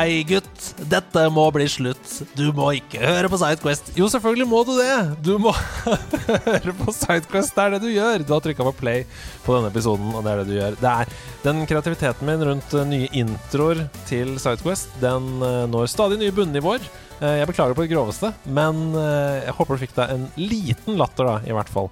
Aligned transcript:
Nei, 0.00 0.22
gutt. 0.24 0.68
Dette 0.88 1.26
må 1.28 1.42
bli 1.52 1.66
slutt. 1.68 2.12
Du 2.32 2.46
må 2.56 2.70
ikke 2.78 3.02
høre 3.04 3.28
på 3.28 3.36
Sidequest. 3.36 3.90
Jo, 3.98 4.06
selvfølgelig 4.08 4.46
må 4.48 4.62
du 4.64 4.70
det. 4.78 4.94
Du 5.26 5.34
må 5.42 5.52
høre 6.38 6.72
på 6.78 6.94
Sidequest. 6.96 7.52
Det 7.52 7.66
er 7.66 7.74
det 7.74 7.80
du 7.82 7.90
gjør. 7.92 8.24
Du 8.24 8.32
har 8.32 8.40
trykka 8.40 8.64
på 8.70 8.72
play 8.78 9.04
på 9.44 9.58
denne 9.58 9.68
episoden, 9.68 10.08
og 10.14 10.24
det 10.24 10.32
er 10.32 10.40
det 10.40 10.46
du 10.48 10.54
gjør. 10.56 10.78
Det 10.80 10.94
er 10.94 11.12
Den 11.44 11.60
kreativiteten 11.68 12.30
min 12.30 12.46
rundt 12.48 12.72
eh, 12.72 12.88
nye 12.88 13.10
introer 13.20 13.84
til 14.08 14.38
Sidequest, 14.40 14.88
den 15.04 15.28
eh, 15.44 15.66
når 15.68 15.92
stadig 15.92 16.22
nye 16.22 16.32
bunnivåer. 16.38 16.88
Eh, 17.20 17.36
Jeg 17.42 17.48
beklager 17.50 17.76
på 17.76 17.84
det 17.84 17.90
groveste, 17.92 18.30
men 18.48 18.78
eh, 18.96 19.42
jeg 19.44 19.54
håper 19.58 19.76
du 19.76 19.80
fikk 19.82 19.92
deg 19.98 20.12
en 20.14 20.22
liten 20.40 20.96
latter, 20.96 21.26
da, 21.28 21.34
i 21.44 21.52
hvert 21.52 21.68
fall. 21.72 21.90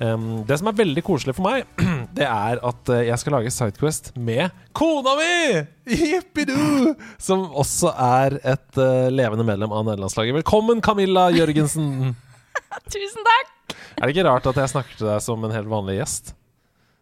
Det 0.00 0.56
som 0.56 0.70
er 0.70 0.76
veldig 0.78 1.02
koselig 1.04 1.34
for 1.36 1.44
meg, 1.44 1.66
det 2.16 2.24
er 2.24 2.62
at 2.64 2.92
eh, 2.94 3.02
jeg 3.10 3.20
skal 3.20 3.34
lage 3.36 3.52
Sidequest 3.52 4.14
med 4.16 4.48
kona 4.72 5.12
mi! 5.18 5.34
Jippidu! 6.00 6.94
Som 7.20 7.44
også 7.60 7.92
er 7.92 8.38
et 8.54 8.80
levende 9.12 9.44
medlem 9.44 9.74
av 9.76 9.84
nederlandslaget. 9.90 10.38
Velkommen, 10.40 10.80
Camilla 10.84 11.26
Jørgensen! 11.34 12.14
Tusen 12.94 13.26
takk! 13.28 13.56
er 14.00 14.08
det 14.08 14.14
ikke 14.14 14.24
rart 14.24 14.46
at 14.48 14.56
jeg 14.62 14.70
snakker 14.72 14.96
til 14.96 15.10
deg 15.10 15.20
som 15.20 15.44
en 15.44 15.52
helt 15.52 15.68
vanlig 15.68 15.98
gjest? 15.98 16.32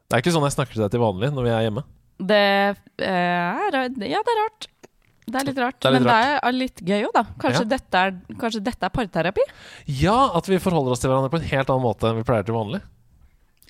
Det 0.08 0.16
er 0.18 0.22
ikke 0.24 0.32
sånn 0.34 0.46
jeg 0.48 0.56
snakker 0.56 0.74
til 0.74 0.82
deg 0.82 0.90
til 0.96 1.02
vanlig 1.04 1.30
når 1.36 1.46
vi 1.46 1.52
er 1.54 1.64
hjemme. 1.68 1.84
Det 2.18 2.42
er 2.42 2.74
Ja, 2.98 3.78
det 3.94 4.34
er 4.34 4.40
rart. 4.42 4.66
Det 5.28 5.40
er 5.42 5.48
litt 5.50 5.58
rart. 5.60 5.78
Det 5.80 5.88
er 5.90 5.94
litt 5.98 6.02
men 6.04 6.08
rart. 6.10 6.28
det 6.28 6.48
er 6.48 6.54
litt 6.56 6.80
gøy 6.88 7.00
òg, 7.08 7.12
da. 7.14 7.22
Kanskje, 7.42 7.64
Ja. 7.64 7.70
dette 7.76 8.04
er, 8.08 8.14
kanskje 8.40 8.62
dette 8.64 8.86
er 8.88 8.94
parterapi? 8.94 9.44
Ja, 10.00 10.18
at 10.38 10.46
vi 10.48 10.58
forholder 10.62 10.94
oss 10.96 11.02
til 11.04 11.10
hverandre 11.12 11.30
på 11.34 11.40
en 11.42 11.50
helt 11.50 11.68
annen 11.74 11.84
måte 11.84 12.08
enn 12.08 12.16
vi 12.22 12.24
pleier 12.28 12.46
til 12.48 12.56
vanlig. 12.56 12.80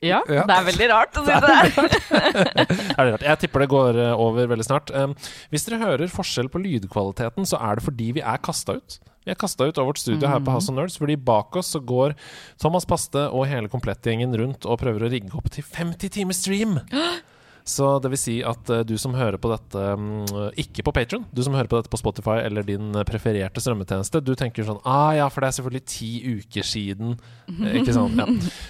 Ja, 0.01 0.21
Ja. 0.31 0.45
Det 0.47 0.55
er 0.55 0.67
veldig 0.69 0.87
rart 0.93 1.17
å 1.19 1.25
si 1.27 1.35
det. 1.43 2.15
er 2.95 3.03
det 3.03 3.13
rart? 3.17 3.25
Jeg 3.27 3.39
tipper 3.43 3.65
det 3.65 3.69
går 3.73 3.99
eh, 3.99 4.13
over 4.15 4.47
veldig 4.47 4.67
snart. 4.67 4.93
Um, 4.95 5.17
hvis 5.51 5.67
dere 5.67 5.81
hører 5.83 6.13
forskjell 6.13 6.49
på 6.53 6.61
lydkvaliteten, 6.63 7.47
så 7.51 7.59
er 7.59 7.81
det 7.81 7.87
fordi 7.89 8.13
vi 8.21 8.23
er 8.23 8.39
kasta 8.39 8.77
ut. 8.79 8.99
Vi 9.27 9.33
er 9.35 9.37
kasta 9.43 9.67
ut 9.69 9.77
av 9.83 9.85
vårt 9.91 9.99
studio 10.01 10.29
her 10.31 10.39
på 10.41 10.55
House 10.55 10.71
of 10.71 10.77
Nerds, 10.79 10.97
fordi 11.03 11.17
bak 11.21 11.57
oss 11.59 11.75
så 11.75 11.83
går 11.85 12.15
Thomas 12.63 12.87
Paste 12.89 13.27
og 13.29 13.45
hele 13.51 13.69
komplettgjengen 13.69 14.33
rundt 14.41 14.65
og 14.65 14.79
prøver 14.81 15.05
å 15.05 15.11
rigge 15.13 15.35
opp 15.37 15.51
til 15.53 15.67
50 15.67 16.15
timer 16.15 16.39
stream. 16.39 16.79
Så 17.69 17.91
det 18.03 18.13
vil 18.15 18.21
si 18.21 18.37
at 18.47 18.73
eh, 18.73 18.85
du 18.89 18.97
som 19.01 19.17
hører 19.17 19.39
på 19.41 19.51
dette 19.53 19.85
mm, 20.01 20.55
ikke 20.65 20.87
på 20.87 20.95
Patron, 20.97 21.27
du 21.35 21.43
som 21.45 21.57
hører 21.57 21.71
på 21.71 21.81
dette 21.81 21.93
på 21.93 22.01
Spotify 22.01 22.39
eller 22.47 22.67
din 22.67 22.91
eh, 22.97 23.07
prefererte 23.09 23.63
strømmetjeneste, 23.63 24.23
du 24.25 24.33
tenker 24.39 24.67
sånn 24.67 24.81
Ah 24.89 25.13
ja, 25.19 25.29
for 25.33 25.45
det 25.45 25.51
er 25.51 25.59
selvfølgelig 25.59 25.85
ti 25.89 26.11
uker 26.39 26.67
siden. 26.67 27.15
Eh, 27.49 27.79
Ikke 27.83 27.95
sant? 27.97 28.17
Ja. 28.19 28.27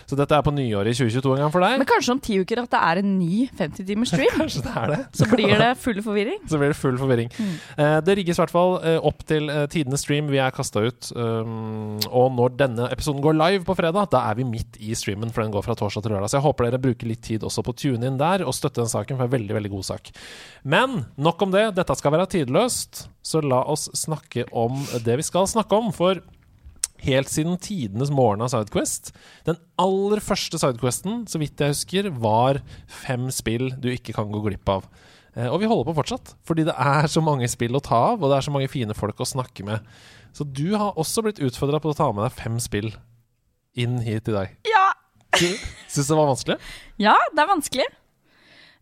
Så 0.09 0.19
dette 0.19 0.35
er 0.35 0.45
på 0.47 0.55
nyåret 0.55 0.93
i 0.93 0.99
2022 0.99 1.37
en 1.37 1.45
gang 1.47 1.55
for 1.55 1.65
deg. 1.65 1.79
Men 1.81 1.89
kanskje 1.89 2.17
om 2.17 2.23
ti 2.23 2.41
uker 2.43 2.65
at 2.65 2.75
det 2.75 2.83
er 2.91 3.03
en 3.03 3.15
ny 3.21 3.47
50 3.59 3.89
timers 3.89 4.13
stream? 4.13 4.35
Kanskje 4.43 4.65
det 4.67 4.75
er 4.83 4.93
det. 4.93 5.01
Så 5.19 5.29
blir 5.31 5.55
det 5.63 5.71
full 5.83 6.03
forvirring. 6.05 6.43
Så 6.51 6.61
blir 6.61 6.75
det 6.75 6.79
full 6.79 6.99
forvirring. 7.01 7.31
Mm. 7.39 7.55
det 8.07 8.19
rigges 8.19 8.39
i 8.39 8.43
hvert 8.43 8.55
fall 8.55 8.77
eh, 8.83 8.99
opp 9.09 9.23
til 9.29 9.49
eh, 9.53 9.65
tidenes 9.71 10.05
stream. 10.05 10.31
Vi 10.33 10.41
er 10.43 10.55
kasta 10.55 10.83
ut. 10.85 11.11
Um, 11.15 11.99
og 12.09 12.33
når 12.37 12.55
denne 12.59 12.89
episoden 12.93 13.23
går 13.25 13.37
live 13.39 13.65
på 13.67 13.77
fredag, 13.79 14.11
da 14.13 14.25
er 14.31 14.39
vi 14.39 14.47
midt 14.49 14.79
i 14.83 14.95
streamen, 14.99 15.33
for 15.35 15.45
den 15.45 15.55
går 15.55 15.65
fra 15.67 15.77
torsdag 15.79 16.05
til 16.05 16.15
lørdag. 16.15 16.33
Så 16.33 16.39
jeg 16.39 16.47
håper 16.47 16.69
dere 16.69 16.83
bruker 16.83 17.11
litt 17.11 17.23
tid 17.27 17.47
også 17.47 17.65
på 17.67 17.75
å 17.75 17.79
tune 17.79 18.09
inn 18.09 18.19
der 18.21 18.45
og 18.47 18.57
støtte 18.57 18.88
den 18.89 18.95
saken, 18.97 19.19
for 19.19 19.23
det 19.23 19.29
er 19.29 19.31
en 19.31 19.37
veldig, 19.37 19.55
veldig 19.61 19.75
god 19.77 19.87
sak. 19.93 20.11
Men 20.65 20.99
nok 21.21 21.45
om 21.47 21.55
det. 21.55 21.69
Dette 21.77 21.97
skal 22.01 22.17
være 22.17 22.31
tidløst, 22.35 23.05
så 23.23 23.45
la 23.45 23.63
oss 23.69 23.87
snakke 23.99 24.49
om 24.57 24.81
det 25.05 25.21
vi 25.21 25.29
skal 25.29 25.47
snakke 25.51 25.79
om. 25.79 25.93
For 25.95 26.25
helt 27.05 27.31
siden 27.31 27.59
tidenes 27.63 28.11
morgen 28.15 28.43
av 28.43 28.51
Sidequest. 28.53 29.13
Den 29.47 29.59
aller 29.81 30.23
første 30.25 30.59
Sidequesten, 30.61 31.23
så 31.31 31.41
vidt 31.41 31.61
jeg 31.61 31.75
husker, 31.75 32.11
var 32.11 32.63
fem 33.05 33.29
spill 33.35 33.71
du 33.79 33.91
ikke 33.93 34.17
kan 34.17 34.33
gå 34.33 34.43
glipp 34.49 34.73
av. 34.79 34.89
Eh, 35.37 35.47
og 35.47 35.61
vi 35.63 35.71
holder 35.71 35.91
på 35.91 35.99
fortsatt, 36.01 36.35
fordi 36.49 36.67
det 36.69 36.75
er 36.75 37.11
så 37.11 37.23
mange 37.25 37.49
spill 37.51 37.79
å 37.79 37.85
ta 37.85 38.01
av, 38.15 38.23
og 38.23 38.33
det 38.33 38.41
er 38.41 38.49
så 38.49 38.55
mange 38.55 38.71
fine 38.73 38.97
folk 38.99 39.21
å 39.23 39.29
snakke 39.29 39.67
med. 39.67 39.87
Så 40.37 40.47
du 40.47 40.73
har 40.77 40.99
også 40.99 41.25
blitt 41.25 41.43
utfordra 41.43 41.81
på 41.83 41.93
å 41.93 41.99
ta 41.99 42.11
med 42.13 42.27
deg 42.27 42.39
fem 42.39 42.59
spill 42.63 42.91
inn 43.79 44.01
hit 44.03 44.31
i 44.31 44.35
dag. 44.35 44.57
Ja! 44.67 44.89
Syns 45.39 46.09
det 46.09 46.17
var 46.17 46.27
vanskelig? 46.33 46.57
Ja, 46.99 47.15
det 47.35 47.43
er 47.45 47.51
vanskelig. 47.51 47.87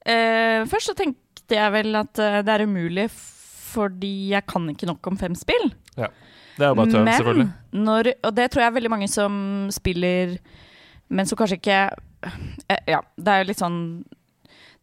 Eh, 0.07 0.63
først 0.71 0.93
så 0.93 0.97
tenkte 0.99 1.59
jeg 1.59 1.75
vel 1.75 1.99
at 1.99 2.23
eh, 2.23 2.43
det 2.47 2.55
er 2.55 2.67
umulig 2.67 3.09
fordi 3.11 4.31
jeg 4.33 4.47
kan 4.49 4.69
ikke 4.73 4.89
nok 4.89 5.07
om 5.11 5.19
fem 5.21 5.35
spill. 5.37 5.71
Ja. 5.99 6.09
Det 6.57 6.65
er 6.65 6.71
jo 6.71 6.77
bare 6.79 6.93
tøv, 6.93 7.09
selvfølgelig. 7.13 7.49
når, 7.85 8.13
og 8.25 8.37
det 8.37 8.47
tror 8.51 8.63
jeg 8.63 8.71
er 8.71 8.77
veldig 8.79 8.91
mange 8.95 9.09
som 9.13 9.35
spiller, 9.75 10.39
men 11.13 11.29
som 11.29 11.37
kanskje 11.37 11.59
ikke 11.61 11.81
eh, 11.83 12.85
Ja, 12.89 13.03
det 13.17 13.33
er 13.33 13.43
jo 13.43 13.51
litt 13.51 13.61
sånn 13.61 13.81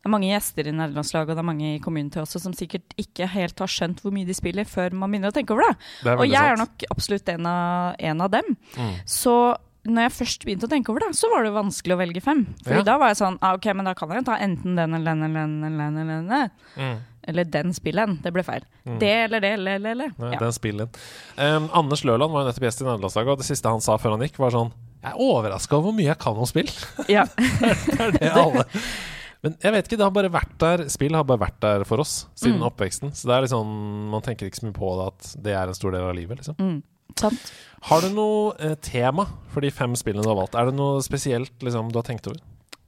det 0.04 0.10
er 0.10 0.12
mange 0.18 0.28
gjester 0.28 0.68
i 0.68 0.72
nederlandslaget 0.76 1.30
og 1.32 1.38
det 1.38 1.40
er 1.40 1.48
mange 1.48 1.68
i 1.78 1.80
community 1.80 2.20
også 2.20 2.42
som 2.44 2.52
sikkert 2.52 2.92
ikke 3.00 3.24
helt 3.32 3.62
har 3.64 3.72
skjønt 3.72 4.02
hvor 4.04 4.12
mye 4.12 4.28
de 4.28 4.36
spiller, 4.36 4.68
før 4.68 4.92
man 5.00 5.08
begynner 5.14 5.32
å 5.32 5.36
tenke 5.36 5.56
over 5.56 5.70
det. 5.70 5.78
Det 6.04 6.16
Og 6.18 6.26
jeg 6.28 6.34
jeg 6.36 6.52
er 6.52 6.60
nok 6.60 6.84
absolutt 6.92 7.32
en 7.32 7.48
av, 7.48 7.96
en 8.12 8.24
av 8.26 8.34
dem. 8.34 8.50
Mm. 8.76 8.90
Så 9.08 9.36
når 9.86 10.02
jeg 10.08 10.12
først 10.16 10.46
begynte 10.48 10.68
å 10.68 10.72
tenke 10.72 10.90
over 10.94 11.00
det, 11.04 11.10
så 11.20 11.28
var 11.32 11.44
det 11.44 11.52
vanskelig 11.52 11.96
å 11.96 12.00
velge 12.00 12.22
fem. 12.24 12.46
Fordi 12.64 12.78
Ja. 12.78 12.84
da 12.88 12.98
var 12.98 13.08
jeg 13.12 13.18
sånn 13.20 13.38
ah, 13.42 13.54
OK, 13.58 13.66
men 13.76 13.86
da 13.86 13.94
kan 13.94 14.10
jeg 14.16 14.24
ta 14.26 14.38
enten 14.38 14.76
den 14.78 14.94
eller 14.94 15.12
den 15.12 15.24
eller 15.24 15.42
den 15.44 15.64
eller 15.64 15.78
den. 15.90 15.98
Eller, 15.98 16.22
den, 16.30 16.52
Mm. 16.78 16.98
eller 17.28 17.44
den 17.44 17.74
spillen. 17.74 18.22
Det 18.24 18.32
ble 18.34 18.44
feil. 18.44 18.64
Mm. 18.88 19.00
Det 19.00 19.10
eller 19.26 19.40
det 19.42 19.52
eller 19.54 19.76
eller. 19.76 19.92
eller. 19.92 20.32
Ja. 20.32 20.40
Den 20.40 20.52
spillen. 20.56 20.90
Um, 21.38 21.70
Anders 21.74 22.04
Løland 22.04 22.32
var 22.32 22.44
jo 22.46 22.48
nettopp 22.52 22.64
gjest 22.70 22.82
i 22.82 22.86
nederlandslaget, 22.86 23.28
og 23.32 23.38
det 23.38 23.46
siste 23.46 23.70
han 23.70 23.82
sa 23.82 23.98
før 23.98 24.12
han 24.18 24.22
gikk, 24.22 24.38
var 24.40 24.52
sånn 24.52 24.72
Jeg 25.04 25.12
er 25.12 25.20
overraska 25.20 25.76
over 25.76 25.92
hvor 25.92 25.98
mye 26.00 26.08
jeg 26.08 26.18
kan 26.20 26.38
om 26.38 26.46
spill. 26.48 26.70
Ja. 27.10 27.26
det 27.36 28.00
er 28.00 28.12
det 28.12 28.32
alle 28.32 28.64
Men 29.44 29.58
jeg 29.60 29.74
vet 29.74 29.88
ikke, 29.90 29.98
det 30.00 30.06
har 30.08 30.12
bare 30.16 30.30
vært 30.32 30.58
der 30.58 30.88
Spill 30.88 31.14
har 31.18 31.26
bare 31.28 31.40
vært 31.44 31.60
der 31.60 31.84
for 31.84 32.00
oss 32.00 32.28
siden 32.40 32.62
Mm. 32.62 32.70
oppveksten. 32.72 33.12
Så 33.12 33.28
det 33.28 33.36
er 33.36 33.42
liksom 33.44 34.10
Man 34.10 34.22
tenker 34.22 34.48
ikke 34.48 34.62
så 34.62 34.68
mye 34.70 34.78
på 34.80 34.94
det 34.96 35.08
at 35.12 35.44
det 35.44 35.52
er 35.60 35.68
en 35.68 35.74
stor 35.76 35.92
del 35.92 36.02
av 36.08 36.16
livet, 36.16 36.38
liksom. 36.40 36.56
Mm. 36.56 36.82
Sant. 37.19 37.51
Har 37.90 38.01
du 38.01 38.09
noe 38.16 38.53
eh, 38.63 38.75
tema 38.79 39.25
for 39.51 39.62
de 39.66 39.69
fem 39.75 39.94
spillene 40.00 40.24
du 40.24 40.29
har 40.31 40.40
valgt? 40.40 40.56
Er 40.56 40.69
det 40.69 40.75
noe 40.78 41.01
spesielt 41.03 41.51
liksom, 41.66 41.90
du 41.91 42.00
har 42.00 42.07
tenkt 42.07 42.29
over? 42.31 42.40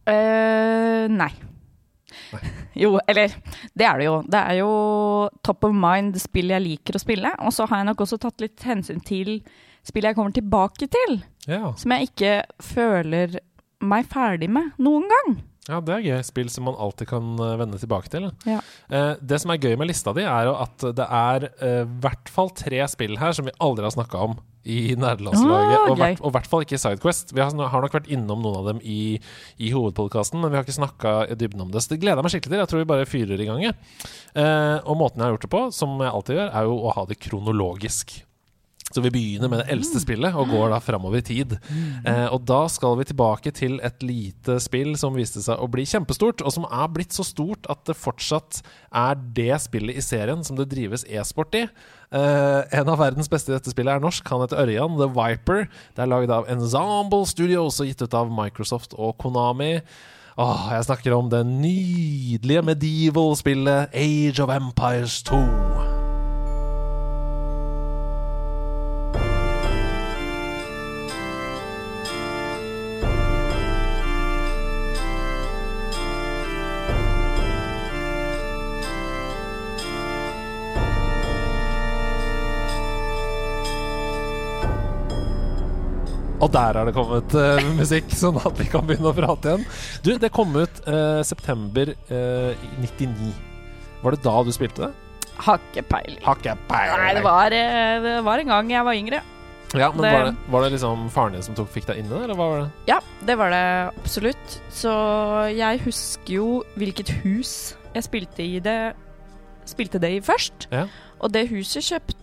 Eh, 0.08 1.06
nei. 1.12 1.32
Jo, 2.76 2.98
eller 3.08 3.32
det 3.78 3.86
er 3.88 4.00
det 4.02 4.06
jo. 4.10 4.16
Det 4.28 4.40
er 4.40 4.58
jo 4.60 4.70
top 5.46 5.64
of 5.68 5.76
mind 5.76 6.18
spill 6.20 6.52
jeg 6.52 6.64
liker 6.64 6.98
å 6.98 7.02
spille. 7.02 7.32
Og 7.48 7.54
så 7.56 7.68
har 7.70 7.82
jeg 7.82 7.88
nok 7.90 8.04
også 8.04 8.18
tatt 8.20 8.44
litt 8.44 8.66
hensyn 8.68 9.00
til 9.06 9.38
spill 9.86 10.08
jeg 10.10 10.18
kommer 10.18 10.34
tilbake 10.36 10.88
til, 10.92 11.20
Ja. 11.48 11.72
som 11.78 11.94
jeg 11.96 12.10
ikke 12.10 12.34
føler 12.64 13.38
meg 13.86 14.08
ferdig 14.12 14.50
med 14.50 14.72
noen 14.82 15.06
gang. 15.12 15.36
Ja, 15.66 15.80
det 15.82 15.94
er 15.96 16.04
gøy. 16.06 16.18
Spill 16.28 16.50
som 16.54 16.68
man 16.70 16.78
alltid 16.78 17.10
kan 17.10 17.36
eh, 17.42 17.56
vende 17.62 17.80
tilbake 17.82 18.12
til. 18.14 18.28
Ja. 18.46 18.60
Eh, 18.90 19.14
det 19.22 19.40
som 19.42 19.54
er 19.54 19.62
gøy 19.62 19.74
med 19.80 19.90
lista 19.90 20.14
di, 20.14 20.26
er 20.26 20.50
jo 20.50 20.58
at 20.62 20.90
det 20.98 21.08
er 21.08 21.48
eh, 21.56 21.80
i 21.86 22.02
hvert 22.04 22.30
fall 22.32 22.52
tre 22.54 22.84
spill 22.92 23.18
her 23.22 23.34
som 23.34 23.50
vi 23.50 23.56
aldri 23.64 23.88
har 23.88 23.96
snakka 23.96 24.28
om 24.28 24.38
i 24.66 24.96
nederlandslaget. 24.98 25.76
Ah, 25.78 26.22
og 26.22 26.30
i 26.30 26.34
hvert 26.34 26.50
fall 26.50 26.66
ikke 26.66 26.78
i 26.78 26.82
Sidequest. 26.82 27.34
Vi 27.38 27.42
har, 27.42 27.54
har 27.54 27.86
nok 27.86 27.98
vært 27.98 28.10
innom 28.10 28.42
noen 28.42 28.60
av 28.62 28.70
dem 28.72 28.82
i, 28.82 29.18
i 29.62 29.70
hovedpodkasten, 29.74 30.42
men 30.42 30.50
vi 30.54 30.58
har 30.58 30.66
ikke 30.66 30.78
snakka 30.80 31.16
i 31.30 31.38
dybden 31.38 31.68
om 31.68 31.74
det. 31.74 31.84
Så 31.86 31.94
det 31.94 32.02
gleder 32.02 32.22
jeg 32.22 32.28
meg 32.28 32.34
skikkelig 32.34 32.56
til. 32.56 32.64
Jeg 32.64 32.72
tror 32.72 32.82
vi 32.82 32.90
bare 32.90 33.10
fyrer 33.10 33.42
i 33.42 33.50
gang. 33.50 33.66
Eh, 33.70 34.78
og 34.82 34.98
måten 35.02 35.22
jeg 35.22 35.28
har 35.28 35.36
gjort 35.36 35.46
det 35.46 35.54
på, 35.54 35.66
som 35.78 35.98
jeg 36.02 36.14
alltid 36.14 36.40
gjør, 36.40 36.50
er 36.50 36.70
jo 36.72 36.80
å 36.82 36.96
ha 36.98 37.06
det 37.10 37.22
kronologisk. 37.22 38.18
Så 38.96 39.02
vi 39.04 39.12
begynner 39.12 39.52
med 39.52 39.60
det 39.60 39.74
eldste 39.74 40.00
spillet 40.00 40.36
og 40.40 40.54
går 40.54 40.70
da 40.72 40.80
framover 40.80 41.20
i 41.20 41.26
tid. 41.26 41.58
Eh, 42.08 42.28
og 42.32 42.46
da 42.48 42.62
skal 42.72 42.96
vi 42.96 43.08
tilbake 43.10 43.52
til 43.56 43.76
et 43.84 44.04
lite 44.06 44.56
spill 44.64 44.94
som 45.00 45.18
viste 45.18 45.44
seg 45.44 45.60
å 45.60 45.68
bli 45.72 45.84
kjempestort, 45.90 46.40
og 46.46 46.54
som 46.56 46.68
er 46.70 46.88
blitt 46.94 47.16
så 47.16 47.26
stort 47.28 47.68
at 47.72 47.82
det 47.90 47.98
fortsatt 48.00 48.62
er 48.96 49.20
det 49.36 49.60
spillet 49.66 50.00
i 50.00 50.06
serien 50.06 50.46
som 50.48 50.56
det 50.56 50.70
drives 50.72 51.04
e-sport 51.12 51.58
i. 51.60 51.66
Uh, 52.16 52.64
en 52.72 52.88
av 52.88 53.02
verdens 53.02 53.28
beste 53.32 53.52
i 53.52 53.58
dette 53.58 53.74
spillet 53.74 53.98
er 53.98 54.04
norsk. 54.04 54.24
Han 54.32 54.46
heter 54.46 54.64
Ørjan 54.64 54.96
The 55.02 55.10
Viper. 55.12 55.66
Det 55.98 56.06
er 56.06 56.12
laget 56.12 56.32
av 56.32 56.48
Ensemble 56.52 57.26
Studios 57.28 57.82
og 57.84 57.92
gitt 57.92 58.06
ut 58.06 58.16
av 58.16 58.32
Microsoft 58.32 58.96
og 58.96 59.18
Konami. 59.20 59.82
Åh, 60.40 60.70
jeg 60.76 60.88
snakker 60.88 61.18
om 61.18 61.28
det 61.32 61.44
nydelige 61.48 62.64
medieval-spillet 62.72 63.92
Age 63.92 64.44
of 64.44 64.56
Empires 64.56 65.20
2. 65.28 65.95
Og 86.46 86.52
der 86.54 86.78
har 86.78 86.86
det 86.86 86.94
kommet 86.94 87.34
uh, 87.34 87.58
musikk, 87.80 88.12
sånn 88.22 88.38
at 88.38 88.60
vi 88.60 88.68
kan 88.70 88.86
begynne 88.86 89.10
å 89.10 89.16
prate 89.18 89.56
igjen. 89.56 89.66
Du, 90.06 90.12
det 90.22 90.30
kom 90.36 90.54
ut 90.54 90.82
uh, 90.86 91.24
september 91.26 91.96
uh, 92.12 92.68
99. 92.84 93.32
Var 94.04 94.14
det 94.14 94.22
da 94.26 94.36
du 94.46 94.52
spilte 94.54 94.86
det? 94.86 94.92
Har 95.42 95.58
ikke 95.60 95.84
peiling. 95.90 96.22
Nei, 97.02 97.14
det 97.18 97.24
var, 97.26 97.52
eh, 97.52 97.96
det 98.04 98.20
var 98.24 98.40
en 98.40 98.52
gang 98.54 98.70
jeg 98.72 98.86
var 98.88 98.96
yngre. 98.96 99.22
Ja, 99.76 99.90
men 99.92 100.06
det- 100.06 100.12
var, 100.14 100.26
det, 100.30 100.36
var 100.54 100.62
det 100.64 100.72
liksom 100.72 101.10
faren 101.12 101.34
din 101.36 101.44
som 101.44 101.56
tok, 101.58 101.72
fikk 101.74 101.88
deg 101.90 101.98
inn 102.00 102.06
i 102.06 102.14
det, 102.14 102.22
eller 102.24 102.38
hva 102.40 102.46
var 102.52 102.62
det? 102.62 102.70
Ja, 102.88 103.00
det 103.28 103.36
var 103.42 103.50
det 103.52 103.64
absolutt. 103.98 104.60
Så 104.72 104.94
jeg 105.52 105.82
husker 105.84 106.38
jo 106.38 106.48
hvilket 106.80 107.10
hus 107.26 107.74
jeg 107.96 108.08
spilte 108.08 108.46
i 108.46 108.60
det 108.64 108.94
Spilte 109.66 109.98
det 109.98 110.12
i 110.14 110.22
først. 110.22 110.68
Ja. 110.70 110.84
Og 111.26 111.32
det 111.34 111.48
huset 111.50 111.82
kjøpte 111.82 112.14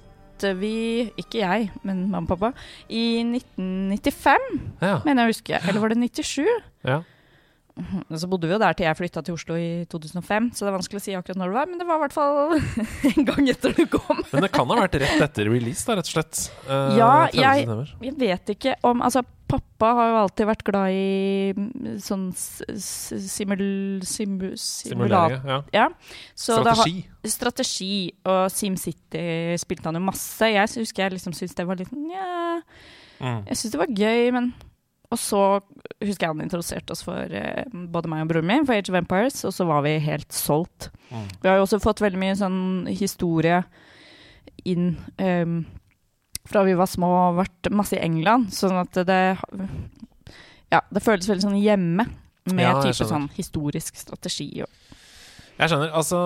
vi, 0.59 1.13
ikke 1.17 1.41
jeg, 1.43 1.71
men 1.87 2.05
mamma 2.11 2.27
og 2.27 2.29
pappa, 2.35 2.53
i 2.91 3.23
1995, 3.23 4.61
Ja. 4.83 4.99
mener 5.07 5.23
jeg 5.25 5.31
å 5.31 5.35
huske. 5.37 5.61
Eller 5.69 5.81
var 5.81 5.89
det 5.95 5.99
97? 6.03 6.47
ja. 6.85 7.03
Og 8.13 8.19
Så 8.21 8.29
bodde 8.29 8.45
vi 8.45 8.53
jo 8.53 8.59
der 8.61 8.75
til 8.77 8.85
jeg 8.85 8.97
flytta 8.99 9.23
til 9.25 9.33
Oslo 9.33 9.55
i 9.57 9.87
2005, 9.89 10.51
så 10.53 10.67
det 10.67 10.69
er 10.69 10.75
vanskelig 10.77 10.99
å 11.01 11.05
si 11.07 11.15
akkurat 11.17 11.39
når 11.41 11.49
det 11.49 11.57
var, 11.57 11.67
men 11.71 11.79
det 11.81 11.87
var 11.89 11.97
i 11.97 12.03
hvert 12.03 12.13
fall 12.13 12.53
en 13.17 13.25
gang 13.31 13.49
etter 13.49 13.73
du 13.73 13.87
kom. 13.89 14.19
Men 14.29 14.45
det 14.45 14.51
kan 14.53 14.69
ha 14.69 14.77
vært 14.83 14.99
rett 15.01 15.23
etter 15.25 15.49
release, 15.49 15.87
da, 15.89 15.97
rett 15.97 16.05
og 16.11 16.13
slett. 16.13 16.43
Eh, 16.69 16.99
Ja, 16.99 17.29
jeg- 17.33 17.65
Jeg 18.05 18.15
vet 18.21 18.53
ikke 18.59 18.75
om 18.85 19.01
Altså, 19.01 19.25
pappa 19.53 19.91
har 19.99 20.09
jo 20.11 20.17
alltid 20.23 20.49
vært 20.49 20.65
glad 20.67 20.97
i 20.97 21.53
mm, 21.57 21.95
sånn 22.03 22.27
simul... 22.81 24.01
simu- 24.09 24.57
Simulat... 24.59 25.37
Ja. 25.45 25.61
Ja. 25.77 25.87
Så 26.35 26.59
det 26.65 26.73
har- 26.73 26.83
Strategi. 26.83 27.05
strategi 27.37 27.95
og 28.25 28.51
SimCity 28.53 29.25
spilte 29.61 29.89
han 29.91 30.01
jo 30.01 30.05
masse. 30.09 30.49
Jeg 30.53 30.69
husker 30.81 31.05
jeg 31.07 31.17
liksom 31.19 31.37
syntes 31.37 31.55
det 31.59 31.67
var 31.69 31.81
litt 31.81 31.93
Nja, 31.93 32.63
Mm. 33.23 33.45
jeg 33.47 33.55
syntes 33.55 33.71
det 33.77 33.79
var 33.79 33.93
gøy, 33.95 34.33
men 34.35 34.49
Og 35.13 35.19
så 35.21 35.39
husker 36.01 36.25
jeg 36.25 36.31
han 36.33 36.41
introduserte 36.41 36.91
oss 36.95 37.03
for 37.05 37.15
eh, 37.37 37.65
både 37.71 38.09
meg 38.09 38.23
og 38.25 38.31
broren 38.33 38.47
min 38.49 38.65
for 38.67 38.73
Age 38.75 38.89
of 38.89 38.97
Empires, 38.97 39.43
og 39.45 39.53
så 39.53 39.67
var 39.69 39.83
vi 39.85 39.93
helt 40.01 40.33
solgt. 40.33 40.89
Mm. 41.13 41.27
Vi 41.43 41.49
har 41.51 41.59
jo 41.61 41.67
også 41.67 41.79
fått 41.85 42.01
veldig 42.01 42.19
mye 42.19 42.35
sånn 42.41 42.87
historie 42.89 43.59
inn 44.65 44.97
ehm, 45.21 45.67
fra 46.49 46.65
vi 46.67 46.75
var 46.79 46.91
små 46.91 47.09
og 47.29 47.39
vært 47.43 47.71
masse 47.75 47.97
i 47.97 48.03
England, 48.03 48.51
sånn 48.55 48.79
at 48.81 49.03
det 49.07 49.21
Ja, 50.73 50.81
det 50.91 51.03
føles 51.05 51.29
veldig 51.29 51.45
sånn 51.45 51.61
hjemme. 51.63 52.09
Med 52.51 52.65
Ja, 52.65 52.79
type 52.83 53.07
sånn 53.07 53.29
historisk 53.37 53.95
strategi 54.01 54.65
og 54.65 54.71
Jeg 55.61 55.69
skjønner. 55.71 55.91
Altså, 55.95 56.19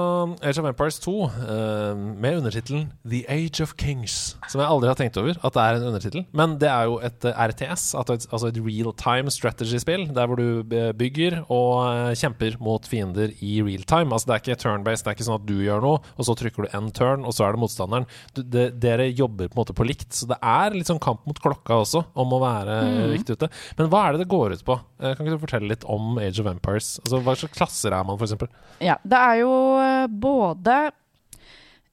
Age 0.46 0.60
of 0.62 0.66
Empires 0.70 0.96
2, 1.02 1.12
uh, 1.26 1.96
med 2.16 2.38
undertittelen 2.38 2.86
The 3.04 3.24
Age 3.28 3.60
of 3.64 3.74
Kings, 3.76 4.36
som 4.48 4.62
jeg 4.62 4.68
aldri 4.70 4.88
har 4.88 4.96
tenkt 4.96 5.18
over 5.20 5.34
at 5.44 5.56
det 5.56 5.64
er 5.64 5.78
en 5.80 5.86
undertittel. 5.90 6.22
Men 6.36 6.54
det 6.62 6.68
er 6.70 6.86
jo 6.88 6.94
et 7.04 7.26
eh, 7.28 7.40
RTS, 7.50 7.84
altså 7.98 8.14
et, 8.16 8.26
altså 8.32 8.50
real 8.64 8.94
time 8.96 9.32
strategy-spill, 9.34 10.06
der 10.16 10.30
hvor 10.30 10.38
du 10.40 10.62
eh, 10.76 10.92
bygger 10.96 11.40
og 11.52 11.72
eh, 11.90 12.14
kjemper 12.16 12.56
mot 12.62 12.86
fiender 12.88 13.34
i 13.44 13.58
real 13.66 13.82
time. 13.84 14.14
Altså, 14.14 14.30
det 14.30 14.36
er 14.38 14.44
ikke 14.44 14.58
turn-based, 14.62 15.04
det 15.04 15.12
er 15.12 15.18
ikke 15.18 15.26
sånn 15.28 15.40
at 15.42 15.48
du 15.50 15.54
gjør 15.66 15.84
noe, 15.84 16.00
og 16.16 16.28
så 16.30 16.36
trykker 16.38 16.64
du 16.70 16.78
en 16.78 16.88
turn, 16.96 17.26
og 17.26 17.34
så 17.36 17.48
er 17.48 17.56
det 17.58 17.62
motstanderen. 17.66 18.08
Du, 18.38 18.40
det, 18.46 18.68
dere 18.80 19.10
jobber 19.10 19.50
på 19.50 19.58
en 19.58 19.62
måte 19.64 19.76
på 19.76 19.88
likt, 19.90 20.08
så 20.16 20.30
det 20.32 20.38
er 20.40 20.78
litt 20.78 20.88
sånn 20.88 21.02
kamp 21.02 21.26
mot 21.28 21.42
klokka 21.44 21.82
også, 21.82 22.04
om 22.14 22.32
å 22.38 22.40
være 22.46 22.78
Mm. 22.86 23.10
riktig 23.10 23.34
ute. 23.36 23.48
Men 23.78 23.88
hva 23.90 24.04
er 24.06 24.14
det 24.16 24.22
det 24.24 24.30
går 24.30 24.52
ut 24.54 24.64
på? 24.64 24.74
Eh, 25.02 25.12
kan 25.16 25.26
ikke 25.26 25.34
du 25.36 25.42
fortelle 25.44 25.68
litt 25.70 25.84
om 25.90 26.16
Age 26.22 26.40
of 26.40 26.46
Empires? 26.50 26.94
Altså, 27.04 27.18
hva 27.26 27.34
slags 27.36 27.56
klasser 27.58 27.92
er 27.92 28.04
man, 28.06 28.16
eksempel? 28.22 28.48
Ja, 28.84 28.94
det 29.02 29.16
er 29.18 29.25
jo 29.42 29.52
eh, 29.82 30.06
både 30.08 30.76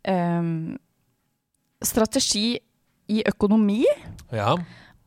um, 0.07 0.77
strategi 1.83 2.57
i 3.11 3.21
økonomi 3.27 3.83
Ja. 4.31 4.55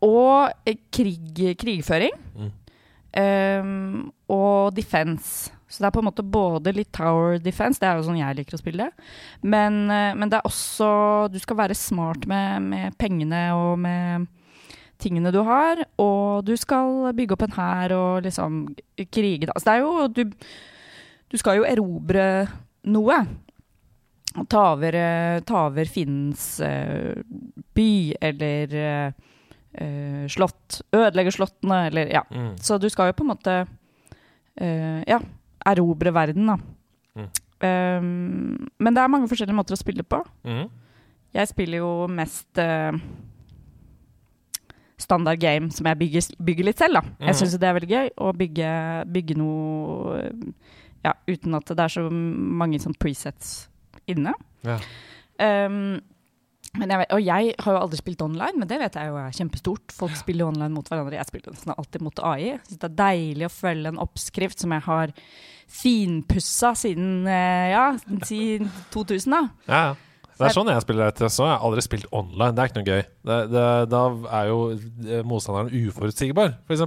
og 0.04 0.50
eh, 0.66 0.76
krig, 0.92 1.56
krigføring. 1.58 2.12
Mm. 2.36 2.52
Um, 3.16 4.12
og 4.28 4.74
defense. 4.76 5.50
Så 5.66 5.80
det 5.80 5.86
er 5.88 5.94
på 5.96 6.02
en 6.02 6.06
måte 6.10 6.22
både 6.22 6.72
litt 6.76 6.92
tower 6.94 7.38
defense, 7.42 7.80
det 7.80 7.88
er 7.88 7.96
jo 7.98 8.04
sånn 8.06 8.18
jeg 8.20 8.36
liker 8.38 8.54
å 8.54 8.60
spille, 8.60 8.90
men, 9.42 9.78
eh, 9.90 10.12
men 10.14 10.28
det 10.30 10.38
er 10.38 10.46
også 10.46 11.30
Du 11.32 11.38
skal 11.42 11.56
være 11.58 11.74
smart 11.74 12.26
med, 12.28 12.62
med 12.62 12.98
pengene 13.00 13.40
og 13.56 13.78
med 13.82 14.28
tingene 15.02 15.32
du 15.34 15.40
har, 15.44 15.80
og 15.98 16.44
du 16.46 16.54
skal 16.56 17.10
bygge 17.16 17.34
opp 17.34 17.42
en 17.48 17.56
hær 17.56 17.92
og 17.96 18.22
liksom 18.28 18.62
krige, 19.10 19.48
da. 19.48 19.56
Så 19.58 19.64
det 19.66 19.74
er 19.74 19.82
jo 19.82 20.06
Du, 20.08 20.22
du 21.30 21.38
skal 21.40 21.60
jo 21.60 21.66
erobre 21.68 22.46
noe. 22.92 23.18
Ta 24.50 24.62
over, 24.74 24.94
eh, 24.94 25.38
ta 25.48 25.62
over 25.70 25.88
fiendens 25.88 26.60
eh, 26.60 27.16
by 27.74 27.90
eller 28.20 28.76
eh, 28.76 30.26
slott. 30.28 30.82
Ødelegge 30.92 31.32
slottene, 31.32 31.86
eller 31.88 32.12
ja. 32.12 32.22
Mm. 32.30 32.54
Så 32.60 32.78
du 32.78 32.88
skal 32.92 33.10
jo 33.10 33.18
på 33.18 33.26
en 33.26 33.32
måte 33.34 33.58
ja, 34.56 35.18
erobre 35.68 36.08
verden, 36.16 36.46
da. 36.48 36.54
Mm. 37.12 37.26
Um, 37.60 38.68
men 38.80 38.96
det 38.96 39.02
er 39.02 39.10
mange 39.12 39.28
forskjellige 39.28 39.56
måter 39.56 39.76
å 39.76 39.80
spille 39.80 40.04
på. 40.04 40.22
Mm. 40.48 40.66
Jeg 41.36 41.50
spiller 41.50 41.82
jo 41.82 41.90
mest 42.08 42.60
uh, 42.60 42.96
standard 45.00 45.40
game 45.40 45.68
som 45.72 45.88
jeg 45.88 46.00
bygger, 46.00 46.30
bygger 46.40 46.68
litt 46.70 46.80
selv, 46.80 47.00
da. 47.00 47.04
Mm. 47.04 47.28
Jeg 47.28 47.38
syns 47.40 47.56
det 47.60 47.68
er 47.68 47.76
veldig 47.78 47.92
gøy 47.92 48.10
å 48.16 48.32
bygge, 48.36 48.72
bygge 49.12 49.38
noe 49.40 50.24
ja, 51.06 51.14
uten 51.30 51.56
at 51.58 51.70
det 51.72 51.86
er 51.86 51.94
så 51.96 52.04
mange 52.10 52.82
sånn 52.82 52.98
presets 52.98 53.56
inne. 54.10 54.34
Ja. 54.66 54.76
Um, 55.38 55.98
men 56.76 56.92
jeg 56.92 57.00
vet, 57.00 57.12
og 57.14 57.22
jeg 57.24 57.52
har 57.62 57.76
jo 57.76 57.80
aldri 57.80 57.98
spilt 58.00 58.22
online, 58.24 58.60
men 58.60 58.68
det 58.68 58.78
vet 58.80 58.96
jeg 58.98 59.10
jo 59.10 59.18
er 59.20 59.36
kjempestort. 59.36 59.94
Folk 59.96 60.16
spiller 60.18 60.44
jo 60.44 60.50
online 60.52 60.74
mot 60.74 60.88
hverandre. 60.90 61.16
Jeg 61.16 61.30
spiller 61.30 61.54
nesten 61.54 61.72
alltid 61.72 62.04
mot 62.04 62.20
AI. 62.20 62.56
Så 62.68 62.76
det 62.76 62.90
er 62.90 62.98
deilig 62.98 63.46
å 63.48 63.52
følge 63.54 63.92
en 63.92 64.02
oppskrift 64.02 64.62
som 64.62 64.74
jeg 64.76 64.84
har 64.86 65.14
finpussa 65.66 66.74
siden 66.78 67.26
eh, 67.30 67.72
ja, 67.72 67.86
siden 68.28 68.68
2000, 68.94 69.32
da. 69.32 69.40
Ja, 69.70 69.80
ja. 69.90 69.94
Det 70.36 70.50
er 70.50 70.52
sånn 70.52 70.68
jeg 70.68 70.84
spiller 70.84 71.08
RTS 71.08 71.30
også. 71.30 71.44
Jeg 71.46 71.54
har 71.54 71.62
aldri 71.64 71.82
spilt 71.86 72.08
online. 72.12 72.52
Det 72.52 72.60
er 72.62 72.70
ikke 72.70 72.80
noe 72.82 72.90
gøy. 72.90 73.04
Det, 73.24 73.38
det, 73.54 73.68
da 73.88 74.02
er 74.36 74.50
jo 74.50 74.58
eh, 74.74 75.22
motstanderen 75.24 75.72
uforutsigbar, 75.72 76.58
f.eks. 76.68 76.84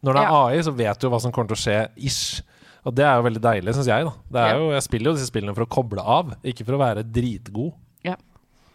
Når 0.00 0.16
det 0.16 0.24
er 0.24 0.34
AI, 0.34 0.62
så 0.66 0.72
vet 0.74 0.98
du 0.98 1.06
hva 1.12 1.20
som 1.22 1.30
kommer 1.34 1.52
til 1.52 1.58
å 1.58 1.60
skje 1.60 1.76
ish. 2.08 2.40
Og 2.86 2.96
det 2.96 3.04
er 3.04 3.18
jo 3.18 3.26
veldig 3.28 3.42
deilig, 3.44 3.76
syns 3.76 3.90
jeg. 3.90 4.10
da 4.32 4.48
er 4.48 4.58
jo, 4.60 4.70
Jeg 4.72 4.86
spiller 4.86 5.10
jo 5.10 5.18
disse 5.18 5.28
spillene 5.28 5.54
for 5.56 5.66
å 5.66 5.70
koble 5.70 6.00
av, 6.00 6.34
ikke 6.42 6.64
for 6.64 6.78
å 6.78 6.82
være 6.82 7.04
dritgod. 7.04 7.74
Ja, 8.06 8.16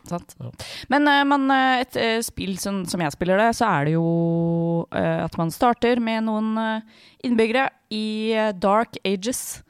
Sant? 0.05 0.35
Ja. 0.39 0.51
Men 0.93 1.07
men, 1.27 1.45
eh, 1.51 1.81
et 1.81 1.95
eh, 1.97 2.19
spill 2.25 2.57
som, 2.61 2.83
som 2.85 3.01
jeg 3.01 3.13
spiller 3.15 3.41
det, 3.41 3.51
så 3.57 3.67
er 3.69 3.87
det 3.87 3.95
jo 3.95 4.07
eh, 4.93 5.23
at 5.25 5.37
man 5.39 5.53
starter 5.53 6.01
med 6.03 6.27
noen 6.27 6.53
eh, 6.61 6.99
innbyggere 7.25 7.69
i 7.93 8.33
eh, 8.35 8.51
dark 8.53 8.99
ages. 9.05 9.61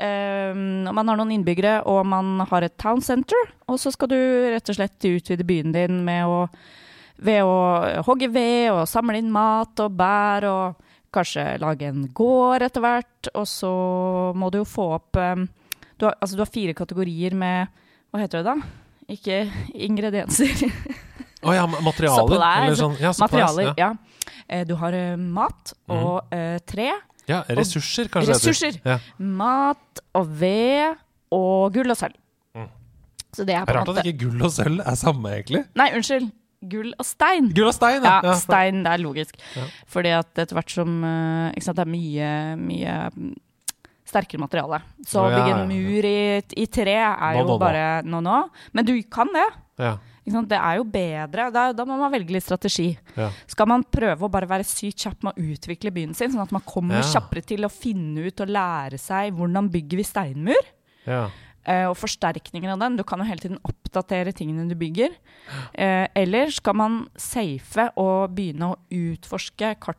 Um, 0.00 0.88
man 0.96 1.10
har 1.10 1.18
noen 1.18 1.34
innbyggere, 1.34 1.82
og 1.84 2.06
man 2.08 2.40
har 2.48 2.64
et 2.64 2.76
town 2.80 3.02
center. 3.04 3.50
Og 3.68 3.76
så 3.82 3.92
skal 3.92 4.08
du 4.08 4.20
rett 4.48 4.68
og 4.72 4.78
slett 4.78 5.04
utvide 5.04 5.44
byen 5.44 5.74
din 5.74 5.98
med 6.06 6.24
å, 6.24 6.46
ved 7.20 7.44
å 7.44 8.00
hogge 8.06 8.30
ved 8.32 8.70
og 8.72 8.86
samle 8.88 9.20
inn 9.20 9.28
mat 9.32 9.82
og 9.84 9.98
bær 9.98 10.46
og 10.48 10.86
kanskje 11.14 11.44
lage 11.62 11.88
en 11.90 12.06
gård 12.16 12.62
etter 12.66 12.84
hvert. 12.84 13.30
Og 13.34 13.46
så 13.50 13.70
må 14.38 14.50
du 14.54 14.60
jo 14.62 14.68
få 14.68 14.86
opp 14.98 15.18
um, 15.20 15.46
du, 16.00 16.06
har, 16.06 16.14
altså, 16.20 16.36
du 16.38 16.44
har 16.44 16.48
fire 16.48 16.72
kategorier 16.76 17.34
med 17.36 17.68
Hva 18.10 18.22
heter 18.22 18.40
det 18.40 18.54
da? 18.54 18.70
Ikke 19.10 19.42
ingredienser. 19.74 20.64
Å 21.46 21.54
ja, 21.56 21.66
materialer. 21.66 22.24
Supplies. 22.24 22.64
Eller 22.64 22.78
sånn, 22.78 22.96
ja, 23.00 23.12
supplies, 23.16 23.56
Materialer. 23.56 23.70
Ja. 23.80 23.90
Ja. 23.90 24.40
Eh, 24.50 24.64
Du 24.68 24.74
har 24.80 24.96
eh, 24.96 25.14
mat 25.16 25.72
og 25.90 26.34
eh, 26.36 26.58
tre. 26.68 26.90
ja, 27.30 27.42
ressurser, 27.48 28.10
kanskje. 28.12 28.34
Ressurser. 28.36 28.80
Ja. 28.84 28.98
Mat 29.18 30.02
og 30.18 30.28
ved 30.40 30.98
og 31.32 31.72
gull 31.74 31.92
og 31.94 31.98
sølv. 31.98 32.16
Mm. 32.58 32.68
Så 33.32 33.46
det 33.48 33.54
er 33.56 33.64
på 33.64 33.72
en 33.72 33.80
måte 33.82 33.94
rart 33.94 34.02
at 34.02 34.10
ikke 34.10 34.26
gull 34.26 34.44
og 34.48 34.52
sølv 34.52 34.82
er 34.84 34.98
samme, 34.98 35.32
egentlig. 35.38 35.64
Nei, 35.78 35.88
unnskyld. 35.96 36.28
Gull 36.60 36.90
og 36.98 37.06
stein. 37.08 37.48
Gull 37.56 37.70
og 37.70 37.74
stein, 37.76 38.02
Ja, 38.04 38.18
ja 38.24 38.34
stein, 38.36 38.82
det 38.84 38.92
er 38.92 39.00
logisk. 39.00 39.38
Ja. 39.56 39.64
Fordi 39.88 40.10
at 40.18 40.42
etter 40.42 40.58
hvert 40.58 40.74
som 40.74 40.98
eh, 41.04 41.60
sant, 41.64 41.78
Det 41.78 41.86
er 41.86 41.92
mye, 41.94 42.28
mye 42.60 42.96
mm, 43.14 43.32
sterkere 44.10 44.42
materiale. 44.42 44.82
Så 45.06 45.22
Å, 45.24 45.30
bygge 45.32 45.56
en 45.56 45.70
mur 45.70 46.04
i, 46.10 46.20
i 46.60 46.66
tre 46.68 46.98
er 47.00 47.38
Nå, 47.38 47.40
jo 47.40 47.46
nå, 47.46 47.54
nå. 47.54 47.58
bare 47.62 47.84
nå. 48.04 48.38
Men 48.76 48.84
du 48.88 48.94
kan 49.08 49.32
det. 49.32 49.48
Ja. 49.80 49.96
Det 50.30 50.58
er 50.58 50.76
jo 50.78 50.84
bedre. 50.84 51.46
Da, 51.50 51.62
da 51.74 51.84
må 51.88 51.96
man 51.98 52.12
velge 52.12 52.34
litt 52.36 52.44
strategi. 52.44 52.90
Ja. 53.16 53.30
Skal 53.50 53.66
man 53.70 53.82
prøve 53.88 54.28
å 54.28 54.30
bare 54.30 54.46
være 54.50 54.66
sykt 54.68 55.00
kjapp 55.06 55.24
med 55.26 55.32
å 55.34 55.46
utvikle 55.54 55.90
byen 55.94 56.12
sin, 56.14 56.30
sånn 56.30 56.44
at 56.44 56.52
man 56.54 56.62
kommer 56.66 57.00
Ja. 57.00 57.06
kjappere 57.16 57.42
til 57.42 57.64
å 57.66 57.72
finne 57.72 58.28
ut 58.28 58.40
og 58.44 58.52
lære 58.52 59.00
seg 59.00 59.32
hvordan 59.34 59.70
bygger 59.72 60.02
vi 60.02 60.06
steinmur? 60.06 60.68
Ja. 61.08 61.24
Eh, 61.66 61.86
og 61.88 61.96
forsterkninger 61.96 62.70
av 62.72 62.78
den. 62.80 62.96
Du 62.96 63.04
kan 63.04 63.18
jo 63.20 63.24
hele 63.28 63.40
tiden 63.42 63.58
oppdatere 63.64 64.32
tingene 64.36 64.68
du 64.70 64.74
bygger. 64.78 65.10
Eh, 65.74 66.06
eller 66.16 66.50
skal 66.54 66.74
man 66.78 67.08
safe 67.16 67.88
og 68.00 68.34
begynne 68.36 68.72
å 68.72 68.78
utforske 68.90 69.74
kartet, 69.80 69.96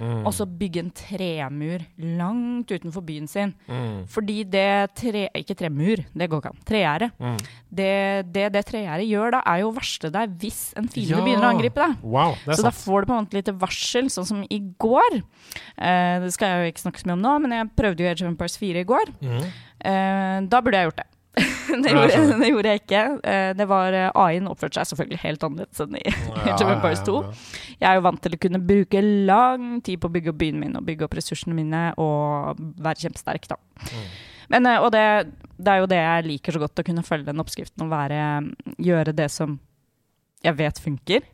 Mm. 0.00 0.24
og 0.24 0.32
så 0.32 0.46
bygge 0.48 0.78
en 0.80 0.90
tremur 0.90 1.82
langt 1.98 2.70
utenfor 2.72 3.02
byen 3.04 3.26
sin. 3.28 3.50
Mm. 3.68 4.06
Fordi 4.08 4.38
det 4.48 4.94
tre... 4.96 5.26
Ikke 5.36 5.52
tremur, 5.54 6.00
det 6.16 6.28
går 6.32 6.40
ikke 6.40 6.52
an. 6.54 6.62
Tregjerde. 6.64 7.10
Mm. 7.20 7.36
Det 7.70 7.90
det, 8.32 8.46
det 8.54 8.62
tregjerdet 8.70 9.04
gjør 9.10 9.34
da, 9.36 9.42
er 9.44 9.60
jo 9.60 9.68
å 9.68 9.74
varsle 9.76 10.08
deg 10.14 10.32
hvis 10.40 10.72
en 10.80 10.88
fiende 10.88 11.18
Ja. 11.18 11.20
begynner 11.26 11.44
å 11.44 11.52
angripe 11.52 11.76
deg. 11.76 11.98
Wow, 12.02 12.32
så 12.46 12.54
sant. 12.56 12.64
Da 12.70 12.72
får 12.72 13.00
du 13.04 13.06
på 13.10 13.18
en 13.18 13.26
måte 13.26 13.36
lite 13.36 13.52
varsel, 13.60 14.08
sånn 14.08 14.26
som 14.30 14.42
i 14.48 14.60
går. 14.80 15.20
Eh, 15.76 16.20
det 16.24 16.32
skal 16.32 16.48
jeg 16.48 16.64
jo 16.64 16.72
ikke 16.72 16.84
snakke 16.86 17.02
så 17.04 17.10
mye 17.10 17.18
om 17.18 17.22
nå, 17.28 17.34
men 17.44 17.50
jeg 17.58 17.70
prøvde 17.76 18.00
jo 18.00 18.10
Age 18.14 18.22
of 18.24 18.28
Empires 18.32 18.56
4 18.56 18.80
i 18.80 18.88
går. 18.88 19.12
Mm. 19.20 19.44
Eh, 19.86 20.36
da 20.50 20.60
burde 20.64 20.80
jeg 20.80 20.90
gjort 20.90 21.02
det. 21.02 21.08
det, 21.40 21.92
gjorde, 21.92 22.08
skjønner. 22.10 22.38
det 22.42 22.50
gjorde 22.50 22.72
jeg 22.72 22.82
ikke. 22.82 23.02
Eh, 23.32 23.50
det 23.58 23.66
var 23.70 23.96
eh, 23.96 24.08
AI-en 24.24 24.50
oppførte 24.50 24.80
seg 24.80 24.90
selvfølgelig 24.90 25.20
helt 25.22 25.46
annerledes 25.46 25.84
enn 25.84 25.98
i 26.00 26.04
Age 26.10 26.58
of 26.64 26.72
Empires 26.74 27.04
2. 27.06 27.20
Jeg 27.76 27.88
er 27.90 27.98
jo 27.98 28.04
vant 28.08 28.22
til 28.24 28.36
å 28.36 28.40
kunne 28.42 28.62
bruke 28.72 29.04
lang 29.30 29.70
tid 29.86 30.02
på 30.02 30.10
å 30.10 30.14
bygge 30.16 30.34
opp 30.34 30.40
byen 30.42 30.60
min 30.62 30.76
og 30.80 30.86
bygge 30.88 31.06
opp 31.06 31.16
ressursene 31.18 31.56
mine 31.56 31.86
og 32.02 32.60
være 32.82 33.06
kjempesterk, 33.06 33.48
da. 33.50 33.60
Mm. 33.86 34.06
Men, 34.50 34.66
og 34.82 34.90
det, 34.90 35.04
det 35.62 35.72
er 35.72 35.78
jo 35.78 35.90
det 35.92 35.98
jeg 36.02 36.26
liker 36.26 36.56
så 36.56 36.62
godt, 36.64 36.80
å 36.82 36.86
kunne 36.88 37.06
følge 37.06 37.28
den 37.28 37.42
oppskriften 37.42 37.84
og 37.86 37.92
være, 37.92 38.22
gjøre 38.82 39.14
det 39.14 39.28
som 39.30 39.60
jeg 40.42 40.58
vet 40.58 40.80
funker. 40.82 41.28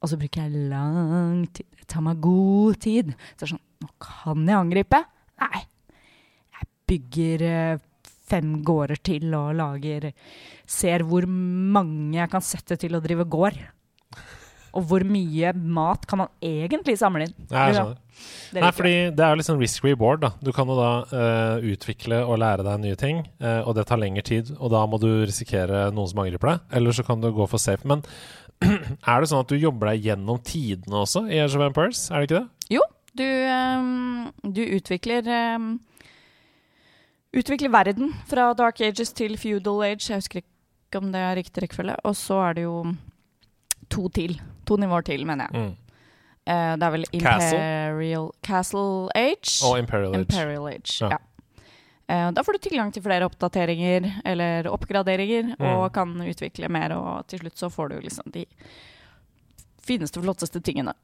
Og 0.00 0.10
så 0.10 0.18
bruker 0.20 0.46
jeg 0.46 0.68
lang 0.70 1.44
tid. 1.52 1.68
Det 1.76 1.88
tar 1.92 2.04
meg 2.04 2.20
god 2.24 2.80
tid. 2.84 3.12
Så 3.12 3.42
det 3.42 3.48
er 3.48 3.54
sånn 3.56 3.64
Nå 3.76 3.90
kan 4.00 4.46
jeg 4.48 4.56
angripe. 4.56 5.02
Nei. 5.42 5.58
Bygger 6.86 7.44
eh, 7.46 7.78
fem 8.26 8.58
gårder 8.66 9.00
til 9.06 9.34
og 9.38 9.54
lager 9.58 10.10
Ser 10.66 11.04
hvor 11.06 11.26
mange 11.30 12.18
jeg 12.18 12.30
kan 12.32 12.42
sette 12.42 12.78
til 12.80 12.96
å 12.98 13.02
drive 13.02 13.26
gård. 13.30 13.58
Og 14.76 14.82
hvor 14.90 15.04
mye 15.08 15.52
mat 15.54 16.02
kan 16.08 16.20
man 16.24 16.32
egentlig 16.44 16.96
samle 17.00 17.28
inn? 17.28 17.36
Ja, 17.48 17.68
jeg 17.68 17.76
skjønner. 17.78 18.00
Det 18.52 18.62
Nei, 18.64 18.72
fordi 18.74 18.94
det 19.16 19.24
er 19.24 19.38
jo 19.38 19.44
sånn 19.46 19.62
risk 19.62 19.86
reward, 19.86 20.24
da. 20.24 20.30
Du 20.42 20.50
kan 20.56 20.68
jo 20.68 20.76
da 20.76 20.90
uh, 21.06 21.64
utvikle 21.64 22.18
og 22.24 22.40
lære 22.42 22.66
deg 22.66 22.82
nye 22.82 22.98
ting, 22.98 23.22
uh, 23.40 23.62
og 23.62 23.76
det 23.78 23.86
tar 23.88 24.00
lengre 24.00 24.24
tid, 24.26 24.50
og 24.56 24.72
da 24.74 24.82
må 24.88 24.98
du 25.00 25.08
risikere 25.22 25.86
noen 25.96 26.10
som 26.10 26.20
angriper 26.24 26.52
deg. 26.52 26.66
Eller 26.80 26.96
så 26.96 27.06
kan 27.06 27.22
du 27.22 27.30
gå 27.36 27.46
for 27.48 27.62
safe. 27.62 27.88
Men 27.88 28.04
er 28.66 29.22
det 29.22 29.30
sånn 29.30 29.46
at 29.46 29.52
du 29.52 29.56
jobber 29.56 29.94
deg 29.94 30.10
gjennom 30.10 30.42
tidene 30.44 31.04
også 31.06 31.24
i 31.30 31.40
Age 31.40 31.56
of 31.56 31.66
Empires? 31.70 32.08
Er 32.10 32.24
det 32.24 32.28
ikke 32.28 32.42
det? 32.42 32.46
Du, 33.16 33.24
um, 33.24 34.28
du 34.42 34.60
utvikler 34.76 35.28
ehm, 35.32 35.76
Utvikler 37.36 37.68
verden 37.72 38.14
fra 38.30 38.52
Dark 38.56 38.80
Ages 38.80 39.12
til 39.12 39.36
Feudal 39.38 39.82
Age. 39.84 40.08
Jeg 40.08 40.22
husker 40.22 40.40
ikke 40.40 41.00
om 41.02 41.10
det 41.12 41.20
er 41.20 41.36
riktig 41.36 41.62
rekkefølge. 41.66 41.96
Og 42.08 42.16
så 42.16 42.38
er 42.48 42.56
det 42.56 42.64
jo 42.64 42.78
to 43.92 44.08
til. 44.08 44.38
To 44.66 44.78
nivåer 44.80 45.04
til, 45.04 45.26
mener 45.28 45.50
jeg. 45.50 45.66
Mm. 45.66 45.74
Uh, 46.46 46.72
det 46.78 46.86
er 46.86 46.92
vel 46.94 47.04
Imperial 47.12 48.28
Castle 48.46 49.10
Age. 49.18 49.58
Og 49.68 49.78
Imperial 49.82 50.14
Age. 50.14 50.20
Imperial 50.24 50.68
Age, 50.72 51.00
Ja. 51.04 51.08
ja. 51.16 51.22
Uh, 52.06 52.30
da 52.32 52.42
får 52.46 52.52
du 52.54 52.58
tilgang 52.68 52.92
til 52.94 53.02
flere 53.02 53.26
oppdateringer 53.26 54.04
eller 54.24 54.68
oppgraderinger, 54.70 55.56
Mm. 55.58 55.66
og 55.66 55.92
kan 55.92 56.12
utvikle 56.22 56.68
mer, 56.70 56.94
og 56.94 57.26
til 57.26 57.40
slutt 57.40 57.58
så 57.58 57.68
får 57.68 57.88
du 57.88 58.00
liksom 58.00 58.30
de 58.32 58.44
fineste, 59.86 60.22
flotteste 60.22 60.60
tingene. 60.64 60.94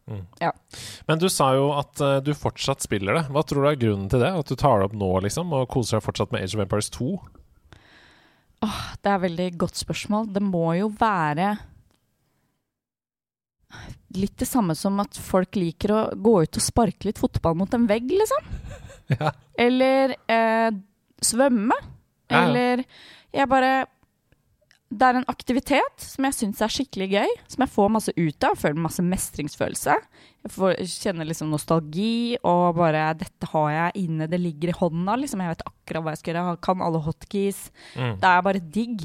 Men 1.09 1.23
du 1.23 1.29
sa 1.33 1.53
jo 1.57 1.71
at 1.79 2.03
uh, 2.03 2.17
du 2.25 2.33
fortsatt 2.37 2.85
spiller 2.85 3.19
det. 3.19 3.25
Hva 3.33 3.45
tror 3.47 3.65
du 3.65 3.71
er 3.71 3.81
grunnen 3.81 4.09
til 4.13 4.23
det? 4.25 4.33
At 4.43 4.51
du 4.51 4.59
tar 4.59 4.81
det 4.81 4.91
opp 4.91 4.97
nå, 4.99 5.13
liksom, 5.27 5.53
og 5.57 5.71
koser 5.73 5.99
deg 5.99 6.07
fortsatt 6.07 6.35
med 6.35 6.45
Age 6.45 6.59
of 6.59 6.65
Empires 6.67 6.91
2? 6.95 7.13
Det 8.63 9.11
er 9.11 9.17
et 9.17 9.27
veldig 9.27 9.51
godt 9.59 9.81
spørsmål. 9.81 10.29
Det 10.35 10.43
må 10.45 10.67
jo 10.79 10.91
være 11.01 11.55
litt 14.13 14.37
det 14.39 14.47
samme 14.47 14.75
som 14.77 15.01
at 15.03 15.17
folk 15.17 15.57
liker 15.57 15.95
å 15.95 16.01
gå 16.15 16.35
ut 16.45 16.59
og 16.59 16.65
sparke 16.65 17.09
litt 17.09 17.21
fotball 17.21 17.57
mot 17.59 17.75
en 17.75 17.89
vegg, 17.91 18.11
liksom. 18.13 18.51
Ja. 19.13 19.29
Eller 19.61 20.15
eh, 20.31 20.71
svømme. 21.21 21.77
Ja, 22.31 22.39
ja. 22.39 22.43
Eller 22.47 22.85
jeg 23.35 23.49
bare 23.51 23.73
Det 24.93 25.07
er 25.09 25.17
en 25.17 25.25
aktivitet 25.31 26.03
som 26.05 26.27
jeg 26.27 26.35
syns 26.37 26.61
er 26.61 26.69
skikkelig 26.73 27.07
gøy. 27.15 27.31
Som 27.49 27.63
jeg 27.65 27.73
får 27.73 27.93
masse 27.95 28.13
ut 28.13 28.45
av. 28.45 28.59
Føler 28.61 28.83
masse 28.85 29.01
mestringsfølelse. 29.07 29.95
Jeg 30.45 30.53
får, 30.53 30.75
kjenner 30.85 31.29
liksom 31.31 31.49
nostalgi 31.49 32.37
og 32.45 32.77
bare 32.77 33.15
'Dette 33.17 33.49
har 33.55 33.71
jeg 33.71 34.05
inne, 34.05 34.29
det 34.29 34.41
ligger 34.41 34.69
i 34.69 34.77
hånda'. 34.77 35.17
Liksom. 35.23 35.41
Jeg 35.41 35.49
vet 35.57 35.65
akkurat 35.71 36.03
hva 36.05 36.11
jeg 36.13 36.19
skal 36.19 36.35
gjøre. 36.35 36.51
Jeg 36.53 36.61
kan 36.61 36.83
alle 36.83 37.01
hotkeys. 37.01 37.71
Mm. 37.97 38.15
Det 38.21 38.29
er 38.29 38.43
bare 38.43 38.61
digg. 38.61 39.01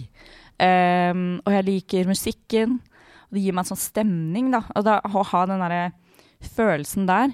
Um, 0.59 1.41
og 1.45 1.53
jeg 1.53 1.65
liker 1.65 2.07
musikken. 2.09 2.81
Og 3.29 3.31
det 3.33 3.43
gir 3.43 3.53
meg 3.53 3.63
en 3.65 3.75
sånn 3.75 3.83
stemning, 3.87 4.51
da. 4.51 4.63
Og 4.75 4.83
da, 4.83 4.99
å 5.03 5.23
ha 5.23 5.45
den 5.45 5.59
derre 5.59 5.91
følelsen 6.41 7.07
der 7.07 7.33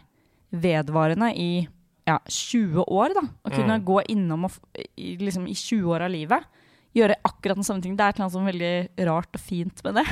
vedvarende 0.53 1.33
i 1.35 1.67
ja, 2.05 2.19
20 2.27 2.83
år, 2.87 3.13
da. 3.15 3.21
Å 3.45 3.49
kunne 3.53 3.79
Mm. 3.79 3.85
gå 3.85 4.01
innom 4.09 4.45
og, 4.45 4.51
liksom, 4.97 5.47
i 5.47 5.53
20 5.55 5.87
år 5.89 6.01
av 6.01 6.11
livet. 6.11 6.43
Gjøre 6.93 7.15
akkurat 7.25 7.57
den 7.57 7.65
samme 7.65 7.81
ting. 7.81 7.95
Det 7.97 8.05
er 8.05 8.19
noe 8.21 8.29
som 8.29 8.43
er 8.43 8.51
veldig 8.51 9.05
rart 9.09 9.33
og 9.33 9.41
fint 9.41 9.79
med 9.85 9.95
det. 9.97 10.03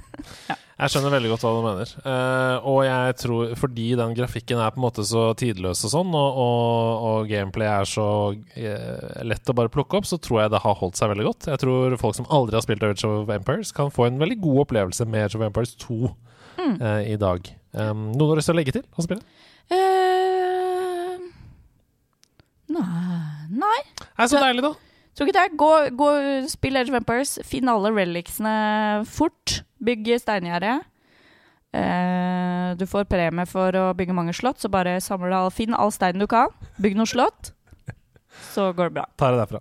Jeg 0.80 0.92
skjønner 0.92 1.12
veldig 1.12 1.30
godt 1.32 1.42
hva 1.44 1.50
du 1.52 1.60
mener. 1.64 1.90
Uh, 2.04 2.66
og 2.70 2.78
jeg 2.86 3.16
tror 3.20 3.50
fordi 3.60 3.86
den 4.00 4.14
grafikken 4.16 4.60
er 4.64 4.70
på 4.72 4.80
en 4.80 4.84
måte 4.86 5.04
så 5.04 5.26
tidløs 5.36 5.82
og 5.84 5.92
sånn, 5.92 6.14
og, 6.16 6.38
og, 6.40 7.02
og 7.10 7.28
gameplay 7.28 7.68
er 7.68 7.84
så 7.88 8.06
uh, 8.32 9.18
lett 9.28 9.52
å 9.52 9.56
bare 9.58 9.68
plukke 9.72 9.98
opp, 10.00 10.08
så 10.08 10.16
tror 10.16 10.40
jeg 10.46 10.54
det 10.54 10.62
har 10.64 10.78
holdt 10.80 10.96
seg 10.96 11.12
veldig 11.12 11.26
godt. 11.28 11.50
Jeg 11.52 11.60
tror 11.60 11.98
folk 12.00 12.16
som 12.16 12.28
aldri 12.32 12.56
har 12.56 12.64
spilt 12.64 12.86
Age 12.88 13.04
of 13.10 13.28
Empires, 13.36 13.74
kan 13.76 13.92
få 13.92 14.08
en 14.08 14.16
veldig 14.24 14.38
god 14.40 14.62
opplevelse 14.64 15.04
med 15.04 15.26
Age 15.28 15.36
of 15.40 15.44
Empires 15.50 15.76
2 15.84 16.00
Mm. 16.60 16.74
eh, 16.82 17.12
i 17.14 17.16
dag. 17.16 17.46
Um, 17.72 18.10
noen 18.12 18.34
har 18.34 18.36
lyst 18.40 18.50
til 18.50 18.56
å 18.56 18.58
legge 18.58 18.72
til 18.74 18.82
å 18.98 19.04
spille? 19.04 19.22
Uh, 19.70 21.16
nei, 22.74 23.46
nei. 23.52 23.78
Nei, 24.18 24.26
så 24.28 24.40
deilig, 24.42 24.64
da. 24.66 24.74
Tror 25.14 25.28
ikke 25.28 25.36
det. 25.36 25.58
Gå, 25.58 25.70
gå 25.98 26.10
spill 26.50 26.78
Age 26.80 26.92
of 26.92 27.00
Empires. 27.00 27.38
Finn 27.46 27.68
alle 27.70 27.92
relicsene 27.94 28.54
fort. 29.10 29.60
Bygg 29.82 30.12
steingjerde. 30.22 30.78
Eh, 31.70 32.74
du 32.78 32.86
får 32.90 33.06
premie 33.10 33.46
for 33.46 33.74
å 33.78 33.90
bygge 33.94 34.14
mange 34.16 34.34
slott, 34.34 34.58
så 34.58 34.70
bare 34.72 34.96
samle 35.02 35.30
all, 35.36 35.52
finn 35.54 35.76
all 35.76 35.92
steinen 35.94 36.22
du 36.22 36.26
kan. 36.30 36.50
Bygg 36.82 36.96
noen 36.98 37.10
slott, 37.10 37.52
så 38.50 38.70
går 38.74 38.90
det 38.90 38.96
bra. 38.98 39.06
Tar 39.20 39.34
det 39.34 39.42
derfra. 39.44 39.60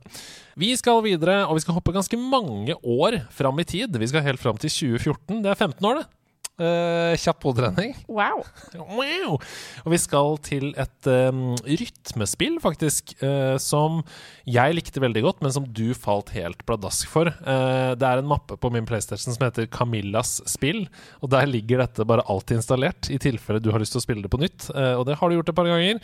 Vi 0.59 0.71
skal 0.77 1.03
videre, 1.05 1.43
og 1.47 1.57
vi 1.57 1.63
skal 1.63 1.77
hoppe 1.77 1.93
ganske 1.95 2.17
mange 2.19 2.75
år 2.81 3.21
fram 3.33 3.61
i 3.61 3.67
tid. 3.67 3.95
Vi 4.01 4.09
skal 4.09 4.25
helt 4.25 4.41
fram 4.41 4.57
til 4.61 4.73
2014. 4.73 5.43
Det 5.45 5.53
er 5.53 5.59
15 5.59 5.89
år, 5.89 6.01
det. 6.01 6.18
Eh, 6.59 7.13
kjapp 7.15 7.45
hodetrening. 7.47 7.93
Wow. 8.11 8.43
Wow. 8.75 9.37
Og 9.85 9.93
vi 9.93 9.99
skal 10.01 10.35
til 10.43 10.73
et 10.79 11.07
um, 11.07 11.53
rytmespill, 11.63 12.57
faktisk, 12.59 13.13
uh, 13.23 13.55
som 13.61 14.01
jeg 14.49 14.75
likte 14.75 15.03
veldig 15.03 15.23
godt, 15.23 15.39
men 15.45 15.53
som 15.55 15.67
du 15.71 15.93
falt 15.95 16.33
helt 16.35 16.65
pladask 16.67 17.07
for. 17.11 17.31
Uh, 17.45 17.95
det 17.95 18.09
er 18.09 18.19
en 18.19 18.27
mappe 18.27 18.59
på 18.59 18.73
min 18.75 18.87
PlayStation 18.89 19.31
som 19.35 19.47
heter 19.47 19.69
Camillas 19.71 20.39
spill, 20.51 20.83
og 21.23 21.31
der 21.31 21.47
ligger 21.47 21.85
dette 21.85 22.07
bare 22.07 22.27
alltid 22.27 22.59
installert, 22.59 23.07
i 23.07 23.21
tilfelle 23.21 23.63
du 23.63 23.71
har 23.71 23.79
lyst 23.79 23.95
til 23.95 24.03
å 24.03 24.07
spille 24.07 24.25
det 24.25 24.33
på 24.33 24.41
nytt. 24.41 24.69
Og 24.99 25.07
det 25.07 25.15
har 25.19 25.29
du 25.29 25.37
gjort 25.37 25.51
et 25.51 25.57
par 25.57 25.67
ganger. 25.69 26.03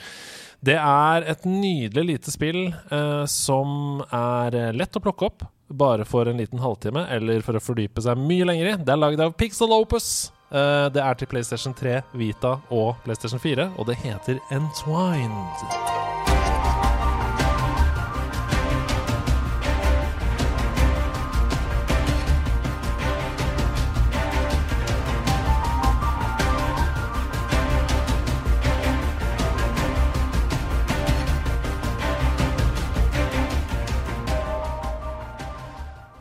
Det 0.66 0.78
er 0.82 1.26
et 1.30 1.44
nydelig 1.46 2.06
lite 2.08 2.32
spill 2.34 2.64
eh, 2.74 3.26
som 3.30 4.02
er 4.10 4.56
eh, 4.58 4.72
lett 4.74 4.98
å 4.98 5.04
plukke 5.04 5.28
opp, 5.28 5.46
bare 5.70 6.08
for 6.10 6.30
en 6.30 6.42
liten 6.42 6.64
halvtime, 6.64 7.06
eller 7.14 7.46
for 7.46 7.60
å 7.60 7.62
fordype 7.62 8.02
seg 8.02 8.18
mye 8.18 8.48
lenger 8.50 8.72
i. 8.72 8.76
Det 8.82 8.96
er 8.96 9.02
laget 9.02 9.26
av 9.28 9.36
Pixel 9.38 9.76
Opus. 9.76 10.32
Eh, 10.50 10.88
det 10.96 11.04
er 11.06 11.20
til 11.20 11.30
PlayStation 11.30 11.78
3, 11.78 12.00
Vita 12.18 12.58
og 12.74 12.96
PlayStation 13.06 13.42
4, 13.44 13.74
og 13.78 13.92
det 13.92 14.00
heter 14.02 14.42
Entwined. 14.56 16.25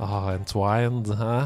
Ah, 0.03 0.33
Entwined. 0.35 1.13
Hæ? 1.19 1.37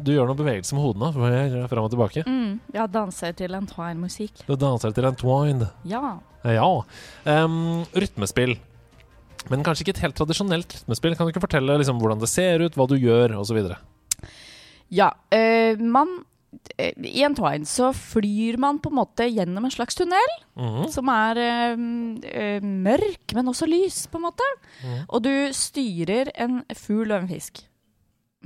Du 0.00 0.14
gjør 0.14 0.30
noen 0.30 0.38
bevegelser 0.38 0.78
med 0.78 0.84
hodet 0.86 1.02
nå, 1.02 1.66
fram 1.68 1.84
og 1.84 1.92
tilbake. 1.92 2.22
Mm, 2.24 2.54
ja, 2.72 2.86
danser 2.88 3.34
til 3.36 3.52
en 3.58 3.66
twine-musikk. 3.68 4.46
Du 4.48 4.54
danser 4.56 4.94
til 4.96 5.04
Entwined. 5.04 5.66
Ja. 5.88 6.14
Ja. 6.46 6.68
Um, 7.26 7.84
rytmespill. 7.92 8.56
Men 9.52 9.64
kanskje 9.66 9.84
ikke 9.84 9.96
et 9.96 10.02
helt 10.06 10.16
tradisjonelt 10.18 10.78
rytmespill. 10.78 11.16
Kan 11.18 11.28
du 11.28 11.34
ikke 11.34 11.44
fortelle 11.44 11.76
liksom, 11.80 12.00
hvordan 12.00 12.22
det 12.22 12.30
ser 12.32 12.64
ut, 12.64 12.78
hva 12.78 12.88
du 12.88 12.96
gjør, 12.96 13.36
osv.? 13.42 13.60
Ja. 14.88 15.10
eh, 15.34 15.76
man 15.76 16.20
eh, 16.76 16.92
en 17.24 17.36
twine 17.36 17.68
så 17.68 17.90
flyr 17.96 18.58
man 18.60 18.80
på 18.82 18.92
en 18.92 18.98
måte 19.00 19.26
gjennom 19.28 19.66
en 19.66 19.74
slags 19.74 19.98
tunnel. 19.98 20.34
Mhm. 20.58 20.88
Som 20.94 21.10
er 21.12 21.42
eh, 21.44 22.60
mørk, 22.64 23.34
men 23.36 23.52
også 23.52 23.68
lys, 23.70 24.06
på 24.10 24.20
en 24.20 24.28
måte. 24.28 24.46
Mm. 24.82 24.98
Og 25.08 25.22
du 25.24 25.32
styrer 25.56 26.32
en 26.34 26.62
fugl 26.76 27.12
og 27.12 27.22
en 27.22 27.30
fisk. 27.30 27.62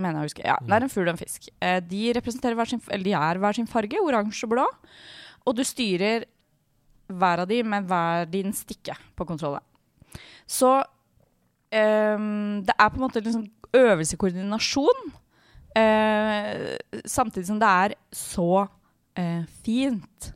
Mener 0.01 0.25
jeg 0.25 0.41
å. 0.41 0.47
Ja, 0.55 0.61
det 0.65 0.77
er 0.77 0.87
en 0.87 0.93
fugl 0.93 1.09
og 1.11 1.17
en 1.17 1.21
fisk. 1.21 1.51
De 1.89 2.05
representerer 2.17 2.57
hver 2.57 2.71
sin, 2.71 2.81
eller 2.89 3.05
de 3.05 3.17
er 3.19 3.41
hver 3.43 3.59
sin 3.59 3.69
farge, 3.69 4.01
oransje 4.01 4.47
og 4.49 4.55
blå. 4.55 4.69
Og 5.45 5.59
du 5.59 5.61
styrer 5.67 6.25
hver 7.13 7.43
av 7.43 7.51
de 7.51 7.61
med 7.67 7.89
hver 7.91 8.29
din 8.31 8.55
stikke 8.57 8.97
på 9.19 9.27
kontrollen. 9.29 9.63
Så 10.49 10.71
ehm, 11.73 12.63
det 12.67 12.75
er 12.77 12.91
på 12.91 13.01
en 13.01 13.05
måte 13.07 13.23
liksom 13.23 13.47
øvelse 13.77 14.17
i 14.17 14.21
koordinasjon. 14.21 15.13
Eh, 15.79 16.77
samtidig 17.05 17.47
som 17.49 17.61
det 17.61 17.71
er 17.85 17.95
så 18.15 18.67
eh, 19.19 19.45
fint. 19.65 20.33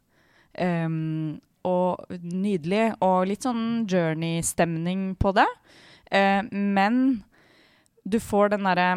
Ehm, 0.55 1.39
og 1.67 2.19
nydelig, 2.23 2.93
og 3.03 3.27
litt 3.31 3.47
sånn 3.47 3.87
journey-stemning 3.91 5.15
på 5.19 5.33
det. 5.37 5.49
Eh, 6.15 6.43
men 6.51 7.01
du 8.07 8.21
får 8.23 8.55
den 8.55 8.69
derre 8.69 8.91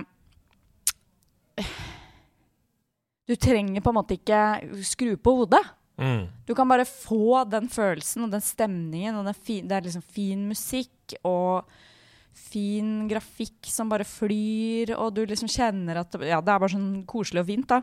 Du 3.25 3.33
trenger 3.35 3.81
på 3.81 3.91
en 3.91 3.97
måte 3.97 4.15
ikke 4.15 4.41
skru 4.85 5.11
på 5.21 5.33
hodet. 5.41 5.61
Mm. 5.99 6.29
Du 6.47 6.55
kan 6.55 6.69
bare 6.69 6.85
få 6.87 7.43
den 7.45 7.67
følelsen 7.69 8.23
og 8.25 8.31
den 8.33 8.41
stemningen, 8.41 9.19
og 9.19 9.27
den 9.27 9.35
fi, 9.35 9.59
det 9.61 9.75
er 9.75 9.85
liksom 9.85 10.05
fin 10.05 10.47
musikk 10.49 11.17
og 11.27 11.67
fin 12.49 13.07
grafikk 13.09 13.67
som 13.69 13.89
bare 13.91 14.05
flyr, 14.07 14.93
og 14.97 15.13
du 15.17 15.23
liksom 15.29 15.49
kjenner 15.51 15.99
at 16.01 16.15
Ja, 16.23 16.39
det 16.41 16.53
er 16.53 16.61
bare 16.63 16.71
sånn 16.73 17.03
koselig 17.09 17.43
og 17.43 17.49
fint, 17.51 17.67
da. 17.69 17.81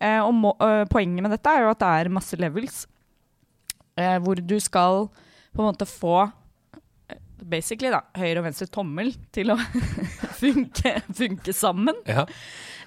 Eh, 0.00 0.20
og 0.24 0.32
må, 0.38 0.54
eh, 0.64 0.84
poenget 0.88 1.22
med 1.26 1.34
dette 1.34 1.50
er 1.52 1.66
jo 1.66 1.72
at 1.74 1.82
det 1.82 1.90
er 2.06 2.12
masse 2.16 2.38
levels 2.40 2.86
eh, 3.98 4.16
hvor 4.24 4.40
du 4.40 4.56
skal 4.62 5.08
på 5.52 5.60
en 5.64 5.68
måte 5.72 5.88
få 5.88 6.14
eh, 7.10 7.18
Basically, 7.42 7.90
da. 7.92 8.02
Høyre 8.16 8.40
og 8.42 8.46
venstre 8.48 8.66
tommel 8.72 9.12
til 9.32 9.52
å 9.54 9.58
funke, 10.40 10.94
funke 11.16 11.52
sammen. 11.56 11.96
Ja. 12.08 12.26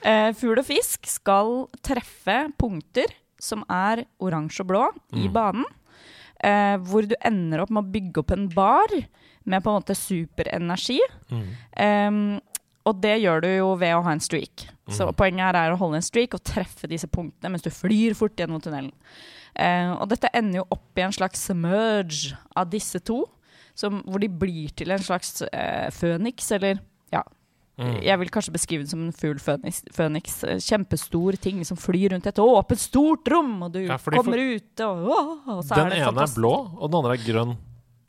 Eh, 0.03 0.31
fugl 0.37 0.59
og 0.61 0.67
fisk 0.67 1.07
skal 1.09 1.67
treffe 1.85 2.47
punkter 2.59 3.11
som 3.43 3.63
er 3.71 4.05
oransje 4.23 4.63
og 4.63 4.69
blå 4.71 4.83
i 5.17 5.27
Mm. 5.27 5.33
banen. 5.35 5.65
Eh, 6.43 6.77
hvor 6.83 7.05
du 7.07 7.13
ender 7.23 7.61
opp 7.63 7.69
med 7.71 7.83
å 7.85 7.91
bygge 7.93 8.19
opp 8.23 8.31
en 8.35 8.47
bar 8.51 8.91
med 9.45 9.63
på 9.63 9.69
en 9.73 9.81
måte 9.81 9.95
superenergi. 9.97 10.99
Mm. 11.31 11.45
Um, 11.77 12.41
og 12.85 12.97
det 13.01 13.21
gjør 13.23 13.41
du 13.41 13.47
jo 13.57 13.67
ved 13.79 13.93
å 13.95 14.01
ha 14.03 14.11
en 14.11 14.19
streak. 14.23 14.65
Så 14.91 15.05
Mhm. 15.07 15.15
poenget 15.15 15.39
her 15.47 15.55
er 15.55 15.71
å 15.73 15.77
holde 15.79 15.95
en 15.95 16.01
streak 16.01 16.33
og 16.35 16.43
treffe 16.43 16.87
disse 16.89 17.07
punktene 17.07 17.49
mens 17.51 17.61
du 17.63 17.69
flyr 17.71 18.13
fort 18.13 18.35
gjennom 18.35 18.61
tunnelen. 18.61 18.91
Uh, 19.57 19.95
og 20.01 20.09
dette 20.09 20.29
ender 20.33 20.57
jo 20.63 20.65
opp 20.71 20.97
i 20.97 21.01
en 21.05 21.11
slags 21.13 21.47
merge 21.55 22.35
av 22.55 22.69
disse 22.69 22.99
to, 22.99 23.23
som, 23.75 24.01
hvor 24.03 24.19
de 24.19 24.27
blir 24.27 24.69
til 24.75 24.91
en 24.91 24.99
slags 24.99 25.41
uh, 25.45 25.89
føniks, 25.91 26.51
eller 26.51 26.79
ja, 27.11 27.23
Mm. 27.75 28.03
jeg 28.03 28.19
vil 28.19 28.29
kanskje 28.29 28.51
beskrive 28.53 28.83
det 28.83 28.89
som 28.91 28.99
en 29.07 29.11
fugl 29.11 29.39
føniks. 29.39 30.43
eh, 30.43 30.57
Kjempestor 30.61 31.33
ting 31.41 31.63
som 31.65 31.75
flyr 31.75 32.11
rundt 32.11 32.27
et 32.27 32.35
åpent, 32.37 32.77
stort 32.77 33.27
rom, 33.27 33.63
og 33.63 33.71
du 33.73 33.79
Ja, 33.87 33.97
kommer 33.97 34.21
kommer 34.21 34.37
ut, 34.37 34.79
og, 34.81 35.07
å, 35.09 35.39
og 35.47 35.63
så 35.65 35.75
Den 35.81 35.87
er 35.91 36.05
ene 36.11 36.21
er 36.21 36.35
blå, 36.35 36.51
og 36.79 36.91
den 36.91 36.99
andre 36.99 37.13
er 37.17 37.23
grønn. 37.25 37.57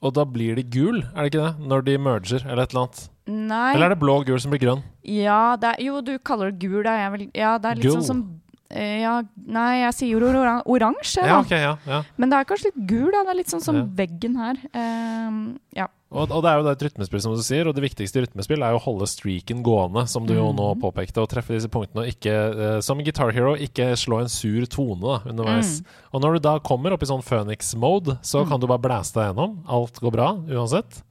Og 0.04 0.12
da 0.12 0.26
blir 0.28 0.58
de 0.58 0.64
gul, 0.68 1.00
er 1.14 1.24
det 1.24 1.32
ikke 1.32 1.42
det? 1.42 1.66
Når 1.72 1.84
de 1.86 1.98
merger, 2.06 2.42
eller 2.44 2.66
et 2.66 2.74
eller 2.74 2.84
annet. 2.84 3.04
Nei, 3.24 3.68
Eller 3.72 3.86
er 3.86 3.94
det 3.94 4.00
blå 4.02 4.18
og 4.20 4.26
gul 4.28 4.40
som 4.42 4.52
blir 4.52 4.60
grønn? 4.60 4.82
ja, 5.08 5.56
det 5.56 5.70
er, 5.70 5.78
jo, 5.86 6.00
du 6.04 6.18
kaller 6.20 6.50
det 6.52 6.60
gul, 6.60 6.82
da. 6.84 6.96
Jeg 7.00 7.12
vil, 7.14 7.22
ja, 7.32 7.54
det 7.56 7.70
er 7.70 7.80
litt 7.80 7.94
sånn 7.94 8.04
som 8.04 8.20
eh, 8.68 8.98
ja, 9.00 9.14
Nei, 9.56 9.70
jeg 9.80 9.96
sier 9.96 10.12
jo 10.12 10.28
oran 10.28 10.60
oransje. 10.68 11.24
Ja, 11.24 11.38
ok, 11.40 11.54
ja, 11.56 11.74
ja. 11.88 12.02
Men 12.20 12.32
det 12.32 12.40
er 12.40 12.48
kanskje 12.50 12.68
litt 12.68 12.82
gul, 12.90 13.08
da. 13.14 13.22
Det 13.24 13.32
er 13.32 13.40
litt 13.40 13.54
sånn 13.54 13.64
som 13.64 13.80
veggen 13.96 14.36
her. 14.42 14.60
Um, 14.76 15.40
ja. 15.76 15.88
Og, 16.14 16.30
og 16.30 16.42
det 16.44 16.50
er 16.52 16.60
jo 16.60 16.70
et 16.70 16.82
rytmespill, 16.86 17.20
som 17.24 17.32
du 17.34 17.42
sier, 17.42 17.66
og 17.66 17.74
det 17.74 17.82
viktigste 17.82 18.20
i 18.20 18.22
rytmespill 18.24 18.62
er 18.62 18.70
jo 18.70 18.78
å 18.78 18.84
holde 18.84 19.08
streaken 19.10 19.64
gående, 19.66 20.04
som 20.08 20.24
du 20.28 20.32
jo 20.36 20.52
nå 20.54 20.68
Mhm. 20.76 20.80
påpekte, 20.84 21.18
og 21.20 21.28
treffe 21.28 21.56
disse 21.56 21.66
punktene, 21.68 22.04
og 22.04 22.10
ikke, 22.12 22.34
eh, 22.76 22.80
som 22.80 22.98
Guitar 23.02 23.32
Hero, 23.34 23.56
ikke 23.56 23.92
slå 23.98 24.20
en 24.22 24.28
sur 24.30 24.64
tone 24.70 25.00
da, 25.02 25.18
underveis. 25.28 25.80
Mm. 25.80 25.86
Og 26.14 26.22
når 26.22 26.32
du 26.34 26.38
da 26.46 26.58
kommer 26.60 26.92
opp 26.94 27.02
i 27.02 27.06
sånn 27.10 27.24
Phoenix-mode, 27.24 28.18
så 28.22 28.44
Mm. 28.44 28.48
kan 28.48 28.60
du 28.60 28.66
bare 28.68 28.78
blæste 28.78 29.14
deg 29.14 29.34
gjennom. 29.34 29.58
Alt 29.68 29.98
går 30.00 30.12
bra, 30.12 30.28
uansett. 30.48 31.02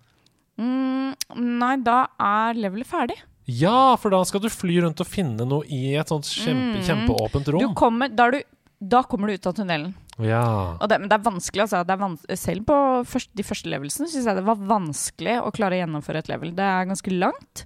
Mm, 0.60 1.16
nei, 1.60 1.76
da 1.84 2.08
er 2.20 2.54
levelet 2.56 2.88
ferdig. 2.88 3.18
Ja, 3.46 3.96
for 4.00 4.10
da 4.14 4.22
skal 4.24 4.40
du 4.40 4.48
fly 4.50 4.80
rundt 4.86 5.02
og 5.04 5.08
finne 5.10 5.44
noe 5.46 5.66
i 5.68 5.96
et 6.00 6.08
sånt 6.08 6.24
kjempe, 6.24 6.78
Mm. 6.80 6.84
kjempeåpent 6.88 7.46
Du 7.46 7.52
rom. 7.52 7.76
kommer, 7.76 8.08
da, 8.16 8.30
du, 8.32 8.42
da 8.82 9.04
kommer 9.04 9.28
du 9.28 9.34
ut 9.34 9.48
av 9.48 9.54
tunnelen. 9.56 9.94
Ja. 10.22 10.78
Og 10.78 10.88
det, 10.92 11.00
men 11.02 11.10
det 11.10 11.18
er 11.18 11.26
vanskelig, 11.26 11.64
altså. 11.66 11.82
Det 11.88 11.96
er 11.96 12.04
vans 12.04 12.26
selv 12.38 12.66
på 12.70 12.78
først, 13.10 13.32
de 13.34 13.44
første 13.48 13.72
levelsene 13.72 14.10
syns 14.12 14.28
jeg 14.30 14.38
det 14.38 14.46
var 14.46 14.62
vanskelig 14.70 15.40
å 15.42 15.52
klare 15.56 15.80
å 15.80 15.84
gjennomføre 15.84 16.22
et 16.22 16.30
level. 16.30 16.54
Det 16.58 16.68
er 16.70 16.90
ganske 16.92 17.16
langt, 17.18 17.66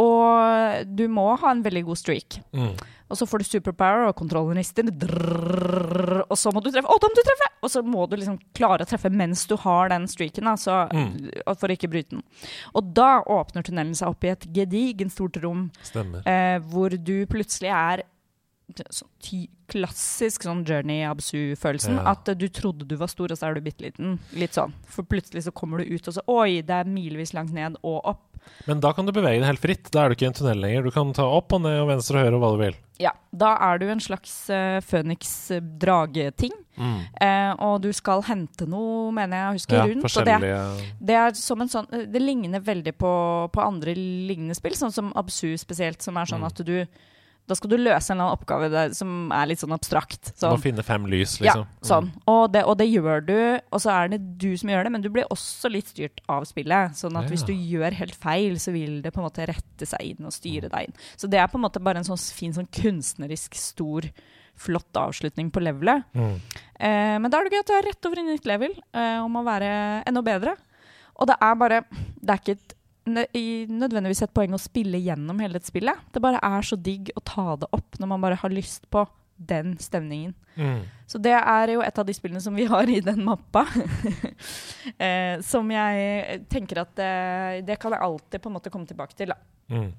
og 0.00 0.88
du 0.96 1.04
må 1.12 1.28
ha 1.38 1.52
en 1.54 1.62
veldig 1.62 1.84
god 1.86 2.00
streak. 2.00 2.40
Mm. 2.56 2.72
Og 3.12 3.18
så 3.20 3.26
får 3.28 3.42
du 3.44 3.44
superpower, 3.46 4.08
og 4.08 4.16
kontrollen 4.18 4.56
rister. 4.58 4.88
Og 6.24 6.38
så 6.40 6.50
må 6.54 6.62
du 6.64 6.70
treffe. 6.72 6.88
Å, 6.88 6.96
da 6.98 7.10
må 7.10 7.14
du 7.14 7.22
treffe! 7.22 7.50
Og 7.64 7.70
så 7.72 7.82
må 7.86 8.06
du 8.10 8.16
liksom 8.18 8.38
klare 8.56 8.84
å 8.84 8.88
treffe 8.88 9.10
mens 9.12 9.44
du 9.48 9.54
har 9.60 9.92
den 9.92 10.08
streaken, 10.10 10.48
altså, 10.50 10.88
så, 10.88 10.94
Mm. 10.94 11.30
for 11.60 11.68
å 11.68 11.76
ikke 11.76 11.90
bryte 11.92 12.16
den. 12.16 12.22
Og 12.74 12.90
da 12.96 13.22
åpner 13.22 13.62
tunnelen 13.62 13.94
seg 13.94 14.08
opp 14.08 14.24
i 14.24 14.32
et 14.32 14.46
gedigent 14.56 15.12
stort 15.12 15.36
rom 15.42 15.70
eh, 16.26 16.58
hvor 16.58 16.90
du 16.90 17.26
plutselig 17.30 17.70
er 17.70 18.02
sånn 18.90 19.46
klassisk 19.70 20.44
sånn 20.44 20.64
Journey 20.68 21.04
Absu-følelsen. 21.08 21.98
Ja. 22.00 22.12
At 22.14 22.28
eh, 22.28 22.36
du 22.38 22.48
trodde 22.52 22.86
du 22.88 22.96
var 23.00 23.08
stor, 23.12 23.32
og 23.32 23.38
så 23.40 23.48
er 23.48 23.58
du 23.58 23.64
bitte 23.64 23.84
liten. 23.86 24.18
Litt 24.36 24.56
sånn. 24.56 24.74
For 24.90 25.06
plutselig 25.08 25.46
så 25.46 25.52
kommer 25.56 25.80
du 25.82 25.94
ut, 25.94 26.08
og 26.08 26.16
så 26.16 26.24
Oi, 26.30 26.62
det 26.66 26.74
er 26.82 26.88
milevis 26.90 27.34
langt 27.36 27.54
ned 27.56 27.78
og 27.82 28.00
opp. 28.14 28.24
Men 28.68 28.80
da 28.84 28.90
kan 28.92 29.06
du 29.08 29.12
bevege 29.16 29.40
deg 29.40 29.48
helt 29.48 29.62
fritt. 29.62 29.88
Da 29.92 30.02
er 30.04 30.12
du 30.12 30.18
ikke 30.18 30.26
i 30.26 30.28
en 30.28 30.36
tunnel 30.36 30.58
lenger. 30.60 30.84
Du 30.84 30.92
kan 30.92 31.14
ta 31.16 31.24
opp 31.32 31.54
og 31.56 31.62
ned 31.64 31.78
og 31.80 31.88
venstre 31.88 32.20
og 32.20 32.26
høyre 32.26 32.36
og 32.36 32.42
hva 32.42 32.50
du 32.52 32.58
vil. 32.60 32.74
Ja, 33.00 33.14
da 33.32 33.54
er 33.70 33.80
du 33.80 33.86
en 33.88 34.02
slags 34.04 34.34
uh, 34.52 34.82
Føniks-drageting. 34.84 36.52
Mm. 36.76 37.00
Uh, 37.22 37.52
og 37.64 37.80
du 37.84 37.88
skal 37.94 38.20
hente 38.26 38.66
noe, 38.68 39.08
mener 39.14 39.38
jeg 39.38 39.46
å 39.48 39.56
huske, 39.56 39.78
Ja, 39.78 39.86
rundt. 39.88 40.04
Og 40.04 40.04
det, 40.04 40.36
forskjellige 40.36 41.00
det 41.08 41.18
er 41.20 41.36
som 41.38 41.60
en 41.62 41.70
sånn 41.70 41.86
Det 42.10 42.18
ligner 42.22 42.64
veldig 42.66 42.94
på, 42.98 43.12
på 43.54 43.62
andre 43.62 43.94
lignende 43.94 44.56
spill, 44.58 44.74
sånn 44.78 44.92
som 44.94 45.12
Absu 45.16 45.54
spesielt, 45.60 46.02
som 46.02 46.18
er 46.18 46.28
sånn 46.30 46.42
Mm. 46.44 46.48
at 46.50 46.64
du 46.66 46.76
Da 47.46 47.54
skal 47.58 47.68
du 47.68 47.76
løse 47.76 48.08
en 48.08 48.16
eller 48.16 48.24
annen 48.30 48.38
oppgave 48.38 48.68
der, 48.72 48.92
som 48.96 49.30
er 49.36 49.46
litt 49.50 49.60
sånn 49.60 49.74
abstrakt. 49.76 50.30
Du 50.32 50.46
må 50.46 50.54
Sånn. 50.54 50.62
finne 50.62 50.82
fem 50.82 51.04
lys, 51.12 51.34
liksom. 51.44 51.66
Ja, 51.66 51.84
sånn. 51.84 52.06
Og 52.26 52.52
det, 52.54 52.62
og 52.64 52.78
det 52.80 52.86
gjør 52.88 53.20
du, 53.26 53.34
og 53.70 53.80
så 53.84 53.90
er 53.92 54.08
det 54.14 54.20
du 54.40 54.56
som 54.56 54.70
gjør 54.72 54.84
det, 54.84 54.92
men 54.92 55.02
du 55.04 55.10
blir 55.12 55.26
også 55.28 55.68
litt 55.70 55.90
styrt 55.92 56.22
av 56.32 56.46
spillet. 56.48 56.96
Sånn 56.96 57.16
at 57.20 57.24
Ja. 57.24 57.28
hvis 57.34 57.44
du 57.44 57.52
gjør 57.52 57.92
helt 57.92 58.14
feil, 58.16 58.56
så 58.56 58.72
vil 58.72 59.02
det 59.02 59.12
på 59.12 59.20
en 59.20 59.28
måte 59.28 59.44
rette 59.46 59.84
seg 59.86 60.00
inn 60.00 60.24
og 60.24 60.32
styre 60.32 60.70
deg 60.72 60.88
inn. 60.88 60.94
Så 61.20 61.28
det 61.28 61.38
er 61.38 61.46
på 61.52 61.56
en 61.60 61.66
måte 61.68 61.82
bare 61.84 61.98
en 62.00 62.04
sånn 62.08 62.16
fin, 62.32 62.52
sånn 62.52 62.68
kunstnerisk 62.72 63.54
stor, 63.54 64.08
flott 64.56 64.92
avslutning 64.94 65.50
på 65.52 65.60
levelet. 65.60 66.04
Mm. 66.14 66.40
Eh, 66.80 67.18
men 67.18 67.30
da 67.30 67.38
er 67.40 67.44
det 67.50 67.52
gøy 67.58 67.60
at 67.60 67.66
du 67.66 67.74
er 67.74 67.82
rett 67.90 68.06
over 68.06 68.18
i 68.20 68.22
nytt 68.22 68.46
level, 68.46 68.70
eh, 68.94 69.18
om 69.20 69.34
å 69.36 69.44
være 69.44 70.04
enda 70.06 70.22
bedre. 70.22 70.56
Og 71.20 71.26
det 71.28 71.36
er 71.40 71.54
bare 71.56 71.84
Det 72.24 72.30
er 72.30 72.38
ikke 72.38 72.52
et, 72.56 72.73
nødvendigvis 73.04 74.24
et 74.24 74.32
poeng 74.34 74.54
å 74.56 74.60
spille 74.60 75.00
gjennom 75.02 75.40
hele 75.42 75.58
dette 75.58 75.70
spillet. 75.70 76.06
Det 76.12 76.22
bare 76.24 76.40
er 76.44 76.64
så 76.64 76.78
digg 76.80 77.12
å 77.16 77.22
ta 77.24 77.54
det 77.60 77.68
opp 77.76 78.00
når 78.00 78.10
man 78.14 78.24
bare 78.24 78.38
har 78.40 78.52
lyst 78.52 78.88
på 78.92 79.04
den 79.36 79.74
stemningen. 79.82 80.34
Mm. 80.54 80.84
Så 81.06 81.18
det 81.18 81.34
er 81.34 81.72
jo 81.74 81.82
et 81.82 81.98
av 81.98 82.06
de 82.06 82.14
spillene 82.14 82.40
som 82.40 82.54
vi 82.54 82.66
har 82.70 82.88
i 82.90 83.00
den 83.04 83.24
mappa. 83.26 83.66
eh, 84.98 85.40
som 85.44 85.70
jeg 85.74 86.44
tenker 86.52 86.84
at 86.84 86.94
det, 86.96 87.14
det 87.68 87.78
kan 87.82 87.92
jeg 87.92 88.06
alltid 88.06 88.42
på 88.42 88.50
en 88.50 88.56
måte 88.56 88.72
komme 88.72 88.88
tilbake 88.88 89.18
til. 89.18 89.34
Da. 89.34 89.38
Mm. 89.74 89.90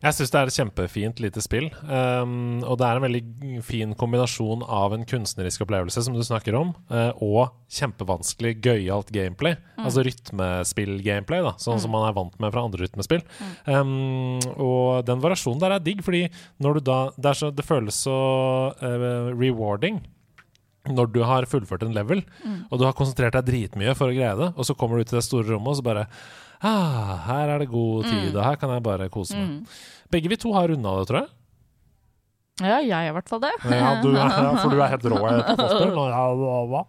Jeg 0.00 0.16
syns 0.16 0.30
det 0.32 0.38
er 0.40 0.50
et 0.50 0.56
kjempefint 0.56 1.20
lite 1.20 1.42
spill. 1.44 1.68
Um, 1.84 2.62
og 2.64 2.78
det 2.80 2.86
er 2.88 2.98
en 3.00 3.04
veldig 3.04 3.22
fin 3.66 3.94
kombinasjon 3.98 4.62
av 4.64 4.94
en 4.96 5.04
kunstnerisk 5.08 5.66
opplevelse, 5.66 6.02
som 6.06 6.16
du 6.16 6.22
snakker 6.24 6.56
om, 6.58 6.74
uh, 6.92 7.10
og 7.20 7.52
kjempevanskelig, 7.70 8.54
gøyalt 8.64 9.12
gameplay. 9.14 9.56
Mm. 9.76 9.84
Altså 9.86 10.04
rytmespill-gameplay, 10.08 11.42
da, 11.46 11.54
sånn 11.60 11.80
som 11.80 11.90
Mm. 11.90 11.96
man 11.98 12.08
er 12.08 12.16
vant 12.16 12.40
med 12.40 12.52
fra 12.52 12.64
andre 12.64 12.84
rytmespill. 12.84 13.22
Um, 13.66 14.38
og 14.56 15.04
den 15.06 15.20
variasjonen 15.20 15.60
der 15.60 15.72
er 15.76 15.84
digg, 15.84 16.02
fordi 16.04 16.28
når 16.60 16.74
du 16.74 16.80
da 16.80 17.00
Det, 17.20 17.36
så, 17.36 17.50
det 17.54 17.64
føles 17.64 17.94
så 17.94 18.72
uh, 18.82 19.30
rewarding. 19.36 20.00
Når 20.88 21.10
du 21.12 21.20
har 21.28 21.44
fullført 21.44 21.82
en 21.84 21.92
level, 21.92 22.22
Mm. 22.44 22.64
og 22.70 22.78
du 22.80 22.84
har 22.86 22.94
konsentrert 22.96 23.32
deg 23.36 23.44
dritmye 23.50 23.92
for 23.94 24.08
å 24.08 24.14
greie 24.16 24.36
det, 24.38 24.54
og 24.56 24.64
så 24.64 24.74
kommer 24.74 24.96
du 24.96 25.02
ut 25.04 25.08
til 25.12 25.18
det 25.18 25.24
store 25.26 25.44
rommet, 25.52 25.68
og 25.68 25.76
så 25.76 25.82
bare 25.84 26.06
ah, 26.62 27.16
Her 27.26 27.48
er 27.56 27.58
det 27.58 27.68
god 27.70 28.04
tid, 28.04 28.32
Mm. 28.32 28.36
og 28.38 28.44
her 28.44 28.56
kan 28.56 28.70
jeg 28.70 28.82
bare 28.82 29.08
kose 29.12 29.36
meg. 29.36 29.48
Mm. 29.48 29.66
Begge 30.10 30.28
vi 30.28 30.36
to 30.36 30.52
har 30.52 30.68
runda 30.68 30.98
det, 30.98 31.06
tror 31.08 31.20
jeg. 31.20 31.28
Ja, 32.60 32.76
jeg 32.84 32.92
er 32.92 33.08
i 33.08 33.12
hvert 33.16 33.28
fall 33.28 33.40
det. 33.40 33.50
Ja, 33.64 34.02
du 34.02 34.10
ja, 34.12 34.26
for 34.60 34.68
du 34.68 34.80
er 34.82 34.90
helt 34.92 35.04
rå 35.08 35.16
hva, 35.16 36.64
hva. 36.68 36.82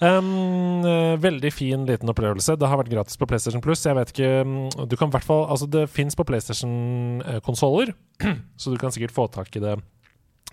Um, 0.00 0.84
eh, 0.88 1.16
veldig 1.20 1.50
fin 1.52 1.84
liten 1.84 2.08
opplevelse. 2.08 2.56
Det 2.56 2.68
har 2.68 2.78
vært 2.80 2.88
gratis 2.92 3.16
på 3.20 3.28
PlayStation 3.28 3.60
Plus. 3.60 3.82
Jeg 3.84 3.94
vet 3.98 4.12
ikke 4.14 4.30
mm, 4.48 4.88
Du 4.88 4.96
kan 4.96 5.08
i 5.08 5.12
hvert 5.12 5.24
fall 5.28 5.44
Altså, 5.52 5.68
det 5.68 5.88
fins 5.92 6.16
på 6.16 6.24
PlayStation-konsoller, 6.24 7.92
så 8.56 8.72
du 8.72 8.78
kan 8.80 8.90
sikkert 8.94 9.12
få 9.12 9.28
tak 9.32 9.52
i 9.56 9.60
det 9.60 9.76
Eh, 9.76 9.84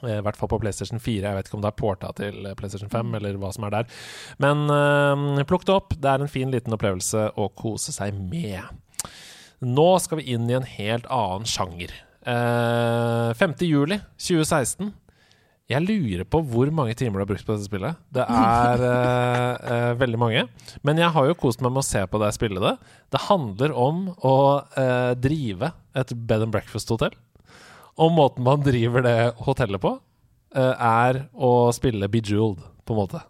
I 0.03 0.19
hvert 0.25 0.37
fall 0.39 0.51
på 0.51 0.59
PlayStation 0.59 0.99
4. 0.99 1.23
Jeg 1.23 1.37
vet 1.37 1.47
ikke 1.49 1.59
om 1.59 1.63
det 1.63 1.71
er 1.71 1.79
porta 1.79 2.11
til 2.17 2.49
eh, 2.49 2.55
PlayStation 2.59 2.91
5, 2.91 3.13
eller 3.19 3.39
hva 3.39 3.53
som 3.55 3.67
er 3.67 3.77
der. 3.77 4.01
Men 4.43 4.65
eh, 4.73 5.45
plukk 5.47 5.67
det 5.67 5.75
opp. 5.77 5.95
Det 5.95 6.11
er 6.11 6.23
en 6.23 6.31
fin, 6.31 6.51
liten 6.51 6.75
opplevelse 6.75 7.29
å 7.39 7.47
kose 7.55 7.95
seg 7.95 8.17
med. 8.17 8.59
Nå 9.65 9.87
skal 10.03 10.19
vi 10.19 10.35
inn 10.35 10.49
i 10.49 10.57
en 10.57 10.67
helt 10.67 11.07
annen 11.13 11.47
sjanger. 11.49 11.93
Uh, 12.25 13.31
5. 13.37 13.53
juli 13.69 13.99
2016. 14.17 14.89
Jeg 15.65 15.81
lurer 15.81 16.27
på 16.29 16.43
hvor 16.45 16.69
mange 16.73 16.93
timer 16.97 17.17
du 17.17 17.23
har 17.23 17.29
brukt 17.31 17.45
på 17.45 17.55
dette 17.55 17.65
spillet. 17.65 18.01
Det 18.13 18.21
er 18.21 18.83
uh, 18.85 19.53
uh, 19.71 19.91
veldig 19.97 20.19
mange. 20.21 20.43
Men 20.85 21.01
jeg 21.01 21.09
har 21.15 21.29
jo 21.29 21.37
kost 21.39 21.63
meg 21.65 21.73
med 21.73 21.81
å 21.81 21.87
se 21.87 22.03
på 22.05 22.21
deg 22.21 22.35
spille 22.35 22.61
det. 22.61 22.75
Det 23.13 23.23
handler 23.25 23.73
om 23.73 24.07
å 24.27 24.35
eh, 24.77 25.13
drive 25.17 25.71
et 25.95 26.11
bed 26.27 26.43
and 26.45 26.53
breakfast-hotell. 26.53 27.13
Og 28.01 28.11
måten 28.11 28.43
man 28.43 28.63
driver 28.63 29.05
det 29.05 29.19
hotellet 29.45 29.81
på, 29.81 29.95
eh, 30.55 30.73
er 30.89 31.25
å 31.33 31.71
spille 31.75 32.11
Bejeweled, 32.11 32.63
på 32.85 32.93
en 32.93 33.01
måte. 33.05 33.23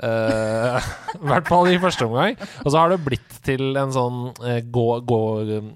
Uh, 0.00 0.80
I 1.20 1.28
hvert 1.28 1.48
fall 1.50 1.68
i 1.68 1.80
første 1.80 2.06
omgang. 2.08 2.36
Og 2.64 2.72
så 2.72 2.78
har 2.78 2.92
det 2.92 3.02
blitt 3.04 3.34
til 3.44 3.76
en 3.76 3.92
sånn 3.92 4.20
uh, 4.40 4.60
gå, 4.64 4.86
gå, 5.04 5.22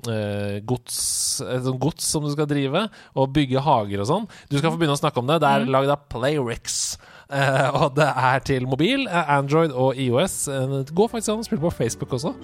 uh, 0.08 0.60
gods, 0.64 0.96
et 1.44 1.66
sånt 1.66 1.80
gods 1.82 2.08
som 2.08 2.24
du 2.24 2.32
skal 2.32 2.48
drive, 2.48 2.86
og 3.14 3.34
bygge 3.36 3.64
hager 3.64 4.04
og 4.04 4.08
sånn. 4.10 4.28
Du 4.48 4.56
skal 4.58 4.70
få 4.70 4.80
begynne 4.80 4.96
å 4.96 5.02
snakke 5.02 5.20
om 5.20 5.28
det. 5.28 5.42
Det 5.44 5.50
er 5.50 5.68
lagd 5.76 5.92
av 5.92 6.06
Playrix. 6.12 6.96
Og 7.34 7.96
det 7.96 8.06
er 8.06 8.42
til 8.46 8.66
mobil, 8.68 9.08
Android 9.08 9.72
og 9.72 9.98
IOS. 9.98 10.36
Det 10.84 10.94
går 10.94 11.08
faktisk 11.10 11.32
an 11.32 11.42
å 11.42 11.46
spille 11.48 11.64
på 11.64 11.72
Facebook 11.74 12.14
også. 12.20 12.34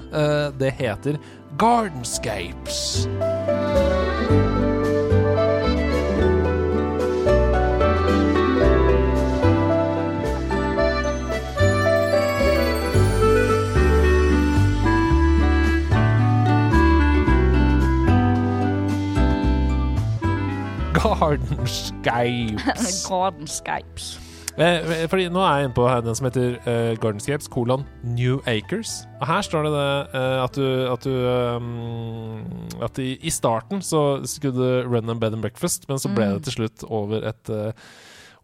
Det 0.59 0.73
heter 0.81 1.21
Gardenscapes. 1.61 3.05
Gardenscapes. 21.03 23.05
Gardenscapes. 23.09 24.19
Eh, 24.59 24.67
eh, 24.67 25.07
Fordi 25.09 25.29
nå 25.33 25.41
er 25.41 25.55
jeg 25.63 25.69
inne 25.69 25.77
på 25.77 25.87
den 26.05 26.15
som 26.19 26.27
heter 26.29 26.57
eh, 26.69 26.93
Gardenscapes, 27.01 27.49
kolon 27.53 27.85
New 28.05 28.41
Acres. 28.51 28.91
Og 29.21 29.27
her 29.31 29.43
står 29.47 29.61
det, 29.69 29.73
det 29.77 30.21
eh, 30.21 30.39
at 30.45 30.55
du, 30.59 30.67
at, 30.93 31.07
du 31.07 31.13
um, 31.57 32.45
at 32.85 32.99
i, 33.01 33.15
i 33.25 33.31
starten 33.33 33.81
så 33.85 34.03
skulle 34.29 34.57
du 34.59 34.89
run 34.91 35.11
a 35.11 35.15
bed 35.17 35.33
and 35.39 35.43
breakfast, 35.47 35.89
men 35.89 35.99
så 36.03 36.09
ble 36.13 36.27
Mm. 36.31 36.35
det 36.39 36.45
til 36.51 36.57
slutt 36.59 36.85
over 36.91 37.19
et 37.31 37.51
eh, 37.55 37.73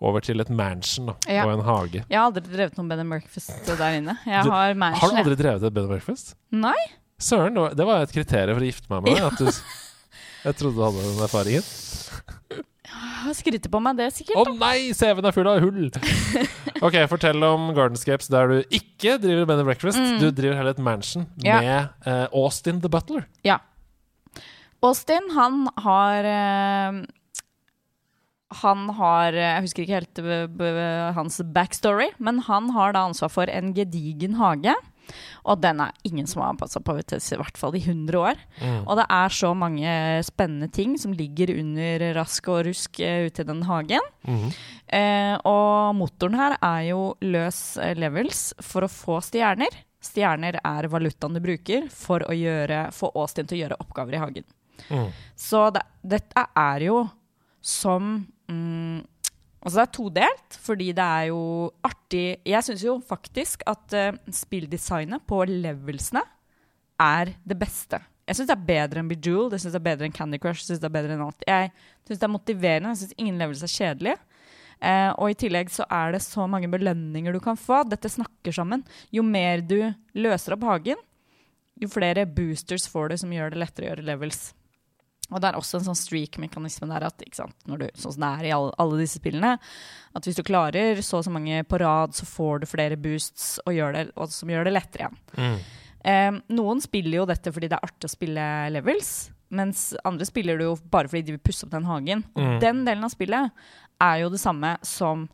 over 0.07 0.21
til 0.21 0.41
et 0.43 0.51
mansion 0.53 1.07
da, 1.09 1.13
Ja. 1.33 1.45
og 1.47 1.53
en 1.59 1.65
hage. 1.65 2.03
Jeg 2.09 2.19
har 2.19 2.27
aldri 2.31 2.43
drevet 2.53 2.77
noen 2.77 2.89
bed 2.91 3.01
and 3.01 3.11
breakfast 3.13 3.51
der 3.69 3.95
inne. 3.97 4.15
Jeg 4.27 4.45
Du- 4.45 4.51
har 4.53 4.75
Har 4.75 5.11
du 5.11 5.17
aldri 5.17 5.35
drevet 5.41 5.63
et 5.65 5.75
bed 5.75 5.83
and 5.85 5.91
breakfast? 5.93 6.35
Nei. 6.53 6.77
Søren, 7.19 7.55
det 7.77 7.87
var, 7.87 8.03
et 8.05 8.13
kriterium 8.13 8.55
for 8.59 8.65
å 8.65 8.69
gifte 8.69 8.91
meg 8.93 9.03
med 9.07 9.17
deg. 9.17 9.25
At 9.25 9.39
du, 9.41 9.47
jeg 10.45 10.57
trodde 10.59 10.77
du 10.77 10.83
hadde 10.85 11.03
den 11.07 11.23
erfaringen. 11.27 11.67
Jeg 13.27 13.35
skryter 13.41 13.71
på 13.73 13.81
meg 13.83 13.97
det, 13.99 14.11
sikkert. 14.15 14.37
Å 14.39 14.45
oh, 14.45 14.53
nei, 14.61 14.93
CV-en 14.95 15.27
er 15.27 15.35
full 15.35 15.49
av 15.51 15.63
hull! 15.65 15.89
Ok, 16.85 16.93
fortell 17.09 17.41
om 17.47 17.71
Gardenscapes 17.73 18.29
der 18.29 18.51
du 18.51 18.75
ikke 18.77 19.15
driver 19.23 19.47
bed 19.49 19.63
breakfast. 19.65 19.97
Mm. 19.97 20.19
Du 20.21 20.27
driver 20.29 20.59
heller 20.59 20.75
et 20.77 20.83
mansion 20.85 21.25
Ja. 21.41 21.57
med 21.65 22.05
uh, 22.05 22.27
Austin 22.37 22.83
the 22.85 22.91
Butler. 22.93 23.25
Ja. 23.49 23.57
Austin, 24.85 25.31
han 25.33 25.63
har 25.81 26.29
uh, 26.29 26.99
Han 28.61 28.85
har 29.01 29.33
Jeg 29.41 29.65
husker 29.65 29.83
ikke 29.87 29.97
helt 29.97 30.21
eh, 30.21 30.45
b- 30.53 30.69
hans 31.17 31.41
backstory, 31.57 32.11
men 32.23 32.43
han 32.47 32.69
har 32.77 32.93
da 32.95 33.07
ansvar 33.09 33.33
for 33.33 33.49
en 33.51 33.73
gedigen 33.75 34.37
hage. 34.39 34.77
Og 35.47 35.61
den 35.63 35.81
er 35.85 35.95
ingen 36.07 36.29
som 36.31 36.43
har 36.43 36.57
passa 36.61 36.81
på 36.83 36.97
i 36.99 37.05
hvert 37.41 37.59
fall 37.61 37.77
i 37.79 37.83
100 37.85 38.19
år. 38.19 38.41
Mm. 38.61 38.79
Og 38.85 38.99
det 39.01 39.07
er 39.19 39.37
så 39.39 39.53
mange 39.57 39.97
spennende 40.27 40.69
ting 40.73 40.97
som 41.01 41.15
ligger 41.17 41.55
under 41.57 42.07
rask 42.19 42.49
og 42.53 42.65
rusk 42.69 43.01
eh, 43.01 43.27
ute 43.29 43.45
i 43.45 43.49
den 43.49 43.63
hagen. 43.69 44.13
Mm. 44.27 44.47
Eh, 44.99 45.35
og 45.47 45.97
motoren 45.99 46.39
her 46.39 46.57
er 46.61 46.89
jo 46.91 47.03
løs 47.25 47.61
eh, 47.83 47.97
levels 47.99 48.49
for 48.65 48.87
å 48.87 48.93
få 48.93 49.21
stjerner. 49.25 49.83
Stjerner 50.07 50.61
er 50.63 50.91
valutaen 50.91 51.37
du 51.37 51.43
bruker 51.43 51.89
for 51.93 52.25
å 52.27 52.35
gjøre, 52.37 52.89
få 52.95 53.11
Austin 53.17 53.49
til 53.49 53.59
å 53.59 53.63
gjøre 53.65 53.81
oppgaver 53.83 54.17
i 54.17 54.23
hagen. 54.23 54.49
Mm. 54.91 55.09
Så 55.39 55.69
det, 55.75 55.83
dette 56.05 56.47
er 56.53 56.87
jo 56.87 57.01
som 57.67 58.19
mm, 58.51 58.99
Altså 59.67 59.81
det 59.81 59.83
er 59.83 59.95
todelt, 59.97 60.57
fordi 60.63 60.93
det 60.95 61.05
er 61.05 61.23
jo 61.33 61.41
artig 61.83 62.39
Jeg 62.47 62.63
syns 62.63 62.85
jo 62.87 63.01
faktisk 63.03 63.65
at 63.67 63.97
uh, 63.99 64.19
spilldesignet 64.31 65.25
på 65.27 65.41
levelsene 65.51 66.23
er 67.03 67.33
det 67.43 67.57
beste. 67.59 67.99
Jeg 68.27 68.39
syns 68.39 68.49
det 68.49 68.55
er 68.55 68.69
bedre 68.69 69.03
enn 69.03 69.11
Bejeweled, 69.11 69.57
jeg 69.57 69.65
synes 69.65 69.75
det 69.75 69.81
er 69.81 69.89
bedre 69.89 70.07
enn 70.07 70.15
Candy 70.15 70.39
Crush. 70.43 70.63
Jeg 70.63 70.71
synes 70.71 70.85
det 70.85 70.89
er 70.89 70.95
bedre 70.95 71.17
enn 71.17 71.25
alt. 71.27 71.43
Jeg 71.51 71.73
syns 72.07 72.23
det 72.23 72.29
er 72.29 72.33
motiverende, 72.33 72.93
jeg 72.95 73.01
syns 73.03 73.19
ingen 73.19 73.43
levels 73.43 73.65
er 73.67 73.73
kjedelige. 73.75 74.21
Uh, 74.77 75.11
og 75.17 75.33
i 75.33 75.39
tillegg 75.43 75.73
så 75.73 75.87
er 75.99 76.15
det 76.15 76.23
så 76.23 76.47
mange 76.47 76.71
belønninger 76.71 77.35
du 77.35 77.41
kan 77.43 77.59
få. 77.59 77.83
Dette 77.91 78.13
snakker 78.13 78.55
sammen. 78.55 78.87
Jo 79.11 79.27
mer 79.27 79.67
du 79.67 79.81
løser 80.15 80.55
opp 80.55 80.67
hagen, 80.69 81.03
jo 81.83 81.91
flere 81.91 82.23
boosters 82.39 82.87
får 82.89 83.11
du 83.11 83.19
som 83.25 83.35
gjør 83.35 83.53
det 83.53 83.61
lettere 83.65 83.89
å 83.89 83.91
gjøre 83.91 84.07
levels. 84.15 84.47
Og 85.33 85.43
det 85.43 85.49
er 85.49 85.59
også 85.59 85.81
en 85.81 85.89
sånn 85.89 85.99
streak-mekanisme 85.99 86.87
der 86.91 87.09
at, 87.09 87.25
når 87.67 87.81
du, 87.81 87.87
sånn 87.99 88.15
som 88.15 88.23
det 88.23 88.29
er 88.31 88.49
i 88.49 88.53
alle, 88.55 88.75
alle 88.83 89.01
disse 89.01 89.19
spillene, 89.19 89.57
at 90.17 90.27
hvis 90.29 90.39
du 90.39 90.45
klarer 90.47 91.01
så 91.03 91.21
og 91.21 91.27
så 91.27 91.33
mange 91.35 91.65
på 91.67 91.81
rad, 91.83 92.15
så 92.15 92.29
får 92.29 92.63
du 92.63 92.69
flere 92.71 92.99
boosts 93.01 93.57
og 93.67 93.75
gjør 93.75 93.97
det, 93.97 94.05
og 94.15 94.31
som 94.33 94.53
gjør 94.53 94.69
det 94.69 94.77
lettere 94.77 95.07
igjen. 95.09 95.19
Mm. 95.37 95.57
Um, 96.07 96.37
noen 96.55 96.83
spiller 96.85 97.19
jo 97.19 97.27
dette 97.27 97.51
fordi 97.51 97.71
det 97.73 97.81
er 97.81 97.89
artig 97.89 98.07
å 98.07 98.13
spille 98.13 98.45
levels, 98.71 99.15
mens 99.57 99.89
andre 100.07 100.27
spiller 100.29 100.59
det 100.59 100.69
jo 100.69 100.77
bare 100.91 101.11
fordi 101.11 101.27
de 101.27 101.35
vil 101.35 101.43
pusse 101.43 101.67
opp 101.67 101.75
den 101.75 101.89
hagen. 101.89 102.23
Mm. 102.39 102.59
den 102.63 102.85
delen 102.87 103.07
av 103.07 103.15
spillet 103.15 103.67
er 104.03 104.21
jo 104.23 104.31
det 104.31 104.43
samme 104.43 104.77
som 104.87 105.27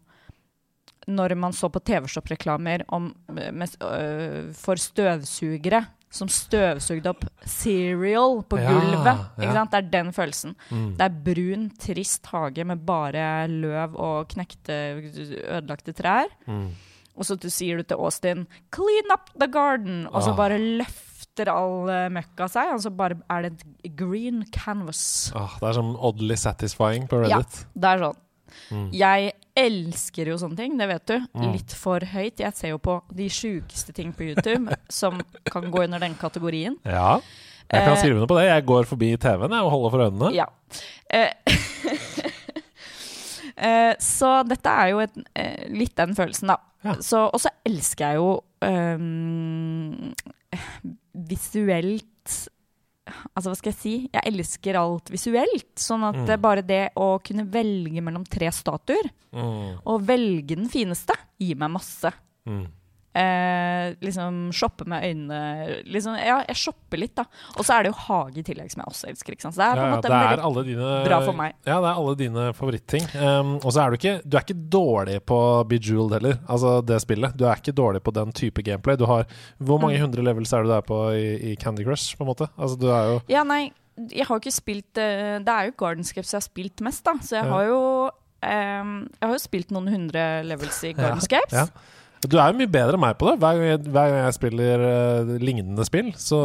når 1.11 1.35
man 1.35 1.55
så 1.57 1.67
på 1.73 1.83
TV-shop-reklamer 1.83 2.85
øh, 2.87 4.53
for 4.55 4.79
støvsugere 4.79 5.83
som 6.13 6.29
støvsugde 6.29 7.09
opp 7.09 7.25
cereal 7.49 8.43
på 8.45 8.59
Ja, 8.61 8.69
gulvet. 8.71 9.23
ja. 9.41 9.65
Det 9.65 9.79
er 9.81 9.91
den 9.91 10.13
følelsen. 10.13 10.55
Mm. 10.71 10.91
Det 10.99 11.07
er 11.07 11.21
brun, 11.25 11.71
trist 11.81 12.27
hage 12.33 12.65
med 12.69 12.85
bare 12.87 13.49
løv 13.49 13.97
og 13.97 14.29
knekte, 14.29 14.77
ødelagte 15.49 15.95
trær. 15.97 16.29
Mm. 16.47 16.67
Og 17.17 17.25
så 17.29 17.37
sier 17.53 17.77
du 17.77 17.83
til 17.85 17.97
Austin 18.01 18.47
'clean 18.73 19.11
up 19.13 19.31
the 19.39 19.47
garden', 19.49 20.07
og 20.13 20.23
så 20.23 20.31
Ah. 20.33 20.37
bare 20.37 20.59
løfter 20.59 21.49
all 21.49 21.89
eh, 21.91 22.09
møkka 22.09 22.49
seg, 22.49 22.73
og 22.75 22.81
så 22.81 22.91
bare 22.97 23.17
er 23.31 23.43
det 23.43 23.53
et 23.85 23.97
green 23.97 24.45
canvas. 24.53 25.33
Åh, 25.35 25.59
det 25.61 25.69
er 25.69 25.73
sånn 25.81 25.97
oddly 25.99 26.35
satisfying 26.37 27.07
på 27.09 27.21
Reddit. 27.23 27.67
Ja. 27.75 27.81
Det 27.81 27.85
er 27.85 27.99
sånn. 28.07 28.17
Mm. 28.73 28.89
Jeg 28.97 29.33
elsker 29.63 30.33
jo 30.33 30.39
sånne 30.41 30.59
ting, 30.59 30.77
det 30.81 30.89
vet 30.91 31.07
du. 31.11 31.17
Mm. 31.37 31.47
Litt 31.55 31.75
for 31.77 32.05
høyt. 32.13 32.41
Jeg 32.41 32.57
ser 32.57 32.73
jo 32.73 32.81
på 32.83 32.99
de 33.13 33.29
sjukeste 33.33 33.95
ting 33.97 34.13
på 34.17 34.31
YouTube 34.31 34.77
som 35.01 35.21
kan 35.49 35.71
gå 35.73 35.85
under 35.85 36.03
den 36.03 36.17
kategorien. 36.21 36.79
Ja. 36.85 37.19
Jeg 37.73 37.87
kan 37.87 37.95
Eh, 37.95 38.01
skrive 38.03 38.21
noe 38.21 38.29
på 38.29 38.37
det. 38.37 38.49
Jeg 38.51 38.67
går 38.69 38.89
forbi 38.89 39.13
TV-en 39.21 39.55
og 39.63 39.71
holder 39.73 39.95
for 39.95 40.05
øynene. 40.07 40.33
Ja. 40.37 40.47
Eh, 41.09 41.33
eh, 43.69 43.93
så 44.03 44.33
dette 44.49 44.75
er 44.83 44.93
jo 44.93 45.03
et, 45.05 45.17
litt 45.73 45.97
den 45.97 46.17
følelsen, 46.19 46.53
da. 46.53 46.59
Ja. 46.83 46.97
Og 46.99 47.39
så 47.41 47.53
elsker 47.65 48.11
jeg 48.11 48.19
jo 48.19 48.31
um, 48.67 50.11
visuelt 51.31 52.39
Altså, 53.37 53.51
hva 53.51 53.57
skal 53.57 53.73
jeg 53.73 53.79
si? 53.81 53.95
Jeg 54.13 54.23
elsker 54.33 54.79
alt 54.81 55.11
visuelt. 55.11 55.75
Sånn 55.77 56.05
at 56.09 56.17
Mm. 56.17 56.41
bare 56.41 56.63
det 56.63 56.93
å 56.97 57.19
kunne 57.23 57.45
velge 57.51 58.01
mellom 58.03 58.25
tre 58.29 58.49
statuer, 58.51 59.11
Mm. 59.33 59.79
og 59.87 60.03
velge 60.07 60.57
den 60.57 60.69
fineste, 60.69 61.15
gir 61.41 61.57
meg 61.57 61.71
masse. 61.71 62.13
Mm. 62.47 62.67
Eh, 63.15 63.93
liksom 64.01 64.37
shoppe 64.57 64.87
med 64.89 65.05
øynene 65.05 65.83
liksom, 65.85 66.15
Ja, 66.17 66.39
jeg 66.49 66.57
shopper 66.57 66.97
litt, 66.97 67.13
da. 67.19 67.27
Og 67.59 67.67
så 67.69 67.75
er 67.77 67.85
det 67.85 67.91
jo 67.93 67.99
hage 68.07 68.39
i 68.41 68.45
tillegg, 68.47 68.71
som 68.73 68.81
jeg 68.81 68.89
også 68.89 69.09
elsker. 69.11 69.35
Ikke 69.37 69.45
sant? 69.45 69.57
Så 69.59 69.61
det 69.61 69.67
er 69.67 69.77
på 69.77 69.83
en 69.85 69.91
ja, 69.91 69.97
måte 69.99 70.13
veldig 70.15 70.45
alle 70.49 70.63
dine 70.71 70.93
bra 71.05 71.19
for 71.27 71.37
meg. 71.37 71.53
Ja, 71.69 71.77
det 71.85 71.91
er 71.91 72.01
alle 72.01 72.15
dine 72.17 72.47
favoritting. 72.57 73.05
Um, 73.21 73.51
og 73.61 73.69
så 73.77 73.83
er 73.85 73.91
du 73.93 73.99
ikke 74.01 74.15
Du 74.25 74.37
er 74.39 74.47
ikke 74.47 74.57
dårlig 74.73 75.19
på 75.29 75.41
Bejeweled 75.69 76.17
heller, 76.17 76.39
altså 76.49 76.73
det 76.89 77.03
spillet. 77.05 77.37
Du 77.37 77.45
er 77.45 77.61
ikke 77.61 77.77
dårlig 77.77 78.01
på 78.07 78.15
den 78.17 78.33
type 78.33 78.65
gameplay. 78.65 78.97
Du 78.97 79.05
har 79.11 79.27
Hvor 79.61 79.79
mange 79.83 79.99
Mm. 80.01 80.07
hundre 80.07 80.23
levels 80.25 80.53
er 80.57 80.63
du 80.65 80.69
der 80.73 80.81
på 80.81 80.97
i, 81.13 81.53
i 81.53 81.57
Candy 81.57 81.85
Crush, 81.85 82.17
på 82.17 82.25
en 82.25 82.33
måte? 82.33 82.49
Altså, 82.57 82.79
du 82.81 82.89
er 82.89 83.05
jo 83.13 83.21
Ja, 83.29 83.43
nei, 83.45 83.73
jeg 84.09 84.25
har 84.25 84.37
jo 84.39 84.41
ikke 84.41 84.57
spilt 84.57 84.97
eh, 84.97 85.37
Det 85.45 85.53
er 85.53 85.69
jo 85.69 85.73
Gardenscapes 85.77 86.33
jeg 86.33 86.41
har 86.41 86.49
spilt 86.49 86.81
mest, 86.81 87.05
da. 87.05 87.13
Så 87.21 87.37
jeg 87.37 87.45
Ja. 87.45 87.51
har 87.53 87.65
jo 87.69 87.81
um, 88.09 88.95
Jeg 89.21 89.29
har 89.29 89.35
jo 89.37 89.43
spilt 89.45 89.71
noen 89.71 89.89
hundre 89.93 90.43
levels 90.49 90.81
i 90.85 90.95
Gardenscapes. 90.97 91.53
Ja. 91.53 91.67
Du 92.23 92.37
er 92.39 92.53
jo 92.53 92.59
mye 92.61 92.71
bedre 92.71 92.95
enn 92.95 93.03
meg 93.03 93.17
på 93.19 93.27
det. 93.31 93.35
Hver 93.43 93.57
gang 93.59 93.67
jeg, 93.67 93.81
hver 93.91 94.13
gang 94.13 94.21
jeg 94.29 94.35
spiller 94.37 94.83
uh, 94.87 95.33
lignende 95.43 95.85
spill, 95.89 96.13
så 96.21 96.39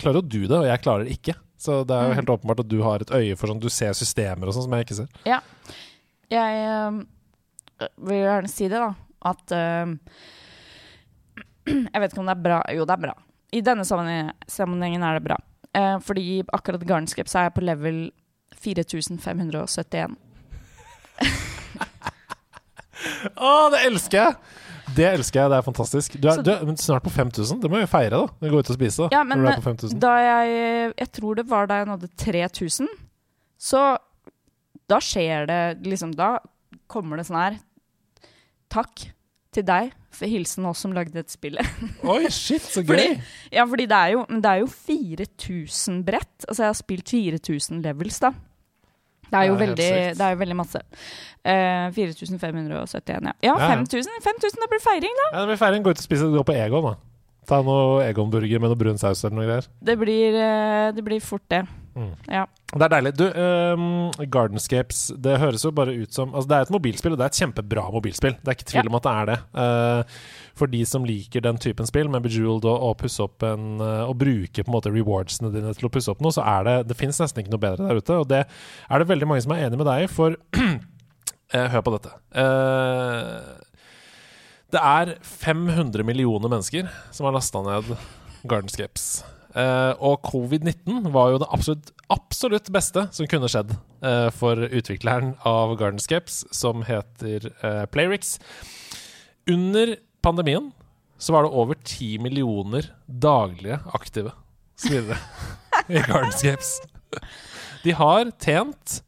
klarer 0.00 0.22
jo 0.22 0.24
du 0.24 0.38
det, 0.46 0.56
og 0.56 0.64
jeg 0.68 0.80
klarer 0.84 1.04
det 1.04 1.16
ikke. 1.18 1.34
Så 1.60 1.82
det 1.84 1.94
er 1.96 2.02
jo 2.06 2.12
Mm. 2.14 2.18
helt 2.20 2.32
åpenbart 2.36 2.60
at 2.62 2.68
du 2.70 2.78
har 2.86 3.02
et 3.02 3.10
øye 3.10 3.36
for 3.36 3.50
sånn 3.50 3.60
Du 3.60 3.68
ser 3.68 3.92
systemer 3.98 4.46
og 4.46 4.54
sånn 4.54 4.64
som 4.68 4.72
jeg 4.78 4.86
ikke 4.86 4.98
ser. 5.00 5.08
Ja. 5.26 5.40
Jeg 6.30 6.60
ehm, 6.68 7.00
vil 8.06 8.20
gjerne 8.22 8.48
si 8.52 8.68
det, 8.70 8.78
da. 8.78 8.94
At 9.26 9.52
eh, 9.52 9.86
Jeg 11.92 12.00
vet 12.00 12.12
ikke 12.12 12.22
om 12.22 12.30
det 12.30 12.36
er 12.36 12.44
bra. 12.46 12.60
Jo, 12.72 12.84
det 12.88 12.94
er 12.94 13.02
bra. 13.08 13.14
I 13.52 13.60
denne 13.64 13.84
sammenhengen 13.84 15.02
er 15.04 15.18
det 15.18 15.24
bra. 15.26 15.36
Eh, 15.74 15.98
fordi 16.04 16.42
akkurat 16.56 16.86
Garnscape 16.88 17.28
så 17.28 17.38
er 17.42 17.48
jeg 17.50 17.56
på 17.58 17.66
level 17.66 17.98
4571. 18.58 20.16
Å, 23.38 23.50
det 23.74 23.82
elsker 23.86 24.18
jeg! 24.22 24.34
Det 24.96 25.06
elsker 25.12 25.40
jeg, 25.42 25.50
det 25.52 25.56
er 25.58 25.64
fantastisk. 25.66 26.16
Du 26.20 26.28
er, 26.30 26.42
du 26.42 26.50
er 26.52 26.76
snart 26.80 27.04
på 27.04 27.10
5000. 27.14 27.60
Det 27.62 27.70
må 27.70 27.80
vi 27.82 27.86
feire, 27.90 28.10
da. 28.24 28.48
Gå 28.50 28.58
ut 28.62 28.70
og 28.72 28.76
spise, 28.78 29.04
da. 29.04 29.08
Ja, 29.18 29.22
men 29.24 29.38
når 29.42 29.56
du 29.58 29.62
på 29.62 29.66
5000. 29.70 30.00
da 30.00 30.14
jeg 30.24 30.94
Jeg 30.98 31.12
tror 31.18 31.34
det 31.38 31.46
var 31.50 31.66
da 31.70 31.80
jeg 31.82 31.86
nådde 31.90 32.08
3000, 32.16 32.88
så 33.58 33.84
da 34.88 34.98
skjer 35.04 35.46
det 35.50 35.60
liksom 35.84 36.14
Da 36.16 36.38
kommer 36.88 37.16
det 37.20 37.26
sånn 37.28 37.36
her 37.42 37.58
Takk 38.72 39.08
til 39.52 39.64
deg 39.64 39.92
for 40.12 40.28
hilsen 40.28 40.66
oss 40.68 40.80
som 40.84 40.92
lagde 40.92 41.12
dette 41.14 41.32
spillet. 41.32 41.64
Oi, 42.04 42.26
shit, 42.32 42.62
så 42.64 42.82
gøy! 42.82 42.96
Fordi- 42.96 43.20
Ja, 43.54 43.64
fordi 43.68 43.86
det 43.88 43.96
er 43.96 44.10
jo, 44.16 44.24
det 44.28 44.50
er 44.50 44.58
jo 44.62 44.66
4000 44.68 46.02
brett. 46.04 46.44
Altså, 46.48 46.62
jeg 46.64 46.68
har 46.68 46.76
spilt 46.78 47.08
4000 47.12 47.82
levels, 47.84 48.18
da. 48.20 48.32
Det 49.28 49.40
er 49.40 49.48
jo, 49.50 49.56
Det 49.56 49.62
er 49.62 49.66
veldig, 49.68 49.90
det 50.18 50.28
er 50.28 50.38
veldig 50.42 50.56
masse. 50.58 50.82
Uh, 51.48 51.88
4571, 51.94 53.28
ja. 53.28 53.34
Ja, 53.42 53.52
Ja, 53.52 53.54
ja. 53.58 53.68
5000. 53.76 54.22
5000, 54.24 54.62
det 54.64 54.70
blir 54.72 54.82
feiring, 54.84 55.20
da. 55.22 55.28
Ja, 55.32 55.42
det 55.42 55.52
blir 55.52 55.60
feiring. 55.60 55.84
Gå 55.84 55.94
ut 55.94 56.02
og 56.02 56.06
spise. 56.08 56.30
Gå 56.32 56.44
på 56.48 56.56
Egon, 56.56 56.90
da. 56.90 56.94
Ta 57.48 57.62
noe 57.64 58.04
Egon-burger 58.04 58.60
med 58.60 58.72
noe 58.72 58.76
brun 58.76 58.98
saus 59.00 59.22
eller 59.24 59.38
noe 59.38 59.48
greier. 59.48 59.68
Det 59.80 59.96
blir, 60.00 60.36
uh, 60.36 60.88
det 60.96 61.04
blir 61.04 61.20
fort 61.24 61.46
det. 61.48 61.64
Mm. 61.98 62.12
Ja. 62.30 62.44
Det 62.68 62.84
er 62.84 62.92
deilig. 62.92 63.12
Du, 63.18 63.24
um, 63.32 63.86
Gardenscapes 64.30 65.08
Det 65.18 65.38
høres 65.40 65.64
jo 65.64 65.72
bare 65.74 65.94
ut 65.96 66.12
som 66.14 66.34
Altså 66.36 66.50
Det 66.50 66.56
er 66.58 66.66
et 66.66 66.74
mobilspill, 66.74 67.14
og 67.14 67.18
det 67.18 67.24
er 67.24 67.32
et 67.32 67.40
kjempebra 67.40 67.86
mobilspill. 67.94 68.36
Det 68.38 68.52
er 68.52 68.58
ikke 68.58 68.68
tvil 68.74 68.90
om 68.90 68.98
at 68.98 69.06
det 69.06 69.14
er 69.14 69.30
det. 69.30 69.38
Eh, 69.62 70.18
for 70.58 70.70
de 70.70 70.82
som 70.88 71.06
liker 71.06 71.44
den 71.44 71.60
typen 71.62 71.88
spill, 71.88 72.10
med 72.12 72.24
Bejeweled 72.26 72.66
og, 72.68 72.82
og 72.90 72.96
pusse 73.00 73.22
opp 73.24 73.44
en 73.46 73.80
eh, 73.84 74.04
Og 74.08 74.16
bruke 74.20 74.64
på 74.64 74.68
en 74.68 74.74
måte 74.74 74.92
rewardsene 74.92 75.52
dine 75.54 75.72
til 75.76 75.88
å 75.88 75.92
pusse 75.94 76.10
opp 76.12 76.22
noe, 76.24 76.34
så 76.34 76.44
er 76.46 76.66
det 76.66 76.76
Det 76.90 76.98
fins 76.98 77.20
nesten 77.22 77.44
ikke 77.44 77.54
noe 77.54 77.62
bedre 77.62 77.88
der 77.88 78.02
ute. 78.02 78.18
Og 78.18 78.28
det 78.30 78.44
er 78.44 79.02
det 79.02 79.08
veldig 79.10 79.30
mange 79.30 79.46
som 79.46 79.54
er 79.54 79.66
enig 79.66 79.80
med 79.80 79.88
deg 79.90 80.04
i, 80.04 80.12
for 80.12 80.36
eh, 80.58 81.70
Hør 81.72 81.86
på 81.86 81.96
dette. 81.96 82.14
Eh, 82.42 83.56
det 84.68 84.84
er 84.84 85.16
500 85.24 86.04
millioner 86.04 86.50
mennesker 86.52 86.90
som 87.14 87.28
har 87.28 87.36
lasta 87.38 87.62
ned 87.64 87.94
Gardenscapes. 88.48 89.22
Uh, 89.56 89.96
og 90.04 90.20
covid-19 90.28 91.08
var 91.14 91.32
jo 91.32 91.38
det 91.40 91.48
absolutt, 91.50 91.88
absolutt 92.12 92.68
beste 92.70 93.06
som 93.16 93.26
kunne 93.30 93.48
skjedd 93.48 93.72
uh, 94.04 94.28
for 94.34 94.60
utvikleren 94.60 95.32
av 95.48 95.72
Gardenscapes, 95.80 96.42
som 96.54 96.84
heter 96.86 97.48
uh, 97.64 97.86
Playrix. 97.90 98.36
Under 99.48 99.96
pandemien 100.24 100.70
så 101.18 101.32
var 101.34 101.42
det 101.46 101.50
over 101.58 101.74
10 101.82 102.18
millioner 102.22 102.86
daglige 103.08 103.80
aktive 103.94 104.32
spillere 104.78 105.18
i 105.90 105.98
Gardenscapes. 106.06 106.76
De 107.82 107.94
har 107.98 108.30
tjent 108.42 109.00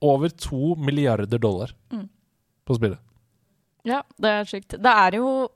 over 0.00 0.28
to 0.32 0.74
milliarder 0.80 1.38
dollar 1.38 1.74
Mm. 1.92 2.06
på 2.66 2.76
spillet. 2.78 2.98
Ja, 3.84 4.02
det 4.20 4.30
er 4.30 4.44
sykt. 4.48 4.76
Det 4.80 4.92
er 4.92 5.16
jo 5.16 5.48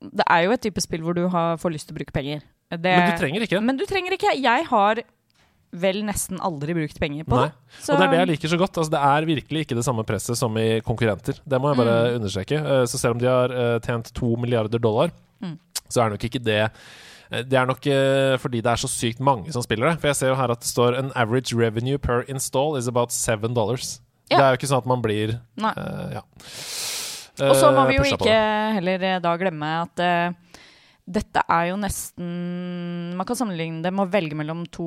Det 0.00 0.24
er 0.28 0.42
jo 0.44 0.52
et 0.52 0.60
type 0.62 0.80
spill 0.82 1.02
hvor 1.02 1.14
du 1.16 1.26
har, 1.32 1.56
får 1.56 1.72
lyst 1.72 1.88
til 1.88 1.94
å 1.94 1.98
bruke 1.98 2.12
penger. 2.12 2.42
Det, 2.70 2.82
Men 2.82 3.10
du 3.12 3.16
trenger 3.20 3.40
ikke. 3.46 3.60
Men 3.62 3.76
du 3.78 3.84
trenger 3.86 4.12
ikke. 4.16 4.34
Jeg 4.42 4.66
har 4.68 5.00
vel 5.76 5.98
nesten 6.06 6.38
aldri 6.40 6.74
brukt 6.76 6.98
penger 7.00 7.24
på 7.28 7.36
Og 7.36 7.50
det 7.86 7.96
er 8.06 8.10
det 8.12 8.18
jeg 8.22 8.28
liker 8.32 8.48
så 8.52 8.58
godt. 8.60 8.78
Altså, 8.80 8.90
det 8.94 9.00
er 9.04 9.26
virkelig 9.28 9.64
ikke 9.66 9.76
det 9.78 9.84
samme 9.86 10.04
presset 10.08 10.38
som 10.40 10.56
i 10.60 10.80
konkurrenter. 10.86 11.38
Det 11.46 11.60
må 11.60 11.72
jeg 11.74 11.80
bare 11.84 11.96
Mm. 12.10 12.16
understreke. 12.20 12.56
Eh, 12.60 12.84
Så 12.86 12.98
selv 12.98 13.14
om 13.16 13.18
de 13.20 13.26
har 13.26 13.50
eh, 13.52 13.78
tjent 13.80 14.12
to 14.14 14.36
milliarder 14.36 14.78
dollar, 14.78 15.10
Mm. 15.42 15.58
så 15.90 16.04
er 16.06 16.10
nok 16.10 16.24
ikke 16.24 16.42
det 16.42 16.70
eh, 17.30 17.42
Det 17.42 17.52
er 17.58 17.66
nok 17.66 17.82
fordi 18.40 18.62
det 18.62 18.70
er 18.70 18.76
så 18.78 18.88
sykt 18.88 19.18
mange 19.20 19.52
som 19.52 19.60
spiller 19.62 19.90
det. 19.90 20.00
For 20.00 20.08
jeg 20.08 20.16
ser 20.16 20.28
jo 20.28 20.34
her 20.36 20.50
at 20.50 20.60
det 20.60 20.68
står 20.68 20.96
An 20.98 21.12
average 21.16 21.52
revenue 21.54 21.98
per 21.98 22.22
install 22.28 22.76
is 22.76 22.86
about 22.88 23.10
seven 23.12 23.52
dollars. 23.54 24.00
Ja. 24.30 24.36
Det 24.38 24.44
er 24.44 24.50
jo 24.52 24.56
ikke 24.58 24.68
sånn 24.72 24.78
at 24.78 24.86
man 24.86 25.02
blir 25.02 25.30
eh, 25.58 26.12
Ja. 26.14 26.22
Og 27.38 27.54
så 27.54 27.68
må 27.74 27.86
vi 27.86 27.96
jo 27.98 28.02
ikke 28.16 28.36
heller 28.78 29.20
da 29.20 29.36
glemme 29.36 29.68
at 29.82 30.00
eh, 30.00 30.30
dette 31.06 31.42
er 31.46 31.68
jo 31.70 31.76
nesten 31.78 32.30
Man 33.14 33.26
kan 33.28 33.38
sammenligne 33.38 33.78
det 33.84 33.92
med 33.94 34.08
å 34.08 34.10
velge 34.10 34.34
mellom 34.38 34.64
to 34.74 34.86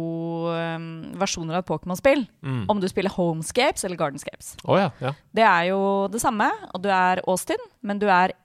um, 0.51 0.89
versjoner 1.19 1.55
av 1.55 1.63
et 1.63 1.69
Pokémon-spill. 1.69 2.25
Mm. 2.43 2.65
Om 2.69 2.81
du 2.83 2.87
spiller 2.91 3.13
Homescapes 3.15 3.87
eller 3.87 3.99
Gardenscapes. 3.99 4.57
Oh, 4.65 4.75
ja, 4.79 4.91
ja. 4.99 5.13
Det 5.31 5.45
er 5.47 5.69
jo 5.71 5.79
det 6.11 6.21
samme, 6.21 6.49
og 6.73 6.83
du 6.83 6.89
er 6.91 7.23
Austin, 7.23 7.63
men 7.81 8.01
du 8.01 8.07
er 8.11 8.35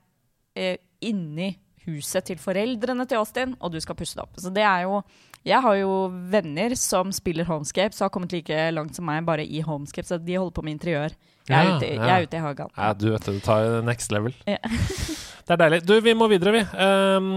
eh, 0.55 0.79
inni 1.03 1.51
huset 1.85 2.25
til 2.31 2.39
foreldrene 2.41 3.05
til 3.05 3.19
Austin, 3.19 3.53
og 3.59 3.75
du 3.75 3.79
skal 3.83 3.99
pusse 3.99 4.17
det 4.17 4.23
opp. 4.23 4.39
Så 4.41 4.49
det 4.55 4.63
er 4.65 4.87
jo 4.87 5.03
Jeg 5.45 5.61
har 5.61 5.75
jo 5.77 5.91
venner 6.31 6.73
som 6.79 7.11
spiller 7.13 7.45
Homescapes 7.45 7.99
og 7.99 8.07
har 8.07 8.13
kommet 8.15 8.31
like 8.33 8.63
langt 8.73 8.95
som 8.97 9.05
meg 9.05 9.27
bare 9.27 9.43
i 9.45 9.61
Homescapes, 9.61 10.09
så 10.09 10.17
de 10.17 10.39
holder 10.39 10.55
på 10.55 10.63
med 10.65 10.79
interiør. 10.79 11.13
Jeg 11.45 11.53
er, 11.59 11.67
Ja, 11.67 11.75
ute, 11.75 11.91
jeg 11.93 12.09
er 12.09 12.23
ute 12.25 12.37
i 12.37 12.41
hagen. 12.47 12.71
Ja, 12.77 12.93
du 12.97 13.11
vet 13.11 13.27
det, 13.27 13.35
du 13.35 13.43
tar 13.45 13.81
next 13.85 14.15
level. 14.15 14.33
Ja. 14.47 14.57
det 15.45 15.53
er 15.53 15.59
deilig. 15.61 15.79
Du, 15.85 15.93
vi 16.01 16.13
må 16.17 16.25
videre, 16.31 16.51
vi. 16.55 16.61
Um, 16.73 17.27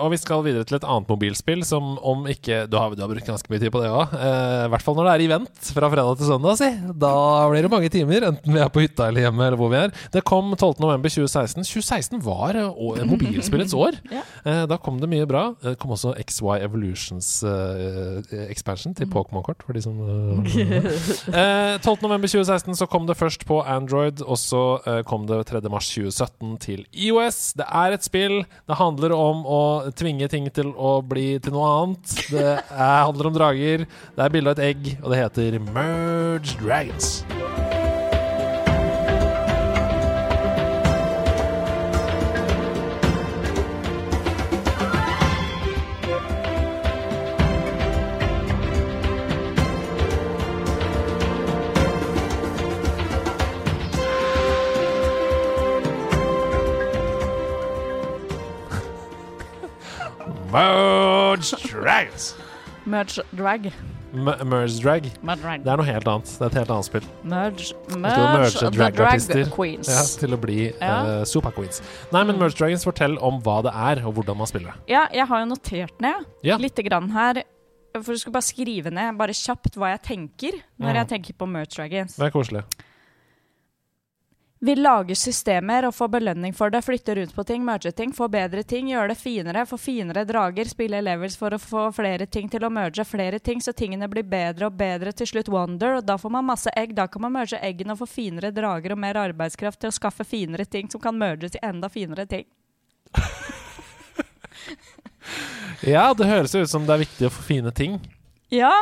og 0.00 0.08
vi 0.14 0.18
skal 0.20 0.44
videre 0.46 0.64
til 0.68 0.78
et 0.78 0.86
annet 0.88 1.10
mobilspill 1.10 1.64
som 1.66 1.94
om 2.00 2.24
ikke 2.30 2.62
Du 2.70 2.78
har, 2.80 2.94
du 2.96 3.02
har 3.02 3.10
brukt 3.10 3.26
ganske 3.28 3.50
mye 3.52 3.60
tid 3.60 3.72
på 3.74 3.82
det 3.82 3.90
òg. 3.92 4.14
I 4.14 4.70
hvert 4.72 4.84
fall 4.84 4.96
når 4.96 5.08
det 5.10 5.14
er 5.14 5.24
event 5.26 5.70
fra 5.76 5.90
fredag 5.92 6.18
til 6.20 6.30
søndag, 6.30 6.56
si. 6.60 6.70
Da 7.04 7.12
blir 7.50 7.66
det 7.66 7.72
mange 7.72 7.90
timer, 7.92 8.28
enten 8.30 8.54
vi 8.56 8.62
er 8.64 8.70
på 8.72 8.84
hytta 8.84 9.08
eller 9.10 9.26
hjemme 9.26 9.44
eller 9.48 9.60
hvor 9.60 9.70
vi 9.72 9.80
er. 9.82 9.92
Det 10.14 10.22
kom 10.26 10.54
12.11.2016. 10.56 11.66
2016 11.68 12.22
var 12.24 12.56
eh, 12.60 13.04
mobilspillets 13.12 13.76
år. 13.76 13.98
Ja. 14.12 14.22
Eh, 14.44 14.62
Da 14.70 14.78
kom 14.80 14.96
det 15.02 15.10
mye 15.12 15.26
bra. 15.28 15.44
Det 15.62 15.76
kom 15.82 15.92
også 15.94 16.14
XY 16.24 16.56
Evolutions 16.64 17.28
uh, 17.44 18.22
expansion 18.48 18.94
til 18.96 19.08
Pokémon-kort, 19.12 19.60
for 19.66 19.76
de 19.76 19.82
som 19.84 20.00
uh, 20.00 20.40
12.11.2016 21.84 22.74
så 22.80 22.88
kom 22.90 23.06
det 23.08 23.16
først 23.20 23.44
på 23.48 23.60
Android, 23.62 24.22
og 24.24 24.38
så 24.40 24.62
eh, 24.88 25.02
kom 25.06 25.26
det 25.28 25.42
3.3.2017 25.50 26.56
til 26.64 26.84
IOS. 26.92 27.33
Det 27.58 27.66
er 27.66 27.96
et 27.96 28.06
spill. 28.06 28.40
Det 28.68 28.78
handler 28.78 29.14
om 29.16 29.44
å 29.46 29.62
tvinge 29.96 30.28
ting 30.32 30.48
til 30.54 30.72
å 30.74 30.96
bli 31.04 31.34
til 31.42 31.56
noe 31.56 31.70
annet. 31.80 32.16
Det 32.30 32.46
er, 32.46 33.04
handler 33.04 33.30
om 33.30 33.36
drager. 33.36 33.86
Det 34.14 34.26
er 34.26 34.34
bilde 34.34 34.54
av 34.54 34.58
et 34.58 34.66
egg, 34.72 34.94
og 35.02 35.12
det 35.12 35.22
heter 35.22 35.60
Merge 35.70 36.58
Dragons. 36.62 37.14
Merge 60.54 61.56
Dragons. 61.66 62.34
Merge 62.86 63.22
drag. 63.36 63.64
M- 64.14 64.28
Merge 64.46 64.76
Drag. 64.84 65.02
Det 65.10 65.70
er 65.72 65.80
noe 65.80 65.86
helt 65.88 66.06
annet. 66.06 66.28
Det 66.30 66.44
er 66.44 66.52
et 66.52 66.58
helt 66.60 66.70
annet 66.70 66.86
spill. 66.86 67.06
Merge, 67.26 67.72
merge 67.98 68.68
dragartister. 68.76 69.40
drag 69.40 69.50
queens. 69.56 69.90
Ja, 69.90 70.04
til 70.20 70.36
å 70.36 70.38
bli 70.38 70.58
Ja. 70.78 70.92
uh, 71.02 71.24
Super 71.26 71.50
Queens. 71.56 71.80
Nei, 72.14 72.22
men 72.28 72.38
Merge 72.38 72.54
Dragons, 72.60 72.84
fortell 72.86 73.16
om 73.18 73.40
hva 73.42 73.56
det 73.66 73.72
er, 73.74 74.04
og 74.06 74.14
hvordan 74.14 74.38
man 74.38 74.46
spiller 74.46 74.70
det. 74.76 74.92
Ja, 74.94 75.08
jeg 75.12 75.26
har 75.26 75.42
jo 75.42 75.50
notert 75.56 76.00
ned 76.00 76.24
Ja. 76.44 76.56
lite 76.56 76.84
grann 76.86 77.10
her. 77.10 77.42
For 77.94 78.12
du 78.12 78.18
skulle 78.18 78.34
bare 78.38 78.42
skrive 78.46 78.90
ned 78.92 79.18
bare 79.18 79.34
kjapt 79.34 79.74
hva 79.78 79.90
jeg 79.96 80.02
tenker 80.02 80.52
når 80.78 80.90
Mhm. 80.92 80.94
jeg 80.94 81.08
tenker 81.08 81.34
på 81.34 81.48
Merge 81.50 81.74
Dragons. 81.74 82.14
Det 82.16 82.26
er 82.26 82.30
koselig. 82.30 82.62
Vi 84.64 84.74
lager 84.76 85.14
systemer 85.14 85.84
og 85.84 85.92
får 85.92 86.08
belønning 86.08 86.54
for 86.56 86.72
det. 86.72 86.80
Flytter 86.86 87.18
rundt 87.18 87.34
på 87.36 87.44
ting, 87.44 87.64
merger 87.66 87.92
ting, 87.92 88.12
får 88.16 88.28
bedre 88.32 88.62
ting, 88.64 88.86
gjør 88.88 89.10
det 89.12 89.16
finere, 89.20 89.66
får 89.68 89.80
finere 89.82 90.22
drager, 90.24 90.64
spiller 90.64 91.02
levels 91.04 91.36
for 91.36 91.52
å 91.52 91.58
få 91.60 91.82
flere 91.92 92.24
ting 92.24 92.48
til 92.48 92.64
å 92.64 92.70
merge 92.72 93.04
flere 93.04 93.42
ting, 93.44 93.60
så 93.60 93.74
tingene 93.76 94.08
blir 94.08 94.24
bedre 94.24 94.70
og 94.70 94.78
bedre. 94.78 95.12
Til 95.12 95.28
slutt 95.28 95.50
Wonder, 95.52 95.98
og 95.98 96.06
da 96.08 96.16
får 96.16 96.32
man 96.32 96.48
masse 96.48 96.72
egg. 96.80 96.94
Da 96.96 97.04
kan 97.12 97.26
man 97.26 97.34
merge 97.36 97.60
eggene 97.60 97.92
og 97.92 98.00
få 98.00 98.08
finere 98.08 98.54
drager 98.56 98.94
og 98.96 99.02
mer 99.04 99.20
arbeidskraft 99.20 99.82
til 99.84 99.92
å 99.92 99.98
skaffe 99.98 100.24
finere 100.24 100.64
ting 100.64 100.88
som 100.88 101.02
kan 101.02 101.18
merges 101.20 101.52
til 101.52 101.68
enda 101.68 101.92
finere 101.92 102.24
ting. 102.24 102.48
Ja, 105.84 106.14
det 106.16 106.24
høres 106.24 106.54
ut 106.54 106.70
som 106.70 106.86
det 106.88 106.94
er 106.94 107.02
viktig 107.02 107.26
å 107.28 107.32
få 107.32 107.42
fine 107.44 107.72
ting. 107.76 107.98
Ja, 108.52 108.72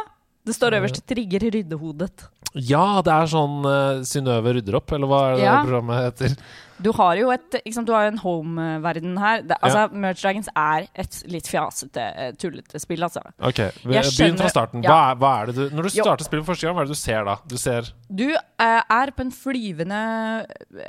Det 0.46 0.54
står 0.54 0.74
øverst 0.78 1.06
'trigger 1.06 1.50
ryddehodet'. 1.50 2.26
Ja, 2.54 3.00
det 3.00 3.12
er 3.12 3.30
sånn 3.32 3.62
uh, 3.64 4.02
Synnøve 4.04 4.52
rydder 4.58 4.74
opp, 4.76 4.92
eller 4.92 5.08
hva 5.08 5.20
er 5.30 5.36
det 5.38 5.44
Ja. 5.46 5.62
programmet 5.64 6.02
heter? 6.04 6.36
Du 6.82 6.90
har 6.92 7.14
jo 7.14 7.30
et, 7.30 7.54
liksom, 7.64 7.84
du 7.86 7.92
har 7.94 8.08
en 8.10 8.18
home-verden 8.18 9.16
her. 9.22 9.42
Det, 9.46 9.54
altså, 9.62 9.84
Merch 9.94 10.20
Dragons 10.24 10.48
er 10.58 10.88
et 10.98 11.18
litt 11.30 11.46
fjasete, 11.46 12.02
eh, 12.18 12.32
tullete 12.34 12.80
spill, 12.82 13.04
altså. 13.06 13.22
Ok, 13.38 13.60
Begynn 13.86 14.36
fra 14.40 14.48
starten. 14.50 14.82
ja. 14.82 14.90
Hva 14.90 15.12
er, 15.12 15.20
hva 15.20 15.30
er 15.42 15.46
det 15.46 15.54
du 15.54 15.76
Når 15.76 15.82
du 15.86 15.90
Jo. 15.96 16.02
starter 16.02 16.24
spillet 16.26 16.44
for 16.44 16.52
første 16.54 16.66
gang, 16.66 16.74
hva 16.74 16.82
er 16.82 16.90
det 16.90 16.96
du 16.96 16.98
ser 16.98 17.24
da? 17.24 17.36
Du 17.46 17.56
ser 17.56 17.92
Du 18.10 18.24
uh, 18.34 18.82
er 18.90 19.12
på 19.14 19.20
en 19.20 19.30
flyvende 19.30 20.00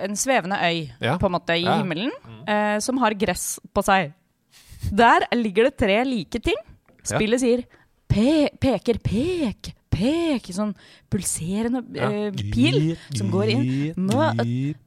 En 0.01 0.15
svevende 0.17 0.57
øy, 0.65 0.89
Ja. 0.99 1.17
på 1.21 1.27
en 1.29 1.31
måte, 1.37 1.53
i 1.53 1.61
Ja. 1.63 1.77
Mm. 1.77 1.83
himmelen, 1.83 2.11
eh, 2.47 2.79
som 2.79 2.97
har 2.97 3.13
gress 3.13 3.59
på 3.73 3.83
seg. 3.85 4.13
Der 4.91 5.27
ligger 5.31 5.65
det 5.69 5.77
tre 5.77 6.03
like 6.03 6.41
ting. 6.41 6.57
Spillet 7.03 7.39
sier 7.39 7.63
pe 8.09 8.49
peker, 8.59 8.97
pek, 9.03 9.73
pek. 9.93 10.49
Sånn 10.55 10.73
pulserende 11.13 11.83
eh, 11.95 12.27
pil 12.51 12.95
som 13.15 13.29
går 13.33 13.53
inn. 13.53 13.71
Må- 14.09 14.33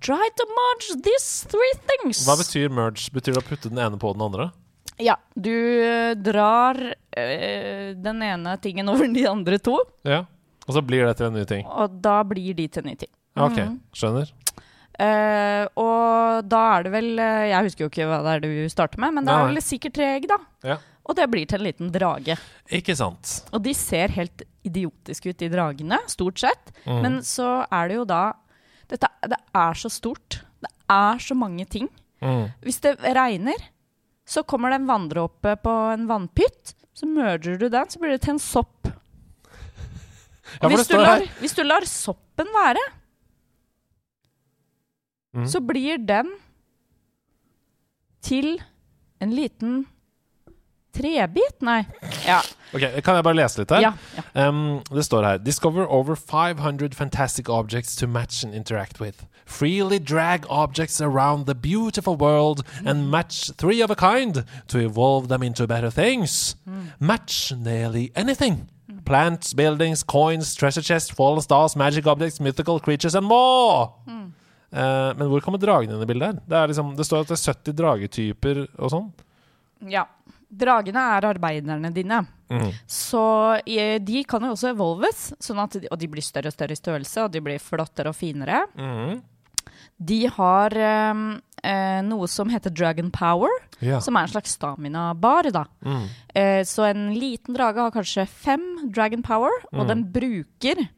Try 0.04 0.28
to 0.40 0.46
merge 0.58 0.98
these 1.06 1.46
three 1.50 1.72
things. 1.88 2.24
Hva 2.28 2.36
betyr 2.42 2.68
merge? 2.74 3.08
Betyr 3.14 3.38
det 3.38 3.42
å 3.44 3.48
putte 3.48 3.70
den 3.72 3.78
ene 3.86 3.98
på 4.02 4.12
den 4.16 4.26
andre? 4.26 4.50
Ja, 4.98 5.18
du 5.36 5.50
uh, 5.52 6.14
drar 6.16 6.78
eh, 7.12 7.90
den 8.00 8.22
ene 8.24 8.54
tingen 8.64 8.88
over 8.88 9.06
de 9.12 9.26
andre 9.28 9.58
to, 9.60 9.78
Ja. 10.08 10.22
Og 10.66 10.74
så 10.74 10.80
blir 10.82 11.04
det 11.06 11.18
til 11.20 11.28
en 11.28 11.36
ny 11.36 11.44
ting. 11.46 11.66
og 11.68 12.00
da 12.02 12.22
blir 12.26 12.54
de 12.58 12.64
til 12.66 12.82
en 12.82 12.88
ny 12.90 12.96
ting. 12.98 13.10
Ok, 13.36 13.58
Mhm. 13.60 13.76
skjønner. 13.94 14.32
Uh, 14.96 15.68
og 15.76 16.46
da 16.48 16.60
er 16.78 16.86
det 16.86 16.92
vel 16.94 17.08
Jeg 17.20 17.66
husker 17.66 17.84
jo 17.84 17.88
ikke 17.90 18.06
hva 18.08 18.22
det 18.24 18.32
er 18.32 18.40
du 18.46 18.68
starter 18.72 18.98
med, 19.02 19.12
men 19.18 19.26
det 19.28 19.34
er 19.36 19.46
vel 19.50 19.60
sikkert 19.60 19.92
tre 19.98 20.06
egg, 20.16 20.26
da. 20.30 20.38
Ja. 20.64 20.78
Og 21.06 21.14
det 21.14 21.26
blir 21.30 21.44
til 21.46 21.60
en 21.60 21.66
liten 21.68 21.92
drage. 21.92 22.34
Ikke 22.72 22.96
sant. 22.96 23.42
Og 23.52 23.60
de 23.62 23.74
ser 23.76 24.08
helt 24.16 24.42
idiotiske 24.66 25.30
ut, 25.32 25.38
de 25.40 25.48
dragene, 25.52 25.98
stort 26.10 26.38
sett. 26.42 26.72
Mm. 26.84 27.00
Men 27.02 27.18
så 27.26 27.64
er 27.72 27.88
det 27.88 27.96
jo 28.00 28.04
da 28.08 28.24
dette, 28.90 29.08
Det 29.26 29.38
er 29.54 29.74
så 29.74 29.90
stort. 29.90 30.40
Det 30.62 30.70
er 30.92 31.18
så 31.22 31.34
mange 31.34 31.64
ting. 31.66 31.88
Mm. 32.22 32.52
Hvis 32.62 32.80
det 32.84 32.96
regner, 33.02 33.58
så 34.26 34.42
kommer 34.46 34.70
det 34.70 34.80
en 34.82 34.88
vanndråpe 34.90 35.56
på 35.62 35.72
en 35.92 36.06
vannpytt. 36.10 36.74
Så 36.96 37.06
merger 37.06 37.58
du 37.60 37.68
den, 37.68 37.90
så 37.90 37.98
blir 38.00 38.14
det 38.14 38.22
til 38.24 38.36
en 38.36 38.42
sopp. 38.42 38.88
Ja, 40.62 40.68
hvis, 40.70 40.86
du 40.88 40.94
lar, 40.96 41.24
hvis 41.42 41.54
du 41.58 41.62
lar 41.66 41.84
soppen 41.90 42.46
være, 42.54 42.82
Mm. 45.36 45.44
så 45.52 45.60
blir 45.60 45.98
den 46.00 46.30
til 48.24 48.54
en 49.20 49.34
liten 49.36 49.82
trebit? 50.96 51.60
Nei. 51.60 51.82
Ja. 52.24 52.38
Ok, 52.76 52.84
Kan 53.06 53.16
jeg 53.18 53.24
bare 53.26 53.38
lese 53.38 53.58
litt 53.62 53.72
her? 53.74 53.80
ja, 53.86 53.92
ja. 54.16 54.48
Um, 54.48 54.82
det 54.92 55.04
står 55.06 55.24
her 55.26 55.38
Discover 55.42 55.86
over 55.88 56.14
500 56.16 56.94
fantastic 56.94 57.48
objects 57.48 57.96
to 57.96 58.06
match 58.06 58.44
and 58.44 58.54
interact 58.54 59.00
with. 59.00 59.24
Freely 59.46 59.98
drag 59.98 60.44
objects 60.50 61.00
around 61.00 61.46
the 61.46 61.54
beautiful 61.54 62.16
world 62.16 62.64
and 62.84 63.08
match 63.10 63.50
three 63.56 63.80
of 63.82 63.90
a 63.90 63.94
kind 63.94 64.44
to 64.68 64.78
evolve 64.78 65.28
them 65.28 65.42
into 65.42 65.66
better 65.66 65.90
things. 65.90 66.56
Match 66.98 67.52
nearly 67.56 68.10
anything. 68.16 68.68
Plants, 69.04 69.54
buildings, 69.54 70.02
coins, 70.02 70.54
treasure 70.56 70.82
chests, 70.82 71.10
fallen 71.14 71.40
stars, 71.40 71.76
magic 71.76 72.06
objects, 72.08 72.40
mythical 72.40 72.80
creatures 72.80 73.14
and 73.14 73.24
more! 73.26 73.92
Eh, 74.72 75.12
men 75.16 75.28
hvor 75.30 75.40
kommer 75.44 75.60
dragene 75.62 75.94
inn 75.94 76.02
i 76.02 76.08
bildet 76.10 76.26
her? 76.26 76.40
Det, 76.50 76.62
liksom, 76.72 76.88
det 76.98 77.06
står 77.06 77.22
at 77.22 77.30
det 77.30 77.36
er 77.38 77.44
70 77.54 77.76
dragetyper 77.78 78.64
og 78.82 78.90
sånn. 78.92 79.06
ja. 79.88 80.08
Dragene 80.50 81.02
er 81.16 81.26
arbeiderne 81.32 81.90
dine. 81.92 82.20
Mm. 82.48 82.68
Så 82.86 83.22
de 83.66 84.20
kan 84.24 84.44
jo 84.46 84.52
også 84.54 84.70
evolves, 84.70 85.32
sånn 85.42 85.58
de, 85.72 85.88
og 85.90 85.98
de 85.98 86.06
blir 86.08 86.22
større 86.22 86.52
og 86.52 86.54
større 86.54 86.76
i 86.76 86.78
størrelse, 86.78 87.24
og 87.24 87.32
de 87.34 87.40
blir 87.42 87.58
flottere 87.58 88.12
og 88.12 88.14
finere. 88.16 88.62
Mm. 88.78 89.22
De 89.98 90.20
har 90.28 90.76
um, 91.10 91.40
eh, 91.64 92.02
noe 92.06 92.28
som 92.28 92.48
heter 92.52 92.70
dragon 92.70 93.10
power, 93.10 93.50
Ja. 93.80 93.98
som 94.00 94.16
er 94.16 94.22
en 94.22 94.28
slags 94.28 94.54
stamina-bar. 94.56 95.50
Mm. 95.84 96.04
Eh, 96.34 96.62
så 96.64 96.86
en 96.90 97.14
liten 97.18 97.54
drage 97.56 97.80
har 97.82 97.90
kanskje 97.90 98.28
fem 98.28 98.90
dragon 98.92 99.22
power, 99.22 99.50
og 99.72 99.86
Mm. 99.86 99.88
den 99.88 100.04
bruker 100.12 100.88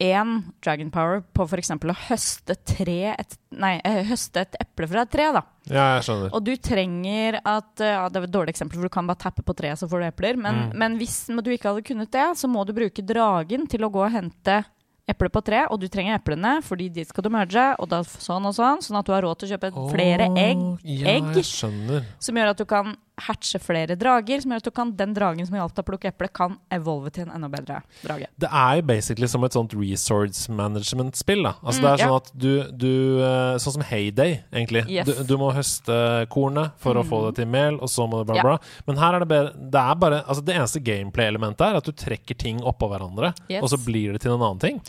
én 0.00 0.52
dragon 0.62 0.90
power 0.90 1.22
på 1.34 1.44
f.eks. 1.48 1.70
å 1.70 1.94
høste, 2.08 2.56
tre 2.64 3.14
et, 3.18 3.36
nei, 3.52 3.80
eh, 3.84 4.02
høste 4.04 4.40
et 4.40 4.56
eple 4.60 4.86
fra 4.88 5.02
et 5.02 5.10
tre. 5.10 5.32
da. 5.32 5.42
Ja, 5.70 5.84
jeg 5.96 6.04
skjønner. 6.08 6.32
Og 6.34 6.44
du 6.44 6.52
trenger 6.56 7.38
at 7.44 7.80
eh, 7.80 7.94
ja, 7.94 8.08
Det 8.10 8.20
er 8.20 8.26
et 8.28 8.34
dårlig 8.34 8.54
eksempel, 8.54 8.76
for 8.80 8.88
du 8.90 8.94
kan 8.98 9.06
bare 9.06 9.22
tappe 9.22 9.42
på 9.46 9.54
treet, 9.56 9.78
så 9.80 9.88
får 9.90 10.02
du 10.02 10.08
epler. 10.10 10.36
Men, 10.36 10.60
Mm. 10.70 10.76
men 10.78 10.98
hvis 10.98 11.26
du 11.30 11.50
ikke 11.54 11.70
hadde 11.70 11.86
kunnet 11.86 12.10
det, 12.10 12.26
så 12.36 12.48
må 12.50 12.66
du 12.66 12.72
bruke 12.76 13.02
dragen 13.06 13.66
til 13.70 13.80
å 13.86 13.90
gå 13.92 14.02
og 14.04 14.12
hente 14.12 14.64
epler 15.10 15.30
på 15.34 15.40
tre, 15.42 15.64
og 15.70 15.80
du 15.80 15.88
trenger 15.90 16.18
eplene, 16.20 16.60
fordi 16.62 16.88
de 16.92 17.04
skal 17.04 17.24
du 17.24 17.30
merge, 17.34 17.74
og 17.82 17.88
da 17.90 18.02
sånn 18.06 18.44
og 18.46 18.54
sånn, 18.54 18.78
sånn 18.84 18.98
at 19.00 19.06
du 19.08 19.12
har 19.12 19.22
råd 19.26 19.40
til 19.40 19.48
å 19.48 19.52
kjøpe 19.56 19.90
flere 19.90 20.28
egg, 20.38 20.60
ja, 20.86 21.16
egg. 21.16 21.32
skjønner. 21.42 22.04
som 22.20 22.36
gjør 22.38 22.50
at 22.52 22.58
du 22.58 22.64
kan 22.64 22.94
hatche 23.26 23.58
flere 23.60 23.96
drager, 23.96 24.40
som 24.42 24.50
gjør 24.52 24.56
at 24.56 24.64
du 24.64 24.70
kan, 24.70 24.92
den 24.96 25.14
dragen 25.14 25.46
som 25.46 25.54
hjalp 25.56 25.74
deg 25.74 25.84
å 25.84 25.88
plukke 25.90 26.08
eple, 26.12 26.28
kan 26.32 26.56
evolve 26.70 27.10
til 27.12 27.24
en 27.28 27.34
enda 27.36 27.48
bedre 27.48 27.82
drage. 28.02 28.26
Det 28.38 28.48
er 28.50 28.76
jo 28.80 28.82
basically 28.82 29.26
som 29.28 29.44
et 29.44 29.52
sånt 29.52 29.72
resource 29.74 30.48
management-spill. 30.48 31.42
da 31.44 31.54
Altså 31.64 31.80
Mm, 31.80 31.82
Det 31.82 31.90
er 31.90 31.98
ja. 31.98 32.06
sånn 32.08 32.16
at 32.16 32.30
du, 32.36 32.72
du 32.72 33.22
eh, 33.22 33.56
Sånn 33.60 33.72
som 33.72 33.82
Heyday, 33.82 34.42
egentlig. 34.52 34.84
Yes. 34.88 35.06
Du, 35.06 35.12
du 35.24 35.36
må 35.38 35.52
høste 35.52 36.26
kornet 36.30 36.72
for 36.78 36.94
å 36.94 37.04
få 37.04 37.20
Mm. 37.20 37.26
det 37.26 37.34
til 37.36 37.46
mel, 37.46 37.74
og 37.80 37.88
så 37.88 38.08
må 38.08 38.20
du 38.20 38.24
bla, 38.32 38.36
Ja. 38.36 38.42
bla. 38.42 38.58
Men 38.86 38.96
her 38.96 39.14
er 39.14 39.18
det 39.20 39.28
bare 39.28 39.52
Det 39.54 39.80
er 39.80 39.94
bare 39.94 40.24
Altså 40.26 40.44
det 40.44 40.54
eneste 40.56 40.80
gameplay-elementet 40.82 41.60
er 41.60 41.76
at 41.76 41.84
du 41.84 41.92
trekker 41.92 42.36
ting 42.36 42.60
oppå 42.60 42.88
hverandre, 42.90 43.34
Yes. 43.48 43.62
og 43.62 43.68
så 43.70 43.76
blir 43.84 44.12
det 44.12 44.20
til 44.22 44.32
en 44.32 44.40
annen 44.40 44.58
ting. 44.60 44.80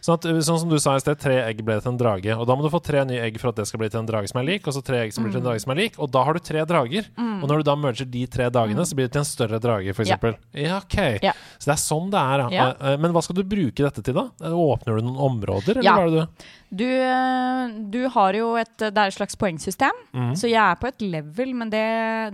Sånn, 0.00 0.14
at, 0.14 0.22
sånn 0.22 0.58
som 0.60 0.68
du 0.68 0.78
sa 0.78 0.94
i 0.96 1.00
sted, 1.00 1.18
tre 1.18 1.42
egg 1.42 1.64
ble 1.64 1.80
til 1.80 1.92
en 1.92 1.98
drage. 1.98 2.36
Og 2.38 2.46
da 2.46 2.54
må 2.54 2.62
du 2.62 2.68
få 2.70 2.82
tre 2.82 3.04
nye 3.04 3.20
egg 3.20 3.38
for 3.40 3.48
at 3.48 3.56
det 3.56 3.66
skal 3.66 3.78
bli 3.78 3.88
til 3.88 4.00
en 4.00 4.06
drage 4.06 4.28
som 4.28 4.40
er 4.40 4.44
lik, 4.44 4.66
og 4.66 4.74
så 4.74 4.82
tre 4.84 4.98
egg 5.06 5.12
som 5.12 5.24
blir 5.24 5.32
til 5.32 5.40
en 5.40 5.44
Mm. 5.46 5.50
drage 5.50 5.60
som 5.62 5.72
er 5.72 5.76
lik, 5.76 5.98
og 5.98 6.10
da 6.10 6.22
har 6.24 6.32
du 6.34 6.38
tre 6.40 6.64
drager. 6.64 7.04
Og 7.18 7.48
når 7.48 7.56
du 7.58 7.62
da 7.64 7.74
merger 7.80 8.04
de 8.10 8.26
tre 8.26 8.48
dagene, 8.50 8.84
så 8.86 8.94
blir 8.98 9.06
det 9.08 9.12
til 9.16 9.22
en 9.24 9.28
større 9.30 9.58
drage, 9.60 9.94
Mm. 9.94 10.06
Ja. 10.08 10.16
Ja, 10.54 10.76
ok. 10.78 10.96
Ja. 11.22 11.32
Så 11.58 11.70
det 11.70 11.74
er 11.76 11.82
sånn 11.82 12.10
det 12.10 12.18
er. 12.20 12.38
Ja. 12.38 12.48
Ja. 12.50 12.92
Eh, 12.92 12.96
Men 12.98 13.12
hva 13.12 13.22
skal 13.22 13.36
du 13.36 13.44
bruke 13.44 13.82
dette 13.84 14.02
til, 14.02 14.14
da? 14.14 14.28
Eh, 14.42 14.50
Åpner 14.52 14.98
du 14.98 15.02
noen 15.06 15.18
områder, 15.18 15.78
eller 15.78 15.82
Ja. 15.84 15.96
hva 15.96 16.06
er 16.06 16.10
det 16.10 16.26
du 16.26 16.44
Du, 16.70 16.84
eh, 16.84 17.68
du 17.88 18.02
har 18.12 18.36
jo 18.36 18.50
et 18.60 18.72
Det 18.76 18.92
er 18.92 19.08
et 19.08 19.16
slags 19.16 19.36
poengsystem, 19.40 20.02
mm. 20.12 20.32
så 20.36 20.50
jeg 20.50 20.60
er 20.60 20.76
på 20.76 20.90
et 20.90 21.04
level, 21.04 21.54
men 21.56 21.70
det, 21.72 21.84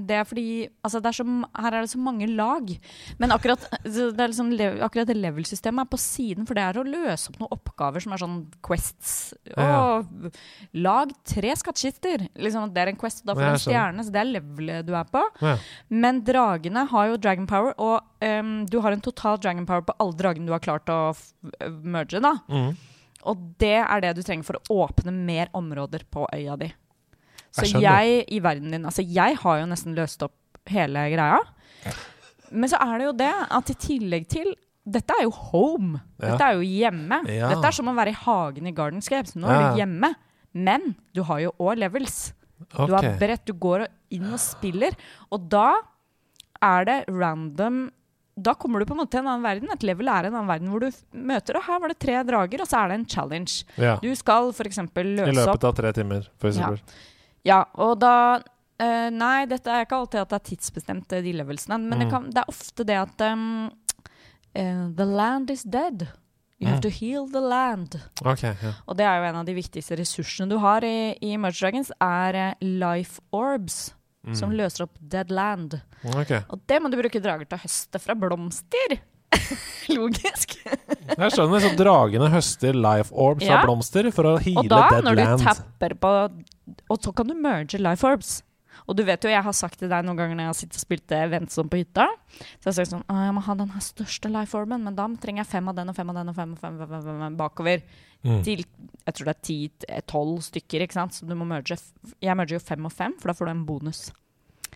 det 0.09 0.17
er 0.19 0.27
fordi 0.27 0.47
altså 0.83 1.01
det 1.03 1.11
er 1.13 1.19
så, 1.21 1.27
Her 1.55 1.71
er 1.71 1.85
det 1.85 1.93
så 1.93 2.01
mange 2.03 2.27
lag. 2.27 2.73
Men 3.23 3.35
akkurat, 3.35 3.63
det 3.85 4.29
liksom, 4.33 4.51
akkurat 4.83 5.11
det 5.11 5.19
level-systemet 5.21 5.85
er 5.85 5.91
på 5.93 6.01
siden, 6.03 6.49
for 6.49 6.59
det 6.59 6.65
er 6.67 6.81
å 6.81 6.87
løse 6.87 7.31
opp 7.31 7.39
noen 7.43 7.55
oppgaver 7.55 8.03
som 8.05 8.15
er 8.17 8.23
sånn 8.25 8.39
quests. 8.65 9.13
Ja. 9.55 9.69
Og 9.69 10.33
lag 10.75 11.13
tre 11.29 11.55
skattkister. 11.61 12.27
Liksom, 12.35 12.73
det 12.75 12.83
er 12.83 12.93
en 12.93 12.99
quest, 13.01 13.23
da 13.27 13.37
får 13.37 13.45
Ja, 13.45 13.53
du 13.53 13.59
en 13.59 13.65
stjerne, 13.67 14.07
så 14.07 14.15
det 14.15 14.23
er 14.23 14.33
levelet 14.33 14.89
du 14.89 14.95
er 14.99 15.07
på. 15.11 15.23
Ja. 15.45 15.55
Men 15.95 16.25
dragene 16.27 16.87
har 16.91 17.13
jo 17.13 17.21
dragon 17.21 17.47
power, 17.51 17.77
og 17.79 18.03
um, 18.25 18.57
du 18.67 18.81
har 18.83 18.97
en 18.97 19.05
total 19.05 19.39
dragon 19.39 19.69
power 19.69 19.87
på 19.87 19.95
alle 20.03 20.19
dragene 20.19 20.51
du 20.51 20.57
har 20.57 20.65
klart 20.65 20.91
å 20.91 21.15
merge. 21.85 22.19
da. 22.19 22.35
Mhm. 22.49 22.75
Og 23.31 23.41
det 23.63 23.77
er 23.81 24.03
det 24.05 24.15
du 24.19 24.23
trenger 24.25 24.47
for 24.47 24.59
å 24.59 24.81
åpne 24.85 25.15
mer 25.15 25.53
områder 25.57 26.05
på 26.13 26.27
øya 26.35 26.57
di. 26.61 26.71
Så 27.55 27.69
Jeg 27.71 27.83
jeg, 27.85 28.25
i 28.35 28.41
verden 28.43 28.73
din 28.75 28.85
Altså, 28.85 29.05
jeg 29.07 29.37
har 29.39 29.61
jo 29.61 29.67
nesten 29.71 29.95
løst 29.95 30.23
opp 30.27 30.35
hele 30.71 31.07
greia. 31.13 31.39
Men 32.51 32.71
så 32.71 32.81
er 32.83 32.99
det 32.99 33.07
jo 33.07 33.17
det 33.19 33.33
at 33.59 33.71
i 33.71 33.77
tillegg 33.89 34.29
til 34.31 34.55
Dette 34.85 35.15
er 35.17 35.25
jo 35.25 35.31
home. 35.33 35.97
Ja. 36.21 36.35
Dette 36.35 36.45
er 36.45 36.59
jo 36.59 36.65
hjemme. 36.69 37.23
Ja. 37.33 37.49
Dette 37.55 37.71
er 37.71 37.73
som 37.73 37.89
å 37.89 37.95
være 37.97 38.13
i 38.13 38.19
hagen 38.21 38.67
i 38.69 38.73
Gardenscapes. 38.77 39.33
Nå 39.41 39.49
er 39.49 39.63
du 39.71 39.79
hjemme. 39.81 40.11
Men 40.53 40.91
du 41.17 41.23
har 41.25 41.41
jo 41.41 41.55
òg 41.57 41.79
levels. 41.81 42.35
Du 42.69 42.93
har 42.93 43.07
bredt, 43.17 43.47
du 43.49 43.55
går 43.57 43.87
inn 44.13 44.29
og 44.29 44.43
spiller. 44.43 44.93
Og 45.33 45.49
da 45.49 45.71
er 46.61 46.85
det 46.89 46.99
random 47.09 47.87
Da 48.37 48.55
kommer 48.59 48.81
du 48.81 48.85
på 48.89 48.95
en 48.97 48.99
måte 48.99 49.11
til 49.15 49.21
en 49.23 49.29
annen 49.31 49.45
verden. 49.47 49.71
Et 49.71 49.83
level 49.87 50.09
er 50.11 50.27
en 50.27 50.35
annen 50.35 50.49
verden 50.51 50.69
hvor 50.73 50.81
du 50.83 50.89
møter 51.15 51.55
Og 51.61 51.63
her 51.69 51.79
var 51.81 51.89
det 51.93 51.99
tre 52.03 52.17
drager, 52.27 52.61
og 52.65 52.67
så 52.67 52.81
er 52.83 52.89
det 52.89 52.97
en 52.99 53.07
challenge. 53.07 53.65
Ja. 53.79 53.93
Du 54.03 54.09
skal 54.19 54.49
f.eks. 54.51 54.79
Løse 54.79 55.23
opp 55.23 55.31
I 55.31 55.37
løpet 55.39 55.65
av 55.71 55.77
tre 55.79 55.93
timer, 55.93 56.27
for 56.43 56.51
eksempel. 56.51 56.81
Ja, 57.47 57.61
og 57.79 57.99
da 58.03 58.15
eh, 58.81 59.11
Nei, 59.15 59.47
dette 59.47 59.71
er 59.71 59.85
ikke 59.87 60.01
alltid 60.03 60.21
at 60.25 60.33
det 60.35 60.41
er 60.41 60.49
tidsbestemt, 60.51 61.13
eh, 61.15 61.23
de 61.23 61.33
levelsene. 61.39 61.79
Men 61.79 61.99
det, 62.03 62.07
Mm. 62.09 62.11
kan, 62.11 62.29
det 62.35 62.43
er 62.43 62.51
ofte 62.51 62.85
det 62.85 62.97
at 62.99 63.21
um, 63.31 63.71
uh, 64.57 64.91
The 64.97 65.05
land 65.07 65.51
is 65.51 65.63
dead. 65.63 66.09
You 66.61 66.69
have 66.69 66.79
Mm. 66.79 66.83
to 66.83 66.89
heal 66.91 67.27
the 67.29 67.41
land. 67.41 68.01
Okay, 68.25 68.55
ja. 68.63 68.73
Og 68.89 68.97
det 68.97 69.05
er 69.07 69.19
jo 69.19 69.25
en 69.29 69.37
av 69.37 69.45
de 69.47 69.55
viktigste 69.55 69.97
ressursene 69.99 70.49
du 70.49 70.59
har 70.59 70.83
i, 70.83 71.15
i 71.21 71.37
Merge 71.37 71.61
Dragons, 71.61 71.91
er 72.01 72.55
life 72.63 73.21
orbs. 73.33 73.93
Mm. 74.25 74.37
Som 74.39 74.55
løser 74.57 74.87
opp 74.87 74.95
dead 75.01 75.31
land. 75.35 75.75
Ok. 76.15 76.31
Og 76.49 76.63
det 76.69 76.79
må 76.81 76.89
du 76.89 76.97
bruke 76.97 77.21
drager 77.21 77.45
til 77.49 77.59
å 77.59 77.65
høste 77.65 78.01
fra 78.01 78.17
blomster. 78.17 78.97
Logisk. 79.97 80.55
Jeg 80.65 81.35
skjønner. 81.35 81.61
Så 81.61 81.73
dragene 81.77 82.31
høster 82.33 82.77
life 82.79 83.13
orbs 83.13 83.45
Ja. 83.45 83.61
blomster 83.67 84.09
for 84.15 84.31
å 84.31 84.35
Og 84.39 84.69
da, 84.71 84.87
når 85.05 85.19
du 85.21 85.45
tapper 85.45 85.97
på 86.01 86.13
Og 86.89 86.99
så 87.03 87.13
kan 87.15 87.29
du 87.29 87.35
merge 87.37 87.81
life 87.83 88.07
orbs. 88.07 88.39
Og 88.85 88.97
du 88.99 89.05
vet 89.07 89.25
jo, 89.25 89.33
jeg 89.33 89.45
har 89.47 89.57
sagt 89.57 89.79
til 89.81 89.89
deg 89.89 90.05
noen 90.05 90.19
ganger 90.19 90.37
når 90.37 90.45
jeg 90.45 90.53
har 90.53 90.59
sittet 90.59 90.79
og 90.79 90.85
spilt 90.85 91.15
Ventsom 91.33 91.71
på 91.73 91.79
hytta 91.81 92.05
Så 92.37 92.67
jeg 92.67 92.71
har 92.71 92.77
sagt 92.81 92.91
sånn 92.91 93.05
jeg 93.09 93.37
må 93.37 93.45
ha 93.47 93.57
den 93.57 93.73
her 93.73 93.85
største 93.85 94.33
lifeformen, 94.33 94.85
men 94.85 94.99
da 94.99 95.07
trenger 95.23 95.45
jeg 95.45 95.53
fem 95.55 95.71
av 95.73 95.79
den 95.79 95.93
og 95.93 95.97
fem 95.97 96.13
av 96.13 96.19
den 96.21 96.33
og 96.33 96.37
fem 96.37 96.53
og 96.53 96.61
fem, 96.61 96.77
fem, 96.83 96.91
fem, 96.91 97.07
fem, 97.07 97.23
fem 97.25 97.39
bakover. 97.39 97.85
Mm. 98.25 98.39
Til 98.45 98.65
jeg 98.65 99.17
tror 99.17 99.29
det 99.29 99.35
er 99.35 99.43
ti-tolv 99.49 100.39
stykker, 100.47 100.85
ikke 100.85 100.97
sant. 100.97 101.17
Så 101.17 101.29
du 101.29 101.35
må 101.37 101.49
merge 101.49 101.77
Jeg 102.23 102.37
merger 102.37 102.59
jo 102.59 102.65
fem 102.65 102.89
og 102.89 102.93
fem, 102.93 103.17
for 103.21 103.31
da 103.31 103.37
får 103.37 103.51
du 103.51 103.55
en 103.55 103.67
bonus. 103.69 104.07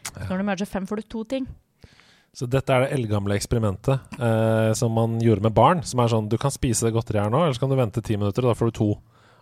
Så 0.08 0.28
når 0.28 0.42
du 0.42 0.48
merger 0.50 0.68
fem, 0.68 0.86
får 0.88 1.00
du 1.00 1.08
to 1.08 1.24
ting. 1.28 1.48
Så 2.36 2.46
dette 2.46 2.70
er 2.70 2.84
det 2.84 2.90
eldgamle 2.94 3.34
eksperimentet 3.38 4.18
eh, 4.20 4.72
som 4.76 4.92
man 4.94 5.16
gjorde 5.22 5.46
med 5.48 5.56
barn. 5.56 5.80
Som 5.88 6.02
er 6.02 6.12
sånn 6.12 6.28
Du 6.30 6.36
kan 6.40 6.52
spise 6.54 6.86
det 6.86 6.94
godteriet 6.96 7.24
her 7.24 7.32
nå, 7.32 7.40
eller 7.44 7.56
så 7.56 7.64
kan 7.64 7.72
du 7.72 7.78
vente 7.80 8.04
ti 8.04 8.18
minutter, 8.20 8.44
og 8.44 8.52
da 8.52 8.58
får 8.58 8.70
du 8.70 8.78
to. 8.78 8.90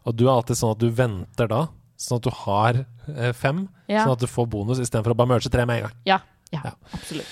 Og 0.07 0.15
du 0.15 0.27
er 0.29 0.37
alltid 0.37 0.61
sånn 0.61 0.77
at 0.77 0.83
du 0.83 0.89
venter 0.95 1.51
da, 1.51 1.67
sånn 1.97 2.19
at 2.21 2.23
du 2.27 2.31
har 2.31 2.79
eh, 3.17 3.33
fem. 3.33 3.69
Ja, 3.89 4.05
Sånn 4.05 4.13
at 4.17 4.21
du 4.21 4.27
får 4.27 4.49
bonus 4.51 4.79
istedenfor 4.83 5.13
å 5.15 5.17
bare 5.17 5.29
merge 5.35 5.51
tre 5.53 5.65
med 5.67 5.77
en 5.83 5.83
gang. 5.89 5.93
ja, 6.07 6.19
ja, 6.53 6.61
Ja. 6.65 6.73
absolutt. 6.93 7.27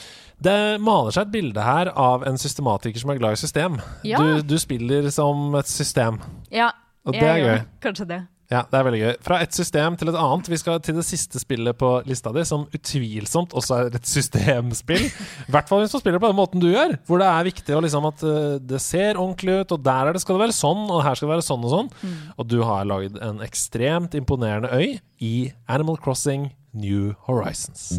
Det 0.45 0.81
maler 0.83 1.11
seg 1.15 1.29
et 1.29 1.33
bilde 1.33 1.63
her 1.63 1.89
av 1.95 2.25
en 2.27 2.37
systematiker 2.37 2.99
som 3.01 3.11
er 3.11 3.19
glad 3.21 3.33
i 3.33 3.37
system. 3.41 3.77
Ja. 4.05 4.19
Du, 4.19 4.43
du 4.43 4.59
spiller 4.59 5.07
som 5.15 5.55
et 5.55 5.67
system, 5.71 6.19
Ja, 6.51 6.73
og 7.07 7.13
det 7.15 7.23
er 7.23 7.39
gøy. 7.39 7.61
Kanskje 7.81 8.07
det. 8.09 8.21
Ja, 8.55 8.61
det 8.71 8.79
er 8.79 8.87
veldig 8.87 9.01
gøy. 9.01 9.13
Fra 9.27 9.41
et 9.43 9.57
system 9.57 9.97
til 9.99 10.11
et 10.13 10.19
annet. 10.19 10.49
Vi 10.53 10.59
skal 10.61 10.79
til 10.85 10.99
det 11.01 11.07
siste 11.09 11.41
spillet 11.43 11.75
på 11.81 11.91
lista 12.07 12.31
di, 12.35 12.45
som 12.47 12.67
utvilsomt 12.77 13.55
også 13.57 13.79
er 13.81 13.99
et 13.99 14.11
systemspill. 14.15 15.09
I 15.09 15.55
hvert 15.55 15.71
fall 15.71 15.83
hvis 15.83 15.95
du 15.95 15.99
spiller 15.99 16.23
på 16.23 16.31
den 16.31 16.39
måten 16.39 16.63
du 16.63 16.69
gjør, 16.71 16.97
hvor 17.09 17.23
det 17.23 17.31
er 17.31 17.49
viktig 17.51 17.81
liksom 17.85 18.07
at 18.13 18.23
eh, 18.29 18.57
det 18.63 18.83
ser 18.85 19.19
ordentlig 19.19 19.61
ut, 19.65 19.75
og 19.75 19.85
der 19.85 20.11
er 20.11 20.15
det, 20.17 20.23
skal 20.23 20.39
det 20.39 20.47
være 20.47 20.59
sånn, 20.61 20.85
og 20.87 21.03
her 21.07 21.19
skal 21.19 21.29
det 21.29 21.35
være 21.35 21.49
sånn 21.49 21.67
og 21.67 21.75
sånn. 21.75 21.93
Og 22.39 22.51
du 22.51 22.61
har 22.63 22.87
lagd 22.89 23.19
en 23.25 23.43
ekstremt 23.45 24.15
imponerende 24.19 24.71
øy 24.71 25.01
i 25.25 25.35
Animal 25.67 25.99
Crossing 25.99 26.53
New 26.75 27.13
Horizons. 27.27 27.95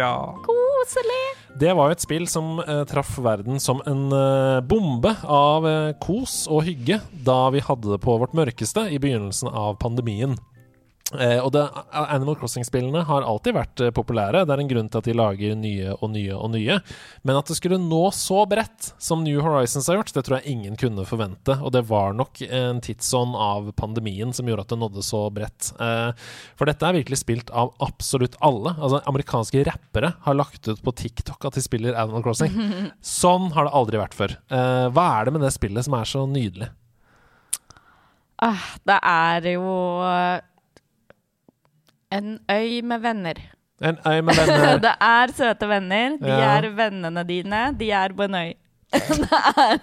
Ja, 0.00 0.34
koselig! 0.46 1.24
Det 1.60 1.74
var 1.76 1.90
jo 1.90 1.96
et 1.98 2.00
spill 2.00 2.24
som 2.30 2.54
eh, 2.62 2.84
traff 2.88 3.18
verden 3.20 3.60
som 3.60 3.82
en 3.90 4.06
eh, 4.16 4.60
bombe 4.64 5.12
av 5.28 5.66
eh, 5.68 5.90
kos 6.00 6.46
og 6.48 6.62
hygge 6.64 7.02
da 7.26 7.50
vi 7.52 7.60
hadde 7.66 7.90
det 7.90 7.98
på 8.00 8.14
vårt 8.22 8.32
mørkeste 8.38 8.86
i 8.88 9.00
begynnelsen 9.02 9.50
av 9.52 9.76
pandemien. 9.82 10.38
Eh, 11.18 11.40
og 11.42 11.50
det, 11.54 11.64
Animal 11.90 12.36
Crossing-spillene 12.38 13.02
har 13.08 13.26
alltid 13.26 13.56
vært 13.56 13.82
eh, 13.82 13.92
populære. 13.94 14.44
Det 14.46 14.54
er 14.54 14.62
en 14.62 14.70
grunn 14.70 14.90
til 14.92 15.00
at 15.00 15.08
de 15.08 15.14
lager 15.18 15.56
nye 15.58 15.94
og 15.96 16.12
nye 16.12 16.36
og 16.36 16.52
nye. 16.54 16.76
Men 17.26 17.38
at 17.40 17.50
det 17.50 17.56
skulle 17.58 17.80
nå 17.82 18.02
så 18.14 18.44
bredt 18.50 18.92
som 19.02 19.24
New 19.26 19.42
Horizons 19.42 19.88
har 19.90 19.98
gjort, 19.98 20.12
det 20.14 20.24
tror 20.26 20.38
jeg 20.38 20.54
ingen 20.54 20.78
kunne 20.80 21.06
forvente. 21.08 21.56
Og 21.58 21.74
det 21.74 21.82
var 21.90 22.14
nok 22.16 22.42
en 22.46 22.82
tidsånd 22.84 23.34
av 23.34 23.72
pandemien 23.78 24.34
som 24.36 24.48
gjorde 24.48 24.68
at 24.68 24.74
det 24.74 24.80
nådde 24.84 25.06
så 25.06 25.24
bredt. 25.34 25.72
Eh, 25.82 26.10
for 26.58 26.70
dette 26.70 26.86
er 26.86 27.00
virkelig 27.00 27.22
spilt 27.24 27.50
av 27.50 27.74
absolutt 27.82 28.38
alle. 28.46 28.76
Altså 28.78 29.02
Amerikanske 29.10 29.64
rappere 29.66 30.14
har 30.26 30.38
lagt 30.38 30.68
ut 30.70 30.82
på 30.84 30.94
TikTok 31.02 31.48
at 31.48 31.58
de 31.58 31.64
spiller 31.64 31.98
Animal 31.98 32.22
Crossing. 32.26 32.54
Sånn 33.20 33.50
har 33.56 33.66
det 33.66 33.74
aldri 33.80 33.98
vært 34.02 34.18
før. 34.18 34.38
Eh, 34.52 34.86
hva 34.94 35.08
er 35.16 35.26
det 35.26 35.34
med 35.34 35.46
det 35.46 35.54
spillet 35.56 35.88
som 35.88 35.98
er 35.98 36.06
så 36.06 36.22
nydelig? 36.30 36.70
Ah, 38.40 38.70
det 38.88 38.96
er 39.04 39.46
jo 39.52 39.72
en 42.10 42.38
øy 42.50 42.80
med 42.82 43.00
venner. 43.04 43.38
En 43.80 43.96
øy 44.06 44.20
med 44.22 44.34
venner. 44.36 44.78
det 44.86 44.94
er 45.00 45.32
søte 45.36 45.68
venner. 45.70 46.18
De 46.20 46.28
Ja. 46.28 46.56
er 46.58 46.68
vennene 46.76 47.24
dine. 47.28 47.60
De 47.78 47.90
er 47.90 48.12
på 48.16 48.26
en 48.28 48.34
øy. 48.34 48.50
det 48.90 49.28
er 49.30 49.78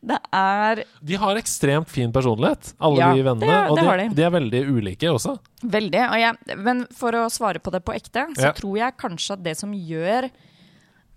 Det 0.00 0.16
er 0.32 0.80
De 1.04 1.16
har 1.20 1.36
ekstremt 1.36 1.90
fin 1.92 2.10
personlighet, 2.12 2.70
alle 2.80 2.96
Ja, 3.02 3.10
de 3.14 3.22
vennene. 3.26 3.44
det- 3.50 3.70
og 3.70 3.76
det 3.76 3.84
de, 3.84 4.08
de. 4.08 4.14
de 4.16 4.22
er 4.24 4.30
veldig 4.30 4.62
ulike 4.72 5.10
også. 5.12 5.34
veldig. 5.62 6.00
Og 6.10 6.18
jeg, 6.22 6.56
men 6.56 6.86
for 6.90 7.12
å 7.12 7.26
svare 7.30 7.60
på 7.60 7.70
det 7.70 7.84
på 7.84 7.92
ekte, 7.94 8.24
så 8.34 8.46
Ja. 8.48 8.52
tror 8.52 8.78
jeg 8.78 8.96
kanskje 8.96 9.32
at 9.36 9.42
det 9.44 9.56
som 9.58 9.72
gjør 9.72 10.30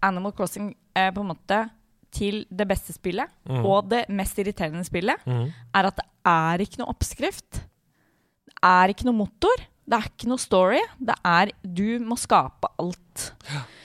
Animal 0.04 0.32
Crossing 0.34 0.76
eh, 0.96 1.10
på 1.12 1.22
en 1.22 1.32
måte 1.34 1.70
til 2.12 2.46
det 2.52 2.68
beste 2.68 2.94
spillet, 2.94 3.28
mm. 3.48 3.66
og 3.66 3.90
det 3.90 4.06
mest 4.10 4.38
irriterende 4.38 4.84
spillet, 4.86 5.18
mm. 5.26 5.54
er 5.76 5.86
at 5.86 5.96
det 5.96 6.06
er 6.26 6.58
ikke 6.60 6.80
noe 6.80 6.92
oppskrift. 6.94 7.52
Det 8.48 8.58
er 8.64 8.90
ikke 8.90 9.06
noe 9.06 9.14
motor. 9.26 9.56
Det 9.88 9.96
er 9.96 10.08
ikke 10.10 10.28
noe 10.28 10.42
story. 10.44 10.80
Det 11.00 11.16
er 11.24 11.52
Du 11.64 12.00
må 12.04 12.18
skape 12.20 12.68
alt. 12.82 13.30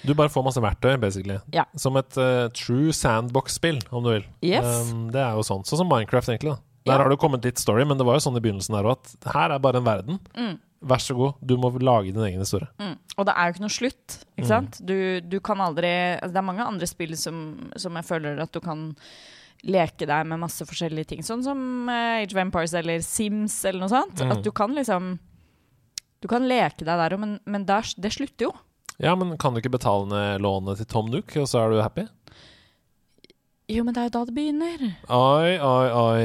Du 0.03 0.12
bare 0.18 0.28
får 0.34 0.42
masse 0.44 0.61
verktøy, 0.61 0.96
basically. 0.98 1.36
Ja. 1.55 1.64
Som 1.78 1.96
et 2.00 2.16
uh, 2.18 2.48
true 2.59 2.90
sandbox-spill, 2.92 3.78
om 3.94 4.03
du 4.03 4.11
vil. 4.16 4.24
Yes. 4.42 4.90
Um, 4.90 5.07
det 5.14 5.20
er 5.22 5.36
jo 5.38 5.44
sånn. 5.46 5.62
Sånn 5.68 5.78
som 5.84 5.88
Minecraft, 5.88 6.28
egentlig. 6.34 6.57
da 6.57 6.59
Der 6.84 6.92
Ja. 6.96 6.98
har 6.98 7.09
det 7.09 7.14
jo 7.20 7.22
kommet 7.28 7.44
litt 7.46 7.59
story, 7.62 7.84
men 7.86 7.96
det 7.98 8.05
var 8.05 8.18
jo 8.18 8.24
sånn 8.26 8.36
i 8.36 8.42
begynnelsen 8.42 8.74
her 8.74 8.82
òg 8.90 8.98
at 8.98 9.32
her 9.32 9.53
er 9.55 9.59
bare 9.62 9.76
en 9.78 9.84
verden. 9.86 10.18
Mm. 10.34 10.59
Vær 10.82 10.98
så 10.98 11.14
god, 11.14 11.34
du 11.46 11.55
må 11.57 11.70
lage 11.78 12.11
din 12.12 12.24
egen 12.26 12.40
historie. 12.42 12.66
Mm. 12.80 12.96
Og 13.16 13.24
det 13.28 13.34
er 13.38 13.46
jo 13.46 13.53
ikke 13.55 13.62
noe 13.62 13.76
slutt, 13.78 14.16
ikke 14.36 14.42
Mm. 14.42 14.48
sant? 14.48 14.80
Du, 14.84 15.20
du 15.20 15.38
kan 15.38 15.59
aldri 15.62 16.18
altså 16.18 16.32
Det 16.32 16.36
er 16.42 16.48
mange 16.50 16.66
andre 16.66 16.86
spill 16.90 17.16
som, 17.16 17.70
som 17.76 17.94
jeg 17.94 18.05
føler 18.05 18.40
at 18.42 18.50
du 18.50 18.59
kan 18.59 18.96
leke 19.62 20.07
deg 20.11 20.26
med 20.26 20.40
masse 20.42 20.66
forskjellige 20.66 21.07
ting. 21.12 21.22
Sånn 21.22 21.44
som 21.44 21.88
eh, 21.88 22.24
Age 22.24 22.34
of 22.34 22.40
Empires 22.42 22.74
eller 22.74 22.98
Sims 23.07 23.61
eller 23.64 23.84
noe 23.84 23.92
sånt. 23.92 24.18
Mm. 24.18 24.32
At 24.34 24.42
du 24.42 24.50
kan 24.50 24.74
liksom 24.74 25.18
Du 26.23 26.29
kan 26.31 26.47
leke 26.47 26.85
deg 26.87 27.01
der 27.01 27.16
òg, 27.16 27.20
men, 27.20 27.39
men 27.51 27.66
der, 27.66 27.89
det 27.99 28.12
slutter 28.14 28.49
jo. 28.49 28.53
Ja, 29.03 29.16
men 29.18 29.35
kan 29.41 29.55
du 29.55 29.59
ikke 29.59 29.73
betale 29.75 30.07
ned 30.07 30.45
lånet 30.45 30.79
til 30.79 30.89
Tom 30.91 31.09
Nook, 31.11 31.35
og 31.41 31.49
så 31.51 31.64
er 31.64 31.73
du 31.73 31.83
happy? 31.83 32.07
Jo, 33.73 33.83
men 33.83 33.95
det 33.97 34.03
er 34.03 34.09
jo 34.11 34.14
da 34.14 34.25
det 34.29 34.35
begynner. 34.37 34.85
Oi, 35.11 35.57
oi, 35.59 35.87
oi. 35.99 36.23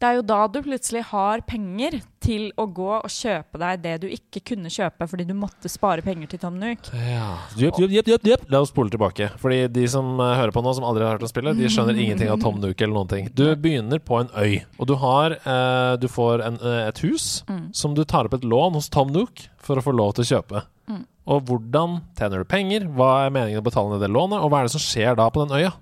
Det 0.00 0.08
er 0.08 0.14
jo 0.16 0.22
da 0.24 0.36
du 0.48 0.62
plutselig 0.64 1.02
har 1.10 1.42
penger 1.44 1.98
til 2.24 2.46
å 2.56 2.64
gå 2.72 2.86
og 3.02 3.10
kjøpe 3.12 3.58
deg 3.60 3.82
det 3.84 3.92
du 4.00 4.06
ikke 4.08 4.40
kunne 4.48 4.70
kjøpe 4.72 5.04
fordi 5.10 5.26
du 5.28 5.34
måtte 5.36 5.68
spare 5.68 6.00
penger 6.04 6.30
til 6.32 6.40
Tom 6.40 6.56
Nook. 6.60 6.88
Ja. 6.96 7.26
Jepp, 7.60 7.76
jepp, 7.84 8.08
jepp, 8.08 8.24
jepp. 8.30 8.46
La 8.48 8.62
oss 8.64 8.72
spole 8.72 8.88
tilbake. 8.92 9.28
Fordi 9.42 9.58
de 9.68 9.84
som 9.92 10.08
eh, 10.16 10.32
hører 10.40 10.54
på 10.56 10.62
nå, 10.64 10.72
som 10.78 10.86
aldri 10.88 11.04
har 11.04 11.18
hørt 11.18 11.26
om 11.26 11.32
spillet, 11.32 11.60
de 11.60 11.68
skjønner 11.68 12.00
ingenting 12.00 12.32
av 12.32 12.40
Tom 12.40 12.56
Nook 12.62 12.80
eller 12.80 12.96
noen 12.96 13.10
ting. 13.12 13.28
Du 13.36 13.44
begynner 13.60 14.00
på 14.00 14.22
en 14.22 14.32
øy, 14.40 14.62
og 14.80 14.88
du 14.88 14.94
har 15.04 15.36
eh, 15.36 15.92
Du 16.00 16.08
får 16.08 16.46
en, 16.48 16.56
eh, 16.64 16.80
et 16.88 17.04
hus 17.04 17.28
Mm. 17.50 17.68
som 17.76 17.92
du 17.94 18.04
tar 18.08 18.24
opp 18.24 18.34
et 18.38 18.44
lån 18.48 18.74
hos 18.78 18.88
Tom 18.88 19.12
Nook 19.12 19.44
for 19.60 19.76
å 19.76 19.84
få 19.84 19.92
lov 19.92 20.14
til 20.16 20.24
å 20.24 20.30
kjøpe. 20.32 20.64
Mm. 20.88 21.04
Og 21.28 21.44
hvordan 21.46 22.00
tjener 22.18 22.40
du 22.40 22.48
penger? 22.48 22.88
Hva 22.96 23.26
er 23.26 23.30
meningen 23.36 23.60
å 23.60 23.64
betale 23.68 23.92
ned 23.92 24.00
det 24.00 24.08
lånet? 24.10 24.40
Og 24.40 24.48
hva 24.50 24.60
er 24.62 24.68
det 24.70 24.72
som 24.74 24.82
skjer 24.82 25.16
da 25.20 25.28
på 25.30 25.44
den 25.44 25.56
øya? 25.60 25.72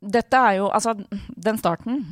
Dette 0.00 0.36
er 0.36 0.60
jo 0.60 0.70
Altså, 0.72 0.96
den 1.36 1.60
starten 1.60 2.02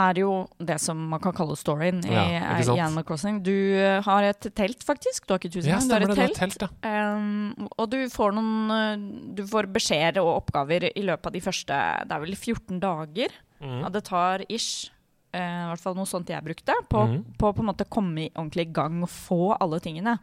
er 0.00 0.20
jo 0.20 0.30
det 0.62 0.78
som 0.80 1.00
man 1.12 1.20
kan 1.20 1.34
kalle 1.36 1.56
storyen 1.58 1.98
i, 2.06 2.12
Ja, 2.12 2.22
i 2.56 2.78
Animal 2.78 3.04
Crossing. 3.04 3.40
Du 3.44 3.52
eh, 3.52 3.98
har 4.04 4.28
et 4.30 4.46
telt, 4.56 4.84
faktisk. 4.86 5.26
Du 5.26 5.34
har 5.34 5.40
ikke 5.42 5.52
tusen, 5.52 5.68
Ja, 5.72 5.80
du 5.80 5.92
har 5.92 6.06
et 6.06 6.36
telt. 6.36 6.38
telt, 6.38 6.64
ja. 6.64 6.92
Um, 7.16 7.68
og 7.76 7.90
du 7.92 7.98
får 8.12 8.32
noen 8.36 8.72
eh, 8.76 9.34
Du 9.36 9.42
får 9.50 9.68
beskjeder 9.74 10.22
og 10.22 10.44
oppgaver 10.44 10.88
i 10.94 11.04
løpet 11.04 11.26
av 11.26 11.36
de 11.36 11.42
første 11.44 11.82
Det 12.06 12.16
er 12.16 12.24
vel 12.24 12.36
14 12.38 12.80
dager. 12.80 13.36
Mm. 13.60 13.76
Ja, 13.82 13.92
det 13.92 14.04
tar 14.08 14.46
ish. 14.48 14.90
Eh, 15.36 15.62
hvert 15.70 15.82
fall 15.82 15.96
noe 15.98 16.08
sånt 16.08 16.30
jeg 16.30 16.42
brukte. 16.44 16.74
På, 16.90 17.04
mm. 17.10 17.20
på 17.40 17.52
på 17.56 17.62
en 17.62 17.68
måte 17.70 17.86
komme 17.90 18.26
i 18.26 18.30
ordentlig 18.30 18.66
i 18.68 18.72
gang 18.76 19.00
og 19.04 19.10
få 19.12 19.52
alle 19.56 19.80
tingene. 19.82 20.16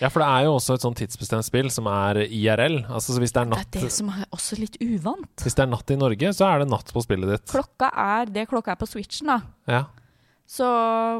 ja, 0.00 0.10
for 0.10 0.22
det 0.22 0.28
er 0.28 0.48
jo 0.48 0.56
også 0.56 0.76
et 0.76 0.86
sånn 0.86 0.98
tidsbestemt 0.98 1.46
spill 1.46 1.70
som 1.74 1.88
er 1.92 2.22
IRL. 2.26 2.80
Altså 2.86 3.14
så 3.14 3.22
hvis 3.22 3.34
det 3.36 3.44
er 3.44 3.52
Det 3.54 3.60
er 3.62 3.86
det 3.86 3.94
som 3.94 4.10
er 4.14 4.26
også 4.34 4.60
litt 4.60 4.80
uvant. 4.82 5.46
Hvis 5.46 5.58
det 5.58 5.64
er 5.66 5.72
natt 5.72 5.94
i 5.94 6.00
Norge, 6.00 6.34
så 6.34 6.50
er 6.50 6.64
det 6.64 6.70
natt 6.72 6.92
på 6.94 7.04
spillet 7.04 7.34
ditt. 7.34 7.54
Klokka 7.54 7.92
er 7.92 8.34
det 8.34 8.48
klokka 8.50 8.74
er 8.74 8.80
på 8.80 8.90
switchen, 8.90 9.32
da. 9.32 9.40
Ja. 9.68 9.84
Så, 10.48 10.66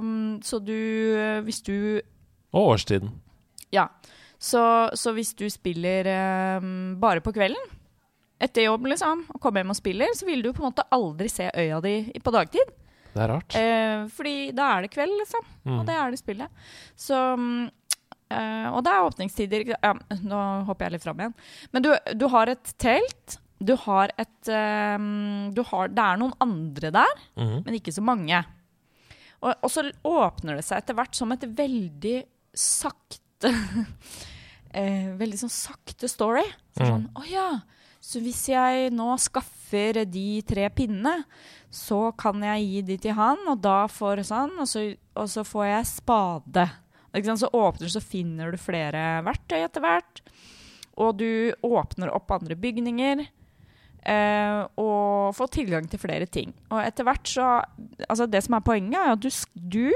mm, 0.01 0.41
så 0.41 0.57
du 0.65 0.79
Hvis 1.45 1.61
du 1.61 2.01
Og 2.57 2.75
årstiden. 2.75 3.11
Ja. 3.71 3.91
Så, 4.39 4.63
så 4.95 5.13
hvis 5.13 5.35
du 5.35 5.49
spiller 5.51 6.07
eh, 6.07 6.69
bare 6.97 7.21
på 7.21 7.35
kvelden, 7.35 7.75
etter 8.39 8.69
jobb, 8.69 8.87
liksom, 8.87 9.25
og 9.35 9.41
kommer 9.43 9.65
hjem 9.65 9.75
og 9.75 9.79
spiller, 9.79 10.13
så 10.15 10.27
vil 10.29 10.45
du 10.45 10.53
på 10.53 10.63
en 10.63 10.69
måte 10.71 10.87
aldri 10.95 11.27
se 11.31 11.49
øya 11.51 11.81
di 11.83 11.97
på 12.23 12.35
dagtid. 12.35 12.71
Det 13.19 13.25
er 13.25 13.33
rart. 13.35 13.57
Eh, 13.59 14.07
fordi 14.15 14.37
da 14.57 14.71
er 14.77 14.87
det 14.87 14.93
kveld, 14.95 15.17
liksom. 15.19 15.51
Mm. 15.67 15.77
Og 15.81 15.85
det 15.89 15.97
er 15.99 16.15
det 16.15 16.21
spillet. 16.21 16.65
Så 16.99 17.19
mm, 17.41 17.67
eh, 18.31 18.69
Og 18.71 18.81
det 18.87 18.95
er 18.95 19.09
åpningstider 19.09 19.67
ja, 19.75 19.93
Nå 20.23 20.43
hopper 20.69 20.87
jeg 20.87 20.97
litt 20.97 21.07
fram 21.07 21.23
igjen. 21.25 21.37
Men 21.75 21.87
du, 21.87 21.91
du 22.15 22.29
har 22.31 22.53
et 22.53 22.75
telt. 22.79 23.39
Du 23.59 23.75
har 23.89 24.13
et 24.15 24.53
eh, 24.55 25.09
du 25.55 25.65
har, 25.73 25.91
Det 25.91 26.05
er 26.05 26.21
noen 26.23 26.37
andre 26.45 26.93
der, 26.95 27.25
mm. 27.41 27.57
men 27.67 27.79
ikke 27.81 27.95
så 27.97 28.05
mange. 28.07 28.45
Og, 29.43 29.53
og 29.55 29.71
så 29.71 29.87
åpner 30.07 30.59
det 30.59 30.67
seg 30.67 30.83
etter 30.83 30.97
hvert 30.99 31.19
som 31.19 31.35
et 31.35 31.45
veldig 31.59 32.21
sakte 32.59 33.51
eh, 34.79 35.11
Veldig 35.19 35.43
sånn 35.45 35.55
sakte 35.55 36.11
story. 36.11 36.47
Så 36.79 36.87
Mm. 36.87 36.89
Sånn, 36.93 37.05
Å 37.19 37.27
ja. 37.27 37.49
Så 37.99 38.21
hvis 38.23 38.45
jeg 38.53 38.93
nå 38.95 39.09
skaffer 39.19 40.05
de 40.07 40.27
tre 40.47 40.69
pinnene, 40.71 41.25
så 41.71 42.13
kan 42.17 42.43
jeg 42.43 42.65
gi 42.65 42.83
de 42.89 42.99
til 43.03 43.17
han, 43.19 43.41
og 43.51 43.61
da 43.65 43.83
får 43.93 44.23
sånn, 44.29 44.55
og 44.61 44.69
så, 44.69 44.85
og 45.19 45.29
så 45.29 45.45
får 45.45 45.67
jeg 45.69 45.91
spade. 45.91 46.69
Så 47.19 47.51
åpner 47.53 47.89
du, 47.89 47.93
så 47.93 48.05
finner 48.05 48.53
du 48.53 48.61
flere 48.61 49.23
verktøy 49.27 49.59
etter 49.61 49.83
hvert. 49.85 50.23
Og 50.99 51.19
du 51.21 51.53
åpner 51.67 52.13
opp 52.15 52.31
andre 52.31 52.57
bygninger. 52.57 53.27
eh, 54.09 54.67
og 54.79 55.35
får 55.37 55.49
tilgang 55.53 55.89
til 55.91 55.99
flere 56.01 56.27
ting. 56.27 56.55
Og 56.71 56.81
etter 56.81 57.05
hvert 57.05 57.27
så 57.27 57.63
Altså, 58.09 58.27
det 58.27 58.45
som 58.45 58.55
er 58.55 58.61
poenget, 58.61 58.95
er 58.97 59.13
at 59.13 59.21
du, 59.21 59.29
du 59.55 59.93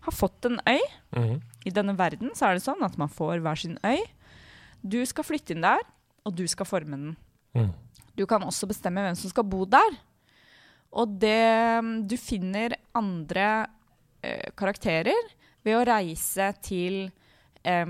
har 0.00 0.12
fått 0.12 0.44
en 0.44 0.60
øy. 0.66 0.80
Mhm. 1.16 1.40
I 1.66 1.70
denne 1.70 1.96
verden 1.98 2.30
så 2.34 2.46
er 2.46 2.54
det 2.54 2.62
sånn 2.62 2.82
at 2.84 2.98
man 2.98 3.08
får 3.08 3.40
hver 3.42 3.58
sin 3.58 3.78
øy. 3.82 4.02
Du 4.86 5.00
skal 5.06 5.24
flytte 5.24 5.54
inn 5.54 5.62
der, 5.62 5.80
og 6.24 6.36
du 6.36 6.46
skal 6.46 6.66
forme 6.66 6.94
den. 6.94 7.16
Mm. 7.54 7.72
Du 8.14 8.26
kan 8.26 8.42
også 8.42 8.68
bestemme 8.70 9.02
hvem 9.02 9.16
som 9.18 9.30
skal 9.30 9.44
bo 9.44 9.64
der. 9.64 9.96
Og 10.96 11.18
det 11.20 12.06
Du 12.08 12.16
finner 12.20 12.76
andre 12.96 13.48
eh, 14.22 14.48
karakterer 14.56 15.34
ved 15.66 15.76
å 15.76 15.84
reise 15.88 16.52
til 16.64 17.06
eh, 17.62 17.84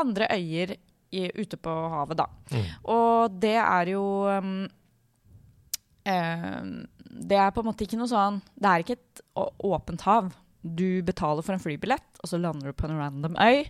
andre 0.00 0.30
øyer 0.32 0.76
i, 1.12 1.26
ute 1.36 1.58
på 1.60 1.72
havet, 1.92 2.22
da. 2.22 2.28
Mm. 2.54 2.68
Og 2.94 3.40
det 3.42 3.58
er 3.60 3.90
jo 3.92 4.04
em, 4.32 4.54
Det 7.28 7.36
er 7.36 7.52
på 7.52 7.60
en 7.60 7.68
måte 7.68 7.84
ikke 7.84 7.98
noe 8.00 8.08
sånn 8.10 8.40
Det 8.56 8.70
er 8.70 8.84
ikke 8.84 8.96
et 8.96 9.20
åpent 9.36 10.06
hav. 10.08 10.32
Du 10.62 11.02
betaler 11.04 11.44
for 11.44 11.54
en 11.54 11.62
flybillett, 11.62 12.08
og 12.22 12.30
så 12.30 12.38
lander 12.40 12.70
du 12.70 12.78
på 12.78 12.88
en 12.88 12.98
random 12.98 13.36
øy. 13.42 13.66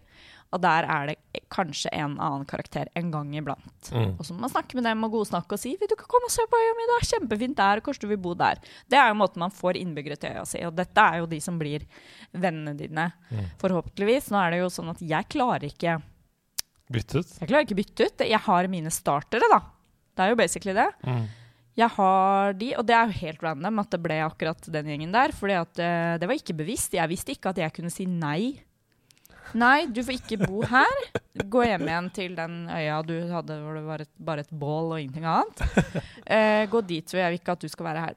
Og 0.52 0.60
der 0.60 0.84
er 0.84 1.06
det 1.12 1.42
kanskje 1.52 1.88
en 1.96 2.18
annen 2.20 2.44
karakter 2.48 2.88
en 2.96 3.10
gang 3.10 3.30
iblant. 3.34 3.88
Mm. 3.92 4.18
Og 4.18 4.24
så 4.24 4.34
må 4.34 4.40
man 4.44 4.52
snakke 4.52 4.76
med 4.76 4.84
dem 4.84 5.04
og 5.06 5.10
godsnakke 5.14 5.56
og 5.56 5.60
si 5.62 5.72
vil 5.80 5.88
du 5.88 5.94
ikke 5.96 6.08
komme 6.12 6.28
og 6.28 6.34
se 6.34 6.44
på 6.48 6.60
øya 6.60 6.74
mi, 6.76 6.86
det 6.90 6.96
er 6.98 7.08
kjempefint 7.08 7.56
der, 7.56 7.80
kanskje 7.84 8.04
du 8.04 8.08
vil 8.12 8.20
bo 8.20 8.34
der. 8.36 8.60
Det 8.92 8.98
er 9.00 9.08
jo 9.08 9.16
måten 9.22 9.40
man 9.40 9.50
får 9.56 9.80
innbyggere 9.80 10.16
til 10.20 10.34
øya 10.36 10.44
si, 10.48 10.60
og 10.68 10.74
dette 10.76 11.00
er 11.08 11.22
jo 11.22 11.26
de 11.32 11.40
som 11.40 11.58
blir 11.60 11.86
vennene 12.32 12.76
dine, 12.76 13.10
Mm. 13.32 13.46
forhåpentligvis. 13.58 14.30
Nå 14.30 14.38
er 14.44 14.50
det 14.50 14.58
jo 14.60 14.68
sånn 14.68 14.90
at 14.92 15.00
jeg 15.00 15.28
klarer 15.32 15.64
ikke 15.72 15.96
Bytte 16.92 17.22
ut. 17.22 17.30
jeg 17.40 17.48
klarer 17.48 17.64
ikke 17.64 17.78
bytte 17.78 18.04
ut. 18.10 18.18
Jeg 18.28 18.40
har 18.44 18.68
mine 18.68 18.90
startere, 18.92 19.48
da. 19.48 19.60
Det 20.16 20.24
er 20.26 20.28
jo 20.34 20.36
basically 20.36 20.74
det. 20.76 20.90
Mm. 21.08 21.22
Jeg 21.80 21.88
har 21.94 22.52
de, 22.52 22.66
og 22.76 22.84
det 22.84 22.94
er 22.94 23.06
jo 23.08 23.16
helt 23.22 23.42
random 23.42 23.78
at 23.80 23.90
det 23.94 24.02
ble 24.04 24.18
akkurat 24.20 24.60
den 24.74 24.90
gjengen 24.92 25.12
der. 25.14 25.32
For 25.32 25.48
eh, 25.48 26.18
det 26.20 26.28
var 26.28 26.36
ikke 26.36 26.52
bevisst. 26.58 26.92
Jeg 26.92 27.08
visste 27.08 27.32
ikke 27.32 27.48
at 27.54 27.56
jeg 27.62 27.72
kunne 27.72 27.90
si 27.90 28.04
nei. 28.04 28.60
Nei, 29.54 29.86
du 29.92 30.00
får 30.02 30.16
ikke 30.20 30.38
bo 30.46 30.62
her. 30.68 30.98
Gå 31.52 31.62
hjem 31.66 31.86
igjen 31.88 32.10
til 32.16 32.34
den 32.38 32.66
øya 32.72 32.98
du 33.06 33.14
hadde 33.32 33.56
hvor 33.62 33.74
det 33.76 33.84
var 33.86 34.00
et, 34.04 34.10
bare 34.18 34.40
et 34.46 34.50
bål 34.52 34.92
og 34.94 35.00
ingenting 35.00 35.24
annet. 35.28 35.62
Eh, 36.26 36.66
gå 36.72 36.80
dit, 36.86 37.04
for 37.10 37.18
jeg 37.20 37.32
vil 37.34 37.40
ikke 37.40 37.52
at 37.56 37.64
du 37.64 37.68
skal 37.72 37.88
være 37.90 38.04
her. 38.06 38.14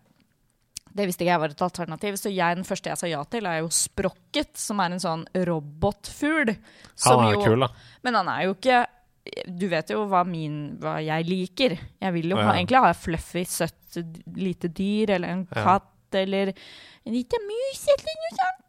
Det 0.96 1.06
visste 1.10 1.26
ikke 1.26 1.34
jeg 1.34 1.42
var 1.44 1.52
et 1.52 1.62
alternativ, 1.66 2.16
så 2.22 2.32
jeg, 2.32 2.56
den 2.56 2.64
første 2.68 2.88
jeg 2.92 2.98
sa 3.02 3.08
ja 3.12 3.24
til, 3.28 3.46
er 3.52 3.58
jo 3.60 3.68
Sprocket, 3.76 4.54
som 4.56 4.80
er 4.80 4.94
en 4.96 5.02
sånn 5.04 5.26
robotfugl. 5.48 6.54
Han 7.04 7.24
er 7.26 7.34
jo- 7.36 7.42
kul, 7.44 7.66
da. 7.66 7.68
men 8.04 8.16
han 8.22 8.30
er 8.32 8.44
jo 8.46 8.54
ikke 8.56 8.86
Du 9.58 9.66
vet 9.68 9.90
jo 9.90 10.04
hva, 10.06 10.20
min, 10.24 10.78
hva 10.78 11.00
jeg 11.02 11.26
liker. 11.26 11.74
Jeg 12.00 12.14
vil 12.14 12.30
jo 12.30 12.36
ha, 12.38 12.52
egentlig 12.54 12.78
ha 12.78 12.92
et 12.94 13.00
fluffy, 13.02 13.42
søtt 13.50 13.98
lite 14.38 14.70
dyr, 14.70 15.16
eller 15.16 15.28
en 15.34 15.48
Ja. 15.50 15.64
katt, 15.66 16.14
eller 16.14 16.52
en 16.54 17.12
liten 17.14 17.42
mus, 17.50 17.82
eller 17.90 18.20
noe 18.22 18.36
sånt. 18.38 18.62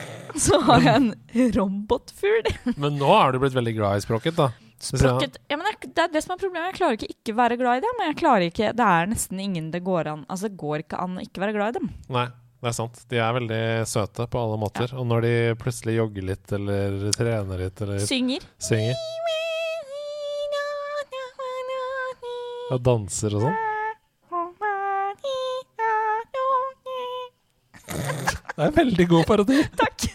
Så 0.46 0.58
har 0.66 0.80
jeg 0.84 0.94
en 1.00 1.10
robotfugl. 1.56 2.48
Men 2.82 2.98
nå 3.00 3.10
er 3.16 3.32
du 3.32 3.38
blitt 3.42 3.56
veldig 3.56 3.74
glad 3.78 3.98
i 3.98 4.04
språket, 4.04 4.36
da. 4.38 4.50
Språket, 4.76 5.38
Ja, 5.48 5.56
men 5.56 5.64
det 5.80 6.02
er 6.02 6.10
det 6.12 6.20
som 6.20 6.34
er 6.34 6.40
problemet. 6.42 6.68
Jeg 6.68 6.76
klarer 6.76 6.98
ikke 6.98 7.14
ikke 7.14 7.34
være 7.38 7.56
glad 7.56 7.78
i 7.78 7.80
det, 7.86 7.92
men 7.96 8.10
jeg 8.10 8.16
klarer 8.20 8.44
ikke 8.44 8.74
Det 8.76 8.84
er 8.84 9.06
nesten 9.08 9.40
ingen 9.40 9.70
det 9.72 9.80
går 9.86 10.10
an 10.12 10.26
Altså, 10.28 10.50
det 10.50 10.58
går 10.60 10.82
ikke 10.84 10.98
an 11.00 11.16
å 11.16 11.22
ikke 11.24 11.40
være 11.40 11.54
glad 11.56 11.68
i 11.70 11.78
dem. 11.78 11.86
Nei, 12.12 12.26
det 12.60 12.68
er 12.68 12.76
sant. 12.76 13.00
De 13.08 13.16
er 13.24 13.32
veldig 13.38 13.62
søte 13.88 14.26
på 14.28 14.36
alle 14.42 14.58
måter. 14.60 14.92
Og 15.00 15.08
når 15.08 15.24
de 15.24 15.32
plutselig 15.62 15.96
jogger 15.96 16.28
litt, 16.28 16.52
eller 16.58 17.08
trener 17.16 17.64
litt, 17.64 17.80
eller 17.86 18.04
Synger. 18.04 18.44
synger 18.60 19.00
og 22.74 22.82
danser 22.82 23.30
og 23.38 23.46
sånn 23.46 23.58
Det 28.56 28.64
er 28.64 28.70
en 28.70 28.76
veldig 28.76 29.06
god 29.10 29.26
parodi. 29.28 29.58
Takk. 29.82 30.06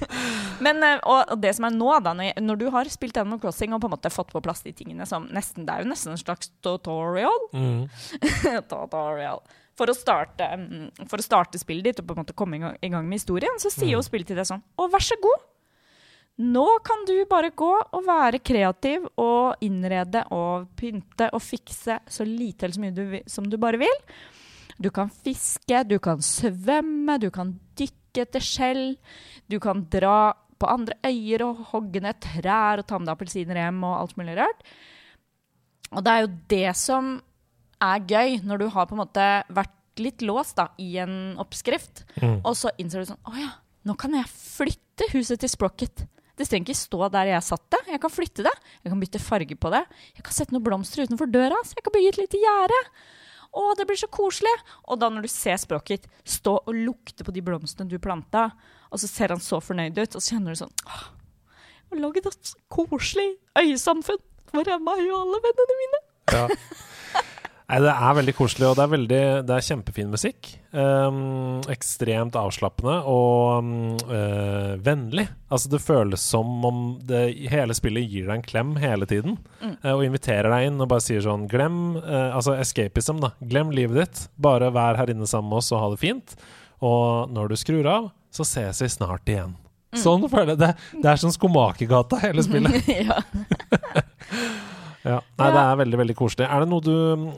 Men 0.66 0.82
eh, 0.86 0.98
og, 1.06 1.36
det 1.42 1.54
som 1.58 1.68
er 1.68 1.76
nå, 1.76 1.92
da, 2.02 2.14
når, 2.18 2.58
du 2.58 2.68
har 2.74 2.90
spilt 2.90 3.20
Animal 3.22 3.42
Crossing 3.44 3.76
og 3.76 3.84
på 3.84 3.90
en 3.90 3.96
måte 3.96 4.14
fått 4.14 4.34
på 4.34 4.42
plass 4.44 4.64
de 4.66 4.74
tingene 4.76 5.06
som 5.10 5.28
nesten 5.34 5.68
Det 5.68 5.76
er 5.76 5.86
jo 5.86 5.92
nesten 5.92 6.16
en 6.16 6.22
slags 6.22 6.50
tutorial. 6.66 7.48
Mm. 7.54 7.86
tutorial. 8.72 9.44
For 9.78 9.90
å, 9.90 9.96
starte, 9.98 10.46
mm, 10.58 11.08
for 11.10 11.22
å 11.22 11.26
starte 11.26 11.62
spillet 11.62 11.92
ditt 11.92 12.02
og 12.02 12.10
på 12.10 12.18
en 12.18 12.24
måte 12.26 12.36
komme 12.38 12.60
i 12.60 12.92
gang, 12.92 13.06
med 13.08 13.22
historien, 13.22 13.56
så 13.62 13.72
sier 13.74 13.96
jo 13.96 14.04
spillet 14.06 14.30
til 14.30 14.38
deg 14.38 14.50
sånn 14.50 14.62
Å, 14.62 14.90
vær 14.92 15.06
så 15.06 15.18
god. 15.22 15.48
Nå 16.42 16.66
kan 16.86 17.06
du 17.06 17.16
bare 17.30 17.52
gå 17.54 17.70
og 17.70 18.06
være 18.08 18.42
kreativ 18.42 19.06
og 19.22 19.62
innrede 19.62 20.24
og 20.34 20.70
pynte 20.80 21.30
og 21.36 21.44
fikse 21.44 22.00
så 22.10 22.26
lite 22.26 22.66
eller 22.66 22.78
så 22.78 22.84
mye 22.84 22.96
du, 22.96 23.18
som 23.30 23.50
du 23.50 23.58
bare 23.62 23.82
vil. 23.82 23.98
Du 24.82 24.90
kan 24.94 25.12
fiske, 25.14 25.84
du 25.86 26.00
kan 26.02 26.24
svømme, 26.26 27.20
du 27.22 27.30
kan 27.34 27.54
dykke 28.12 28.26
etter 28.28 28.44
skjell. 28.44 28.86
Du 29.50 29.60
kan 29.64 29.86
dra 29.92 30.34
på 30.62 30.70
andre 30.70 30.94
øyer 31.08 31.42
og 31.48 31.64
hogge 31.72 32.02
ned 32.04 32.20
trær 32.22 32.80
og 32.84 32.88
ta 32.88 33.00
med 33.00 33.08
deg 33.10 33.16
appelsiner 33.18 33.58
hjem 33.58 33.84
og 33.88 33.96
alt 34.04 34.18
mulig 34.20 34.36
rart. 34.38 34.62
Og 35.92 36.04
det 36.06 36.12
er 36.14 36.22
jo 36.26 36.32
det 36.54 36.76
som 36.78 37.12
er 37.82 38.04
gøy, 38.08 38.38
når 38.46 38.62
du 38.62 38.68
har 38.70 38.86
på 38.88 38.94
en 38.96 39.02
måte 39.02 39.26
vært 39.52 39.78
litt 40.02 40.22
låst 40.24 40.56
da, 40.56 40.70
i 40.80 40.94
en 41.02 41.36
oppskrift, 41.42 42.06
Mm. 42.22 42.42
og 42.46 42.54
så 42.56 42.70
innser 42.80 43.02
du 43.02 43.06
sånn 43.10 43.26
Å 43.28 43.34
ja, 43.40 43.50
nå 43.86 43.96
kan 43.98 44.14
jeg 44.14 44.26
flytte 44.30 45.10
huset 45.12 45.40
til 45.42 45.50
Sprocket. 45.50 46.06
Det 46.38 46.48
trenger 46.48 46.70
ikke 46.72 46.78
stå 46.78 47.10
der 47.12 47.26
jeg 47.34 47.44
satt 47.44 47.66
det. 47.70 47.80
Jeg 47.92 48.00
kan 48.02 48.10
flytte 48.10 48.44
det. 48.46 48.54
Jeg 48.84 48.92
kan 48.94 49.00
bytte 49.02 49.20
farge 49.20 49.56
på 49.58 49.70
det. 49.74 49.82
Jeg 50.16 50.24
kan 50.24 50.34
sette 50.34 50.54
noen 50.54 50.64
blomster 50.64 51.04
utenfor 51.04 51.30
døra. 51.30 51.58
Så 51.66 51.76
jeg 51.76 51.84
kan 51.84 51.94
bygge 51.94 52.10
et 52.14 52.18
lite 52.22 52.40
gjerde. 52.42 52.80
Å, 53.52 53.64
det 53.76 53.86
blir 53.90 54.00
så 54.00 54.08
koselig! 54.12 54.54
Og 54.88 55.00
da 55.02 55.10
når 55.12 55.26
du 55.28 55.32
ser 55.32 55.58
Sprocket 55.60 56.08
stå 56.24 56.58
og 56.62 56.76
lukte 56.76 57.26
på 57.28 57.34
de 57.36 57.44
blomstene 57.44 57.92
du 57.92 57.98
planta, 58.00 58.50
og 58.92 59.02
så 59.02 59.10
ser 59.12 59.34
han 59.36 59.44
så 59.44 59.60
fornøyd 59.64 60.00
ut, 60.00 60.16
og 60.16 60.24
så 60.24 60.38
kjenner 60.38 60.56
du 60.56 60.62
sånn 60.62 60.76
Åh, 60.88 61.04
jeg 61.92 61.98
har 61.98 62.04
laget 62.06 62.30
et 62.32 62.54
koselig 62.72 63.28
øyesamfunn 63.60 64.22
for 64.52 64.78
meg 64.88 65.04
og 65.10 65.18
alle 65.18 65.42
vennene 65.44 65.80
mine. 65.84 66.02
Ja. 66.32 66.46
Nei, 67.72 67.78
det 67.86 67.92
er 67.94 68.16
veldig 68.18 68.34
koselig, 68.36 68.66
og 68.68 68.74
det 68.76 68.84
er, 68.84 68.90
veldig, 68.92 69.20
det 69.48 69.54
er 69.56 69.64
kjempefin 69.64 70.10
musikk. 70.12 70.50
Um, 70.76 71.62
ekstremt 71.72 72.36
avslappende 72.36 72.98
og 73.08 74.02
eh, 74.12 74.74
vennlig. 74.84 75.24
Altså, 75.48 75.72
det 75.72 75.80
føles 75.80 76.26
som 76.34 76.66
om 76.68 76.82
det, 77.08 77.22
hele 77.54 77.76
spillet 77.78 78.12
gir 78.12 78.28
deg 78.28 78.42
en 78.42 78.44
klem 78.44 78.76
hele 78.82 79.08
tiden. 79.08 79.40
Mm. 79.62 79.78
eh, 79.78 79.94
og 79.94 80.04
inviterer 80.04 80.52
deg 80.52 80.68
inn 80.68 80.84
og 80.84 80.92
bare 80.92 81.06
sier 81.06 81.24
sånn 81.24 81.48
Glem 81.52 81.80
uh, 82.02 82.36
Altså 82.36 82.58
escapism, 82.60 83.24
da. 83.24 83.32
Glem 83.40 83.72
livet 83.76 84.02
ditt. 84.02 84.26
Bare 84.36 84.74
vær 84.76 85.00
her 85.00 85.16
inne 85.16 85.30
sammen 85.30 85.54
med 85.54 85.62
oss 85.62 85.72
og 85.72 85.86
ha 85.86 85.90
det 85.96 86.04
fint. 86.04 86.36
Og 86.84 87.32
når 87.32 87.54
du 87.54 87.60
skrur 87.62 87.88
av, 87.88 88.12
så 88.36 88.48
ses 88.48 88.84
vi 88.84 88.92
snart 88.92 89.32
igjen. 89.32 89.56
Mm. 89.92 90.00
Sånn 90.04 90.28
føler 90.32 90.58
jeg 90.58 90.64
det. 90.66 90.74
Det 91.04 91.12
er 91.16 91.24
som 91.24 91.32
Skomakergata, 91.32 92.20
hele 92.28 92.44
spillet. 92.44 92.92
ja. 93.08 93.22
Ja. 95.04 95.20
Nei, 95.40 95.48
det 95.52 95.62
er 95.62 95.78
veldig 95.80 95.98
veldig 95.98 96.16
koselig. 96.16 96.46
Er 96.46 96.60
det 96.62 96.70
noe 96.70 96.82
du 96.86 96.92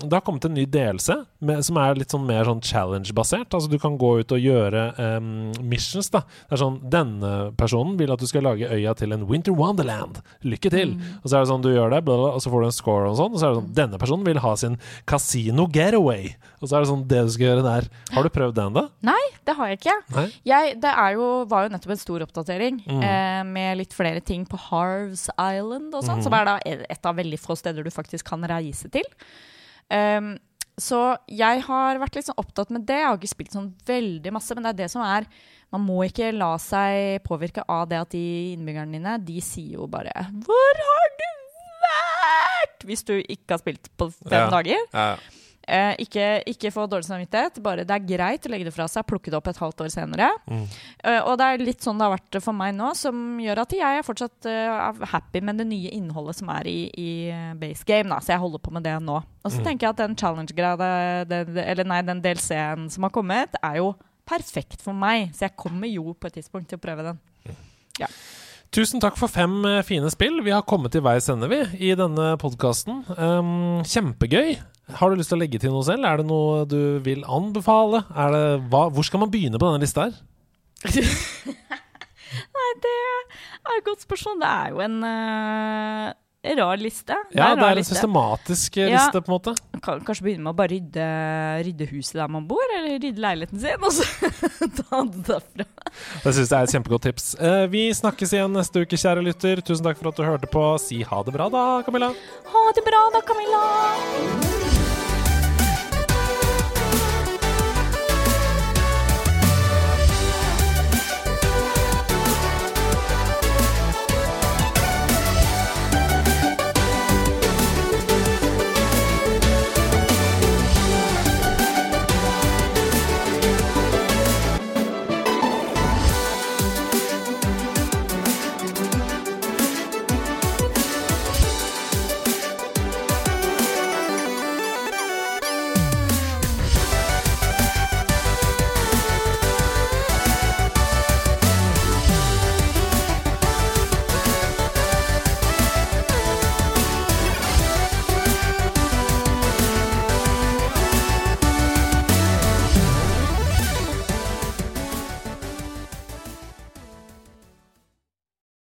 Det 0.04 0.12
har 0.12 0.22
kommet 0.22 0.44
en 0.46 0.54
ny 0.54 0.66
delelse 0.68 1.16
med, 1.40 1.64
som 1.64 1.78
er 1.78 1.96
litt 1.96 2.12
sånn 2.12 2.26
mer 2.28 2.44
sånn 2.44 2.60
challenge-basert. 2.62 3.54
Altså 3.56 3.70
Du 3.72 3.78
kan 3.80 3.98
gå 3.98 4.20
ut 4.20 4.32
og 4.36 4.40
gjøre 4.44 4.82
um, 5.00 5.52
missions. 5.64 6.10
da 6.12 6.22
Det 6.50 6.58
er 6.58 6.62
sånn 6.64 6.80
Denne 6.90 7.54
personen 7.56 7.96
vil 7.98 8.12
at 8.12 8.20
du 8.20 8.28
skal 8.28 8.44
lage 8.44 8.68
øya 8.68 8.94
til 9.00 9.14
en 9.16 9.28
Winter 9.30 9.54
Wonderland. 9.56 10.20
Lykke 10.44 10.70
til! 10.74 10.96
Og 11.24 11.30
så 11.30 11.38
er 11.38 11.46
det 11.46 11.52
sånn 11.54 11.64
du 11.64 11.70
gjør 11.72 11.90
det, 11.96 12.02
og 12.12 12.42
så 12.44 12.52
får 12.52 12.62
du 12.62 12.68
en 12.68 12.76
score 12.76 13.10
og 13.10 13.18
sånn. 13.18 13.34
Og 13.34 13.40
så 13.40 13.46
er 13.48 13.54
det 13.56 13.62
sånn 13.62 13.74
Denne 13.80 13.98
personen 14.02 14.26
vil 14.28 14.42
ha 14.44 14.56
sin 14.60 14.78
Casino 15.08 15.68
Getaway. 15.72 16.36
Og 16.62 16.68
så 16.68 16.78
er 16.78 16.84
det 16.84 16.90
sånn 16.92 17.08
Det 17.08 17.24
du 17.28 17.32
skal 17.36 17.48
gjøre 17.48 17.64
der. 17.64 17.88
Har 18.14 18.24
du 18.28 18.30
prøvd 18.34 18.56
den, 18.60 18.74
da? 18.76 18.86
Nei, 19.08 19.22
det 19.46 19.56
har 19.56 19.72
jeg 19.72 19.80
ikke. 19.82 20.28
Jeg, 20.48 20.76
det 20.84 20.92
er 20.92 21.16
jo, 21.18 21.30
var 21.52 21.68
jo 21.68 21.74
nettopp 21.78 21.96
en 21.96 22.04
stor 22.04 22.28
oppdatering 22.28 22.82
Mm. 22.84 23.02
eh, 23.04 23.44
med 23.48 23.78
litt 23.78 23.94
flere 23.96 24.20
ting 24.22 24.46
på 24.50 24.58
Harves 24.70 25.30
Island 25.40 25.94
og 25.96 26.04
sånn, 26.04 26.20
Mm. 26.20 26.24
som 26.24 26.34
er 26.34 26.46
da 26.46 26.56
et 26.66 27.06
av 27.06 27.16
veldig 27.16 27.40
få 27.40 27.53
steder 27.60 27.84
du 27.86 27.92
faktisk 27.94 28.26
kan 28.32 28.44
reise 28.50 28.90
til. 28.94 29.06
Um, 29.92 30.34
så 30.80 31.18
jeg 31.30 31.62
har 31.68 32.00
vært 32.02 32.16
litt 32.18 32.26
sånn 32.26 32.40
opptatt 32.42 32.72
med 32.74 32.86
det. 32.90 32.98
Jeg 32.98 33.06
har 33.06 33.18
ikke 33.20 33.30
spilt 33.36 33.54
sånn 33.54 33.74
veldig 33.86 34.32
masse, 34.34 34.56
men 34.58 34.66
det 34.66 34.72
er 34.74 34.80
det 34.84 34.92
som 34.92 35.04
er 35.06 35.28
Man 35.74 35.82
må 35.88 36.04
ikke 36.06 36.28
la 36.38 36.52
seg 36.62 37.24
påvirke 37.26 37.64
av 37.68 37.88
det 37.90 37.98
at 37.98 38.12
de 38.14 38.54
innbyggerne 38.54 38.94
dine, 38.94 39.14
de 39.26 39.40
sier 39.42 39.74
jo 39.80 39.88
bare 39.88 40.12
'Hvor 40.14 40.82
har 40.90 41.08
du 41.18 41.30
vært?' 41.82 42.86
Hvis 42.86 43.04
du 43.04 43.16
ikke 43.22 43.56
har 43.56 43.58
spilt 43.58 43.90
på 43.98 44.12
fem 44.14 44.38
Ja. 44.38 44.50
dager. 44.52 44.78
Ja. 44.94 45.18
Eh, 45.68 45.94
ikke, 46.04 46.44
ikke 46.52 46.72
få 46.76 46.84
dårlig 46.92 47.08
samvittighet. 47.08 47.62
Bare 47.64 47.86
det 47.88 47.96
er 47.96 48.04
greit 48.08 48.44
å 48.48 48.52
legge 48.52 48.66
det 48.68 48.74
fra 48.76 48.88
seg, 48.92 49.06
plukke 49.08 49.32
det 49.32 49.38
opp 49.40 49.48
et 49.48 49.62
halvt 49.62 49.84
år 49.86 49.92
senere. 49.94 50.28
Mm. 50.50 50.66
Eh, 51.04 51.20
og 51.24 51.38
det 51.40 51.46
er 51.48 51.64
litt 51.64 51.86
sånn 51.86 51.98
det 52.02 52.08
har 52.10 52.18
vært 52.18 52.40
for 52.44 52.58
meg 52.58 52.76
nå, 52.76 52.90
som 53.00 53.40
gjør 53.40 53.62
at 53.64 53.76
jeg 53.78 54.00
er 54.02 54.04
fortsatt 54.04 54.50
eh, 54.52 55.06
happy 55.14 55.42
med 55.42 55.62
det 55.62 55.68
nye 55.70 55.94
innholdet 55.96 56.36
som 56.42 56.52
er 56.52 56.68
i, 56.68 56.78
i 57.00 57.10
eh, 57.32 57.54
base 57.60 57.88
game. 57.88 58.10
Da. 58.12 58.20
Så 58.20 58.36
jeg 58.36 58.44
holder 58.44 58.64
på 58.66 58.74
med 58.76 58.84
det 58.84 58.98
nå. 59.02 59.22
Og 59.44 59.52
så 59.52 59.60
Mm. 59.60 59.66
tenker 59.66 59.88
jeg 59.88 59.90
at 59.96 60.04
den 60.04 60.16
det- 61.46 61.66
eller 61.68 61.84
nei, 61.84 62.02
den 62.02 62.22
DLC-en 62.22 62.90
som 62.90 63.04
har 63.04 63.10
kommet, 63.12 63.56
er 63.64 63.78
jo 63.78 63.96
perfekt 64.28 64.82
for 64.82 64.94
meg. 64.94 65.32
Så 65.34 65.48
jeg 65.48 65.56
kommer 65.56 65.88
jo 65.88 66.14
på 66.14 66.28
et 66.28 66.34
tidspunkt 66.34 66.68
til 66.68 66.78
å 66.78 66.82
prøve 66.82 67.04
den. 67.04 67.20
Tusen 68.74 69.00
takk 69.00 69.18
for 69.20 69.30
fem 69.30 69.64
eh, 69.70 69.82
fine 69.86 70.10
spill. 70.10 70.42
Vi 70.42 70.50
har 70.50 70.64
kommet 70.66 70.92
til 70.96 71.04
veis 71.06 71.28
ende, 71.30 71.48
vi, 71.48 71.60
i 71.92 71.94
denne 71.96 72.32
podkasten. 72.42 73.04
Um, 73.20 73.84
kjempegøy. 73.86 74.56
Har 74.92 75.10
du 75.10 75.16
lyst 75.16 75.32
til 75.32 75.38
å 75.40 75.42
legge 75.44 75.60
til 75.64 75.72
noe 75.72 75.86
selv? 75.88 76.04
Er 76.04 76.20
det 76.20 76.26
noe 76.28 76.66
du 76.68 77.00
vil 77.06 77.24
anbefale? 77.24 78.04
Er 78.20 78.34
det, 78.36 78.44
hva, 78.74 78.90
hvor 78.92 79.06
skal 79.08 79.24
man 79.24 79.32
begynne 79.32 79.56
på 79.62 79.70
denne 79.70 79.80
lista 79.84 80.10
her? 80.10 80.18
Nei, 82.54 82.68
det 82.84 82.98
er 82.98 83.78
et 83.80 83.86
godt 83.88 84.04
spørsmål. 84.04 84.42
Det 84.44 84.50
er 84.50 84.74
jo 84.74 84.82
en 84.84 84.98
uh, 85.08 86.12
rar 86.60 86.82
liste. 86.82 87.16
Ja, 87.32 87.54
en 87.54 87.62
det 87.62 87.64
er 87.64 87.72
en 87.72 87.80
liste. 87.80 87.96
systematisk 87.96 88.76
liste, 88.82 88.92
Ja. 88.92 89.08
på 89.16 89.24
en 89.24 89.36
måte. 89.38 89.54
Kan 89.84 90.04
kanskje 90.04 90.26
begynne 90.28 90.44
med 90.50 90.52
å 90.52 90.58
bare 90.60 90.74
rydde, 90.76 91.08
rydde 91.70 91.88
huset 91.94 92.20
der 92.20 92.28
man 92.36 92.46
bor, 92.50 92.64
eller 92.76 92.98
rydde 93.00 93.24
leiligheten 93.24 93.64
sin, 93.64 93.80
og 93.80 93.96
så 93.96 94.04
ta 94.82 95.02
det 95.08 95.24
derfra. 95.30 95.68
Det 96.26 96.36
syns 96.36 96.52
jeg 96.52 96.58
er 96.60 96.68
et 96.68 96.76
kjempegodt 96.76 97.08
tips. 97.08 97.32
Uh, 97.40 97.64
vi 97.72 97.88
snakkes 97.96 98.36
igjen 98.36 98.52
neste 98.60 98.84
uke, 98.84 99.00
kjære 99.00 99.24
lytter. 99.30 99.64
Tusen 99.64 99.88
takk 99.88 100.02
for 100.02 100.12
at 100.12 100.20
du 100.20 100.28
hørte 100.28 100.52
på. 100.52 100.68
Si 100.84 101.00
ha 101.08 101.24
det 101.24 101.36
bra, 101.40 101.48
da, 101.54 101.66
Camilla. 101.88 102.12
Ha 102.52 102.68
det 102.76 102.84
bra 102.92 103.08
da, 103.16 103.24
Camilla! 103.32 104.73